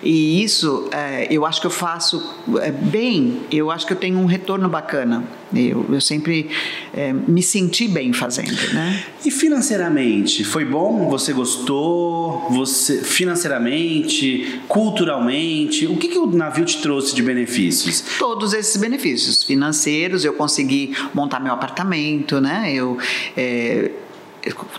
e 0.03 0.43
isso 0.43 0.87
é, 0.91 1.27
eu 1.29 1.45
acho 1.45 1.61
que 1.61 1.67
eu 1.67 1.71
faço 1.71 2.35
é, 2.61 2.71
bem, 2.71 3.41
eu 3.51 3.71
acho 3.71 3.85
que 3.85 3.93
eu 3.93 3.97
tenho 3.97 4.17
um 4.19 4.25
retorno 4.25 4.69
bacana. 4.69 5.23
Eu, 5.55 5.85
eu 5.89 6.01
sempre 6.01 6.49
é, 6.93 7.13
me 7.13 7.41
senti 7.41 7.87
bem 7.87 8.11
fazendo. 8.11 8.73
Né? 8.73 9.03
E 9.25 9.31
financeiramente, 9.31 10.43
foi 10.43 10.65
bom? 10.65 11.09
Você 11.09 11.31
gostou? 11.31 12.47
Você 12.51 13.01
Financeiramente, 13.01 14.61
culturalmente, 14.67 15.87
o 15.87 15.95
que, 15.95 16.09
que 16.09 16.17
o 16.17 16.27
navio 16.27 16.65
te 16.65 16.81
trouxe 16.81 17.15
de 17.15 17.23
benefícios? 17.23 18.03
Todos 18.19 18.53
esses 18.53 18.75
benefícios 18.77 19.43
financeiros, 19.43 20.25
eu 20.25 20.33
consegui 20.33 20.93
montar 21.13 21.39
meu 21.39 21.53
apartamento, 21.53 22.41
né? 22.41 22.73
Eu 22.73 22.97
é, 23.35 23.91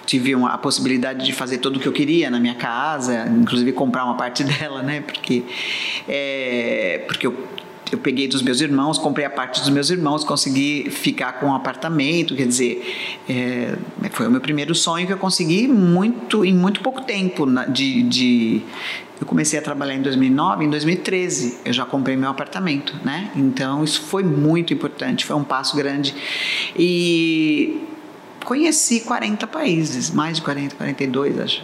tive 0.07 0.35
uma, 0.35 0.51
a 0.51 0.59
possibilidade 0.59 1.25
de 1.25 1.33
fazer 1.33 1.59
tudo 1.59 1.77
o 1.77 1.81
que 1.81 1.87
eu 1.87 1.93
queria 1.93 2.31
na 2.31 2.41
minha 2.41 2.55
casa, 2.55 3.27
inclusive 3.29 3.73
comprar 3.73 4.05
uma 4.05 4.16
parte 4.16 4.43
dela, 4.45 4.83
né? 4.83 5.01
Porque, 5.01 5.45
é, 6.09 7.05
porque 7.07 7.27
eu, 7.27 7.35
eu 7.91 7.99
peguei 7.99 8.29
dos 8.29 8.43
meus 8.43 8.61
irmãos, 8.61 8.99
comprei 8.99 9.25
a 9.25 9.31
parte 9.31 9.61
dos 9.61 9.71
meus 9.71 9.91
irmãos, 9.91 10.25
consegui 10.25 10.91
ficar 10.91 11.35
com 11.35 11.47
um 11.47 11.55
apartamento, 11.55 12.35
quer 12.35 12.47
dizer, 12.47 12.83
é, 13.29 13.77
foi 14.11 14.27
o 14.27 14.31
meu 14.31 14.41
primeiro 14.41 14.75
sonho 14.75 15.07
que 15.07 15.12
eu 15.12 15.19
consegui 15.19 15.66
muito 15.69 16.45
em 16.45 16.55
muito 16.55 16.81
pouco 16.81 17.03
tempo 17.03 17.47
de, 17.71 18.03
de 18.03 18.62
eu 19.21 19.27
comecei 19.27 19.59
a 19.59 19.62
trabalhar 19.62 19.95
em 19.95 20.03
2009, 20.03 20.64
em 20.64 20.71
2013 20.71 21.59
eu 21.64 21.73
já 21.73 21.85
comprei 21.85 22.16
meu 22.16 22.31
apartamento, 22.31 22.95
né? 23.05 23.31
Então 23.35 23.83
isso 23.83 24.03
foi 24.03 24.23
muito 24.23 24.73
importante, 24.73 25.25
foi 25.25 25.37
um 25.37 25.45
passo 25.45 25.77
grande 25.77 26.14
e 26.79 27.81
conheci 28.49 29.01
40 29.01 29.46
países, 29.46 30.11
mais 30.11 30.38
de 30.38 30.42
40, 30.42 30.74
42, 30.74 31.38
acho. 31.38 31.62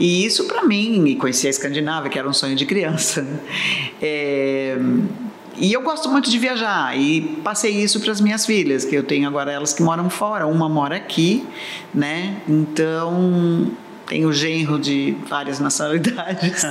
E 0.00 0.24
isso 0.24 0.46
para 0.48 0.64
mim, 0.64 1.06
e 1.06 1.14
conheci 1.14 1.46
a 1.46 1.50
Escandinávia, 1.50 2.10
que 2.10 2.18
era 2.18 2.28
um 2.28 2.32
sonho 2.32 2.56
de 2.56 2.66
criança. 2.66 3.24
É, 4.00 4.76
e 5.56 5.72
eu 5.72 5.82
gosto 5.82 6.08
muito 6.08 6.30
de 6.30 6.38
viajar 6.38 6.96
e 6.96 7.20
passei 7.42 7.72
isso 7.72 7.98
para 7.98 8.12
as 8.12 8.20
minhas 8.20 8.46
filhas, 8.46 8.84
que 8.84 8.94
eu 8.94 9.02
tenho 9.02 9.26
agora 9.26 9.50
elas 9.50 9.72
que 9.72 9.82
moram 9.82 10.08
fora, 10.08 10.46
uma 10.46 10.68
mora 10.68 10.94
aqui, 10.94 11.44
né? 11.92 12.40
Então 12.48 13.68
tenho 14.08 14.32
genro 14.32 14.78
de 14.78 15.14
várias 15.28 15.60
nacionalidades, 15.60 16.62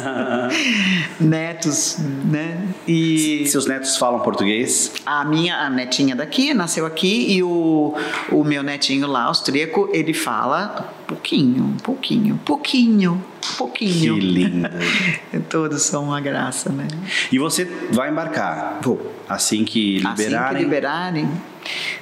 netos, 1.20 1.98
né? 2.26 2.68
E 2.88 3.46
seus 3.48 3.68
netos 3.68 3.96
falam 3.96 4.20
português? 4.22 4.92
A 5.06 5.24
minha 5.24 5.56
a 5.56 5.70
netinha 5.70 6.16
daqui 6.16 6.54
nasceu 6.54 6.86
aqui 6.86 7.32
e 7.32 7.44
o, 7.44 7.96
o 8.32 8.44
meu 8.44 8.64
netinho 8.64 9.08
lá 9.08 9.24
austríaco 9.24 9.90
ele 9.94 10.14
fala 10.14 10.94
pouquinho, 11.06 11.76
pouquinho, 11.84 12.40
pouquinho, 12.44 13.24
pouquinho. 13.58 14.16
Que 14.16 14.20
lindo. 14.20 14.70
Todos 15.48 15.84
são 15.84 16.06
uma 16.06 16.20
graça, 16.20 16.72
né? 16.72 16.88
E 17.32 17.38
você 17.38 17.66
vai 17.92 18.10
embarcar? 18.10 18.80
Vou. 18.82 19.16
Assim 19.30 19.64
que 19.64 19.98
liberarem? 20.00 20.38
Assim 20.38 20.56
que 20.56 20.64
liberarem. 20.64 21.30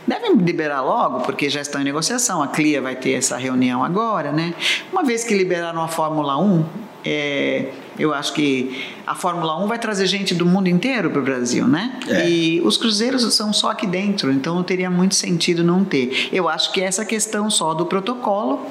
Devem 0.08 0.36
liberar 0.36 0.82
logo, 0.82 1.22
porque 1.22 1.50
já 1.50 1.62
estão 1.62 1.82
em 1.82 1.84
negociação. 1.84 2.42
A 2.42 2.48
CLIA 2.48 2.82
vai 2.82 2.96
ter 2.96 3.14
essa 3.14 3.38
reunião 3.38 3.84
agora, 3.84 4.32
né? 4.32 4.54
Uma 4.92 5.04
vez 5.04 5.24
que 5.24 5.34
liberaram 5.34 5.82
a 5.82 5.88
Fórmula 5.88 6.38
1, 6.38 6.66
é, 7.06 7.70
eu 8.00 8.14
acho 8.14 8.34
que 8.34 8.84
a 9.06 9.14
Fórmula 9.14 9.64
1 9.64 9.68
vai 9.68 9.78
trazer 9.78 10.08
gente 10.08 10.34
do 10.34 10.46
mundo 10.46 10.68
inteiro 10.68 11.10
para 11.12 11.20
o 11.20 11.24
Brasil, 11.24 11.68
né? 11.68 12.00
É. 12.08 12.30
E 12.30 12.62
os 12.62 12.78
cruzeiros 12.78 13.22
são 13.34 13.54
só 13.54 13.70
aqui 13.72 13.86
dentro, 13.86 14.32
então 14.32 14.56
não 14.56 14.64
teria 14.64 14.90
muito 14.90 15.16
sentido 15.16 15.64
não 15.64 15.84
ter. 15.84 16.30
Eu 16.32 16.50
acho 16.50 16.72
que 16.72 16.82
essa 16.82 17.06
questão 17.06 17.50
só 17.50 17.74
do 17.74 17.86
protocolo 17.86 18.66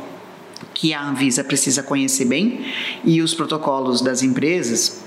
que 0.74 0.92
a 0.92 1.02
Anvisa 1.02 1.44
precisa 1.44 1.82
conhecer 1.82 2.24
bem 2.24 2.66
e 3.04 3.22
os 3.22 3.32
protocolos 3.32 4.00
das 4.00 4.22
empresas 4.22 5.03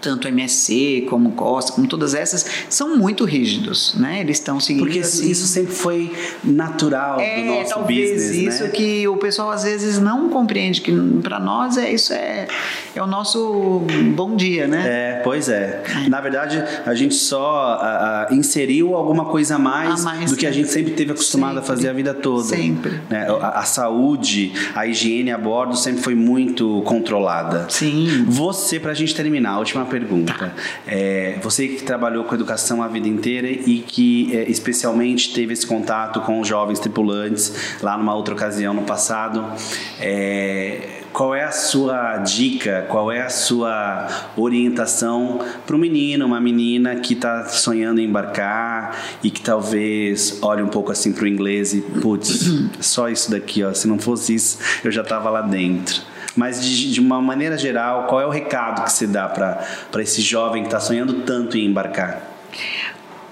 tanto 0.00 0.28
MSC 0.28 1.06
como 1.08 1.32
Costa, 1.32 1.72
como 1.72 1.86
todas 1.86 2.14
essas, 2.14 2.46
são 2.68 2.96
muito 2.96 3.24
rígidos, 3.24 3.94
né? 3.96 4.20
Eles 4.20 4.38
estão 4.38 4.60
seguindo 4.60 4.84
Porque 4.84 5.00
assim, 5.00 5.30
isso 5.30 5.46
sempre 5.46 5.74
foi 5.74 6.12
natural 6.42 7.20
é, 7.20 7.36
do 7.36 7.44
nosso 7.46 7.74
talvez 7.74 8.12
business, 8.12 8.54
isso 8.54 8.64
né? 8.64 8.70
que 8.70 9.08
o 9.08 9.16
pessoal 9.16 9.50
às 9.50 9.64
vezes 9.64 9.98
não 9.98 10.28
compreende 10.28 10.80
que 10.80 10.92
para 11.22 11.38
nós 11.38 11.76
é 11.76 11.92
isso 11.92 12.12
é, 12.12 12.46
é 12.94 13.02
o 13.02 13.06
nosso 13.06 13.82
bom 14.14 14.36
dia, 14.36 14.66
né? 14.66 14.84
É, 14.86 15.20
pois 15.22 15.48
é. 15.48 15.82
Na 16.08 16.20
verdade, 16.20 16.62
a 16.84 16.94
gente 16.94 17.14
só 17.14 17.78
a, 17.80 18.28
a, 18.28 18.34
inseriu 18.34 18.94
alguma 18.94 19.26
coisa 19.26 19.56
a 19.56 19.58
mais, 19.58 20.00
A 20.00 20.04
mais, 20.04 20.30
do 20.30 20.36
que 20.36 20.46
a 20.46 20.50
né? 20.50 20.54
gente 20.54 20.68
sempre 20.68 20.92
teve 20.92 21.12
acostumado 21.12 21.56
Sempre. 21.56 21.64
a 21.64 21.66
fazer 21.66 21.88
a 21.88 21.92
vida 21.92 22.14
toda. 22.14 22.44
Sempre. 22.44 23.00
Né? 23.08 23.26
A, 23.40 23.60
a 23.60 23.64
saúde, 23.64 24.52
a 24.74 24.86
higiene 24.86 25.30
a 25.30 25.38
bordo 25.38 25.76
sempre 25.76 26.02
foi 26.02 26.14
muito 26.14 26.82
controlada. 26.82 27.66
Sim. 27.68 28.24
Você, 28.26 28.78
pra 28.80 28.94
gente 28.94 29.14
terminar, 29.14 29.52
a 29.52 29.58
última 29.58 29.84
pergunta. 29.88 30.54
É, 30.86 31.38
você 31.42 31.68
que 31.68 31.82
trabalhou 31.82 32.24
com 32.24 32.34
educação 32.34 32.82
a 32.82 32.88
vida 32.88 33.08
inteira 33.08 33.48
e 33.48 33.80
que 33.80 34.36
é, 34.36 34.50
especialmente 34.50 35.34
teve 35.34 35.52
esse 35.52 35.66
contato 35.66 36.20
com 36.20 36.40
os 36.40 36.48
jovens 36.48 36.78
tripulantes 36.78 37.78
lá 37.82 37.96
numa 37.96 38.14
outra 38.14 38.34
ocasião 38.34 38.72
no 38.72 38.82
passado, 38.82 39.44
é, 40.00 40.98
qual 41.12 41.34
é 41.34 41.42
a 41.42 41.50
sua 41.50 42.18
dica, 42.18 42.86
qual 42.88 43.10
é 43.10 43.22
a 43.22 43.28
sua 43.28 44.06
orientação 44.36 45.40
para 45.66 45.74
um 45.74 45.78
menino, 45.78 46.26
uma 46.26 46.40
menina 46.40 46.96
que 46.96 47.14
está 47.14 47.46
sonhando 47.46 48.00
em 48.00 48.04
embarcar 48.04 49.18
e 49.22 49.30
que 49.30 49.40
talvez 49.40 50.38
olhe 50.42 50.62
um 50.62 50.68
pouco 50.68 50.92
assim 50.92 51.12
para 51.12 51.24
o 51.24 51.26
inglês 51.26 51.74
e, 51.74 51.80
putz, 51.80 52.44
só 52.80 53.08
isso 53.08 53.30
daqui, 53.30 53.64
ó, 53.64 53.72
se 53.72 53.88
não 53.88 53.98
fosse 53.98 54.34
isso, 54.34 54.58
eu 54.84 54.92
já 54.92 55.02
estava 55.02 55.30
lá 55.30 55.42
dentro. 55.42 56.02
Mas 56.38 56.64
de, 56.64 56.92
de 56.92 57.00
uma 57.00 57.20
maneira 57.20 57.58
geral, 57.58 58.06
qual 58.06 58.20
é 58.20 58.26
o 58.26 58.30
recado 58.30 58.84
que 58.84 58.92
você 58.92 59.08
dá 59.08 59.28
para 59.28 60.00
esse 60.00 60.22
jovem 60.22 60.62
que 60.62 60.68
está 60.68 60.78
sonhando 60.78 61.22
tanto 61.22 61.58
em 61.58 61.66
embarcar? 61.66 62.22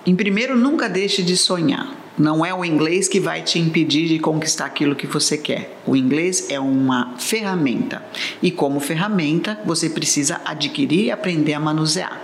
Em 0.05 0.17
primeiro, 0.17 0.57
nunca 0.57 0.89
deixe 0.89 1.23
de 1.23 1.37
sonhar. 1.37 1.89
Não 2.19 2.45
é 2.45 2.53
o 2.53 2.65
inglês 2.65 3.07
que 3.07 3.21
vai 3.21 3.43
te 3.43 3.61
impedir 3.61 4.09
de 4.09 4.19
conquistar 4.19 4.65
aquilo 4.65 4.97
que 4.97 5.07
você 5.07 5.39
quer. 5.39 5.79
O 5.87 5.95
inglês 5.95 6.51
é 6.51 6.59
uma 6.59 7.15
ferramenta. 7.17 8.03
E 8.43 8.51
como 8.51 8.81
ferramenta, 8.81 9.57
você 9.65 9.89
precisa 9.89 10.41
adquirir 10.45 11.05
e 11.05 11.11
aprender 11.13 11.55
a 11.55 11.61
manusear. 11.61 12.21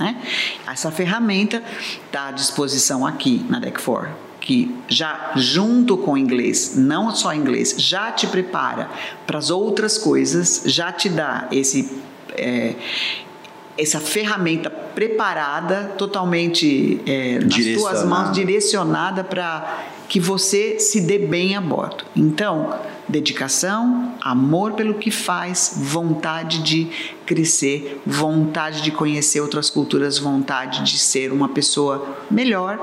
Né? 0.00 0.20
Essa 0.66 0.90
ferramenta 0.90 1.62
está 2.06 2.26
à 2.26 2.32
disposição 2.32 3.06
aqui 3.06 3.46
na 3.48 3.60
Deck 3.60 3.80
4 3.80 4.33
que 4.44 4.74
já 4.88 5.32
junto 5.36 5.96
com 5.96 6.12
o 6.12 6.18
inglês, 6.18 6.74
não 6.76 7.10
só 7.10 7.34
inglês, 7.34 7.74
já 7.78 8.12
te 8.12 8.26
prepara 8.26 8.90
para 9.26 9.38
as 9.38 9.50
outras 9.50 9.96
coisas, 9.96 10.62
já 10.66 10.92
te 10.92 11.08
dá 11.08 11.48
esse 11.50 11.90
é, 12.36 12.74
essa 13.76 13.98
ferramenta 13.98 14.70
preparada, 14.70 15.94
totalmente 15.98 17.00
é, 17.06 17.40
nas 17.40 17.80
tuas 17.80 18.04
mãos, 18.04 18.32
direcionada 18.32 19.24
para 19.24 19.84
que 20.08 20.20
você 20.20 20.78
se 20.78 21.00
dê 21.00 21.18
bem 21.18 21.56
a 21.56 21.60
bordo. 21.60 22.04
Então, 22.14 22.78
dedicação, 23.08 24.14
amor 24.20 24.74
pelo 24.74 24.94
que 24.94 25.10
faz, 25.10 25.74
vontade 25.76 26.62
de 26.62 26.88
crescer, 27.26 28.00
vontade 28.06 28.80
de 28.80 28.92
conhecer 28.92 29.40
outras 29.40 29.70
culturas, 29.70 30.18
vontade 30.18 30.84
de 30.84 30.98
ser 30.98 31.32
uma 31.32 31.48
pessoa 31.48 32.16
melhor, 32.30 32.78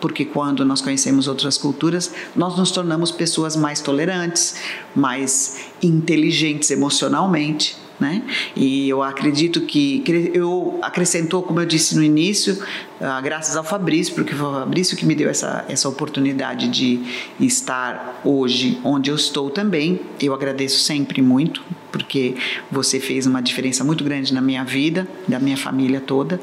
porque 0.00 0.24
quando 0.24 0.64
nós 0.64 0.80
conhecemos 0.80 1.28
outras 1.28 1.56
culturas, 1.58 2.12
nós 2.34 2.56
nos 2.56 2.70
tornamos 2.70 3.10
pessoas 3.10 3.56
mais 3.56 3.80
tolerantes, 3.80 4.56
mais 4.94 5.66
inteligentes 5.82 6.70
emocionalmente, 6.70 7.76
né? 7.98 8.22
E 8.54 8.88
eu 8.88 9.02
acredito 9.02 9.62
que 9.62 10.02
eu 10.34 10.78
acrescentou, 10.82 11.42
como 11.42 11.60
eu 11.60 11.66
disse 11.66 11.96
no 11.96 12.02
início, 12.02 12.62
ah, 13.00 13.20
graças 13.20 13.56
ao 13.56 13.64
Fabrício, 13.64 14.14
porque 14.14 14.34
foi 14.34 14.46
o 14.46 14.52
Fabrício 14.52 14.96
que 14.96 15.06
me 15.06 15.14
deu 15.14 15.28
essa, 15.28 15.64
essa 15.68 15.88
oportunidade 15.88 16.68
de 16.68 17.00
estar 17.40 18.20
hoje 18.24 18.78
onde 18.84 19.10
eu 19.10 19.16
estou 19.16 19.50
também. 19.50 20.00
Eu 20.20 20.34
agradeço 20.34 20.80
sempre 20.80 21.22
muito, 21.22 21.62
porque 21.90 22.34
você 22.70 23.00
fez 23.00 23.26
uma 23.26 23.40
diferença 23.40 23.82
muito 23.82 24.04
grande 24.04 24.32
na 24.34 24.40
minha 24.40 24.64
vida, 24.64 25.08
da 25.26 25.38
minha 25.38 25.56
família 25.56 26.00
toda. 26.00 26.40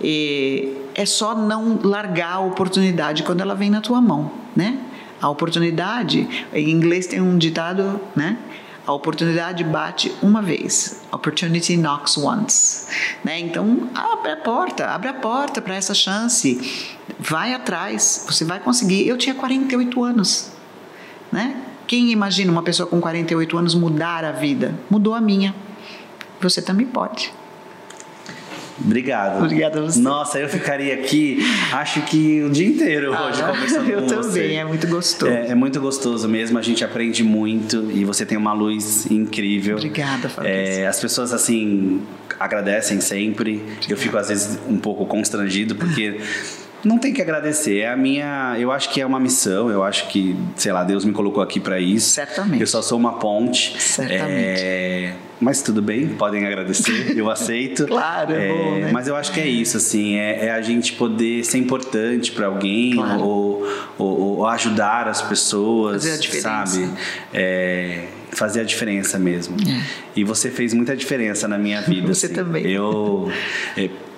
E 0.00 0.72
é 0.94 1.04
só 1.04 1.34
não 1.34 1.80
largar 1.82 2.34
a 2.34 2.40
oportunidade 2.40 3.22
quando 3.22 3.40
ela 3.40 3.54
vem 3.54 3.70
na 3.70 3.80
tua 3.80 4.00
mão, 4.00 4.30
né? 4.56 4.78
A 5.20 5.28
oportunidade, 5.30 6.28
em 6.52 6.70
inglês 6.70 7.06
tem 7.06 7.20
um 7.20 7.38
ditado, 7.38 8.00
né? 8.14 8.36
A 8.86 8.92
oportunidade 8.92 9.64
bate 9.64 10.14
uma 10.22 10.42
vez. 10.42 11.00
Opportunity 11.10 11.76
knocks 11.76 12.18
once. 12.18 12.86
Né? 13.24 13.40
Então, 13.40 13.88
abre 13.94 14.32
a 14.32 14.36
porta, 14.36 14.86
abre 14.86 15.08
a 15.08 15.14
porta 15.14 15.62
para 15.62 15.74
essa 15.74 15.94
chance. 15.94 16.92
Vai 17.18 17.54
atrás, 17.54 18.26
você 18.28 18.44
vai 18.44 18.60
conseguir. 18.60 19.08
Eu 19.08 19.16
tinha 19.16 19.34
48 19.34 20.04
anos. 20.04 20.50
Né? 21.32 21.56
Quem 21.86 22.10
imagina 22.10 22.52
uma 22.52 22.62
pessoa 22.62 22.86
com 22.86 23.00
48 23.00 23.56
anos 23.56 23.74
mudar 23.74 24.24
a 24.24 24.32
vida? 24.32 24.74
Mudou 24.90 25.14
a 25.14 25.20
minha. 25.20 25.54
Você 26.40 26.60
também 26.60 26.86
pode. 26.86 27.32
Obrigado. 28.82 29.42
Obrigada 29.44 29.78
a 29.78 29.82
você. 29.82 30.00
Nossa, 30.00 30.38
eu 30.38 30.48
ficaria 30.48 30.94
aqui, 30.94 31.38
acho 31.72 32.02
que 32.02 32.42
o 32.42 32.50
dia 32.50 32.66
inteiro 32.66 33.10
hoje 33.10 33.40
Ah, 33.42 33.48
conversando 33.48 33.88
eu 33.90 34.00
com 34.00 34.06
também, 34.06 34.22
você. 34.22 34.52
é 34.54 34.64
muito 34.64 34.86
gostoso. 34.88 35.30
É, 35.32 35.48
é 35.50 35.54
muito 35.54 35.80
gostoso 35.80 36.28
mesmo, 36.28 36.58
a 36.58 36.62
gente 36.62 36.84
aprende 36.84 37.22
muito 37.22 37.90
e 37.92 38.04
você 38.04 38.26
tem 38.26 38.36
uma 38.36 38.52
luz 38.52 39.06
incrível. 39.10 39.76
Obrigada, 39.76 40.28
Fabrício. 40.28 40.80
É, 40.80 40.86
as 40.86 40.98
pessoas 41.00 41.32
assim 41.32 42.02
agradecem 42.40 43.00
sempre. 43.00 43.62
Eu 43.88 43.96
fico 43.96 44.16
às 44.16 44.28
vezes 44.28 44.58
um 44.68 44.76
pouco 44.78 45.06
constrangido 45.06 45.74
porque 45.76 46.20
não 46.84 46.98
tem 46.98 47.12
que 47.12 47.22
agradecer. 47.22 47.78
É 47.78 47.88
a 47.90 47.96
minha, 47.96 48.56
eu 48.58 48.70
acho 48.70 48.90
que 48.90 49.00
é 49.00 49.06
uma 49.06 49.18
missão. 49.20 49.70
Eu 49.70 49.82
acho 49.82 50.08
que, 50.08 50.36
sei 50.56 50.72
lá, 50.72 50.84
Deus 50.84 51.04
me 51.04 51.12
colocou 51.12 51.42
aqui 51.42 51.58
para 51.58 51.80
isso. 51.80 52.10
Certamente. 52.10 52.60
Eu 52.60 52.66
só 52.66 52.82
sou 52.82 52.98
uma 52.98 53.14
ponte. 53.14 53.80
Certamente. 53.80 54.60
É, 54.62 55.14
mas 55.40 55.62
tudo 55.62 55.82
bem, 55.82 56.08
podem 56.08 56.46
agradecer, 56.46 57.12
eu 57.18 57.30
aceito. 57.30 57.86
Claro, 57.86 58.32
é 58.32 58.48
bom, 58.48 58.78
né? 58.78 58.90
Mas 58.92 59.08
eu 59.08 59.16
acho 59.16 59.32
que 59.32 59.40
é 59.40 59.46
isso, 59.46 59.76
assim, 59.76 60.16
é, 60.16 60.46
é 60.46 60.50
a 60.52 60.62
gente 60.62 60.92
poder 60.94 61.44
ser 61.44 61.58
importante 61.58 62.32
para 62.32 62.46
alguém 62.46 62.94
Claro. 62.94 63.20
ou, 63.22 63.68
ou, 63.98 64.20
ou 64.38 64.46
ajudar 64.46 65.08
as 65.08 65.20
pessoas, 65.22 66.02
Fazer 66.02 66.12
a 66.12 66.16
diferença. 66.18 66.66
sabe? 66.66 66.90
É, 67.32 68.04
fazer 68.30 68.60
a 68.60 68.64
diferença 68.64 69.18
mesmo. 69.18 69.56
E 70.14 70.24
você 70.24 70.50
fez 70.50 70.72
muita 70.72 70.96
diferença 70.96 71.46
na 71.48 71.58
minha 71.58 71.80
vida. 71.82 72.08
Você 72.14 72.26
assim. 72.26 72.34
também. 72.34 72.66
Eu 72.66 73.30
é, 73.76 73.88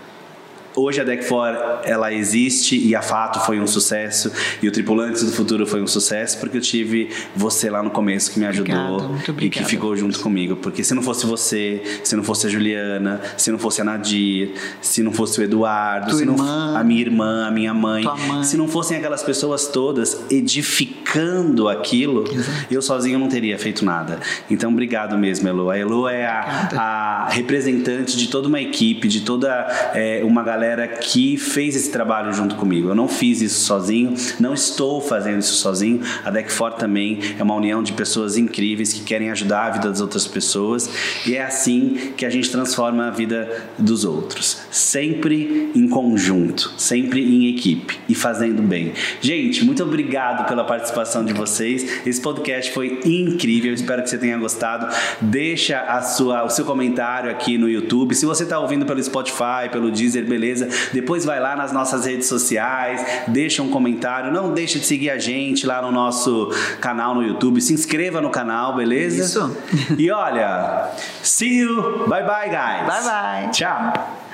Hoje 0.77 1.01
a 1.01 1.05
Deck 1.05 1.27
4 1.27 1.81
ela 1.85 2.13
existe 2.13 2.77
e 2.77 2.95
a 2.95 3.01
Fato 3.01 3.41
foi 3.41 3.59
um 3.59 3.67
sucesso 3.67 4.31
e 4.63 4.69
o 4.69 4.71
Tripulantes 4.71 5.23
do 5.23 5.33
Futuro 5.33 5.67
foi 5.67 5.81
um 5.81 5.87
sucesso 5.87 6.39
porque 6.39 6.59
eu 6.59 6.61
tive 6.61 7.09
você 7.35 7.71
lá 7.71 7.83
no 7.83 7.91
começo 7.91 8.31
que 8.31 8.39
me 8.39 8.45
ajudou 8.45 8.97
Obrigado, 8.97 9.43
e 9.43 9.49
que 9.49 9.65
ficou 9.65 9.97
junto 9.97 10.21
comigo. 10.21 10.55
Porque 10.57 10.85
se 10.85 10.93
não 10.93 11.01
fosse 11.01 11.25
você, 11.25 11.83
se 12.05 12.15
não 12.15 12.23
fosse 12.23 12.47
a 12.47 12.51
Juliana, 12.51 13.23
se 13.39 13.51
não 13.51 13.59
fosse 13.59 13.81
a 13.81 13.85
Nadir, 13.85 14.51
se 14.83 15.03
não 15.03 15.13
fosse 15.13 15.41
o 15.41 15.43
Eduardo, 15.43 16.11
Tua 16.11 16.19
se 16.19 16.25
não 16.27 16.37
a 16.77 16.85
minha 16.85 17.01
irmã, 17.01 17.47
a 17.47 17.51
minha 17.51 17.73
mãe, 17.73 18.05
mãe. 18.05 18.45
se 18.45 18.59
não 18.59 18.69
fossem 18.69 18.99
aquelas 18.99 19.23
pessoas 19.23 19.69
todas 19.69 20.27
edificando 20.31 21.71
aquilo, 21.71 22.25
eu 22.71 22.83
sozinho 22.83 23.19
não 23.19 23.29
teria 23.29 23.59
feito 23.59 23.83
nada. 23.83 24.21
Então, 24.51 24.71
obrigado 24.71 25.17
mesmo, 25.17 25.49
Elo. 25.49 25.71
A 25.71 25.79
Elo 25.79 26.07
é 26.07 26.27
a, 26.27 26.69
a 26.77 27.29
representante 27.31 28.15
de 28.19 28.29
toda 28.29 28.47
uma 28.47 28.61
equipe, 28.61 29.09
de 29.09 29.23
toda 29.23 29.49
é, 29.95 30.21
uma 30.23 30.43
galera 30.43 30.66
que 30.87 31.37
fez 31.37 31.77
esse 31.77 31.91
trabalho 31.91 32.33
junto 32.33 32.57
comigo. 32.57 32.89
Eu 32.89 32.95
não 32.95 33.09
fiz 33.09 33.41
isso 33.41 33.65
sozinho, 33.65 34.15
não 34.41 34.55
estou 34.55 35.01
fazendo 35.01 35.41
isso 35.41 35.55
sozinho. 35.55 36.01
A 36.25 36.31
Deck 36.31 36.51
For 36.51 36.73
também 36.73 37.21
é 37.39 37.43
uma 37.43 37.55
união 37.55 37.83
de 37.83 37.93
pessoas 37.93 38.37
incríveis 38.37 38.93
que 38.93 39.01
querem 39.03 39.31
ajudar 39.31 39.67
a 39.67 39.71
vida 39.71 39.89
das 39.89 40.01
outras 40.01 40.27
pessoas 40.27 40.89
e 41.27 41.35
é 41.35 41.43
assim 41.43 42.13
que 42.17 42.25
a 42.25 42.31
gente 42.31 42.51
transforma 42.51 43.09
a 43.09 43.11
vida 43.11 43.69
dos 43.79 44.05
outros. 44.05 44.63
Sempre 44.71 45.71
em 45.75 45.89
conjunto, 45.89 46.73
sempre 46.77 47.23
em 47.23 47.49
equipe 47.49 47.99
e 48.09 48.15
fazendo 48.15 48.63
bem. 48.63 48.93
Gente, 49.21 49.65
muito 49.65 49.83
obrigado 49.83 50.49
pela 50.49 50.65
participação 50.65 51.25
de 51.25 51.33
vocês. 51.33 52.07
Esse 52.07 52.21
podcast 52.21 52.73
foi 52.73 53.01
incrível. 53.05 53.73
Espero 53.73 54.03
que 54.03 54.11
você 54.11 54.19
tenha 54.19 54.37
gostado. 54.39 54.95
Deixa 55.21 55.81
a 55.81 56.03
sua, 56.03 56.45
o 56.45 56.51
seu 56.51 56.65
comentário 56.65 57.31
aqui 57.31 57.59
no 57.59 57.69
YouTube. 57.69 58.15
Se 58.15 58.25
você 58.25 58.45
está 58.45 58.59
ouvindo 58.59 58.87
pelo 58.87 59.03
Spotify, 59.03 59.69
pelo 59.71 59.91
Deezer, 59.91 60.25
beleza? 60.27 60.56
Depois 60.93 61.25
vai 61.25 61.41
lá 61.41 61.57
nas 61.57 61.73
nossas 61.73 62.07
redes 62.07 62.29
sociais, 62.29 63.05
deixa 63.29 63.63
um 63.63 63.71
comentário. 63.71 64.33
Não 64.33 64.53
deixa 64.53 64.79
de 64.79 64.87
seguir 64.87 65.11
a 65.11 65.19
gente 65.19 65.67
lá 65.67 65.83
no 65.83 65.91
nosso 65.91 66.51
canal 66.81 67.15
no 67.15 67.23
YouTube. 67.23 67.61
Se 67.61 67.73
inscreva 67.73 68.21
no 68.21 68.31
canal, 68.31 68.77
beleza? 68.77 69.25
Isso. 69.25 69.57
E 69.99 70.11
olha, 70.11 70.91
see 71.23 71.59
you. 71.59 72.07
Bye 72.09 72.25
bye, 72.25 72.49
guys. 72.49 72.87
Bye 72.87 73.05
bye. 73.05 73.51
Tchau. 73.51 74.26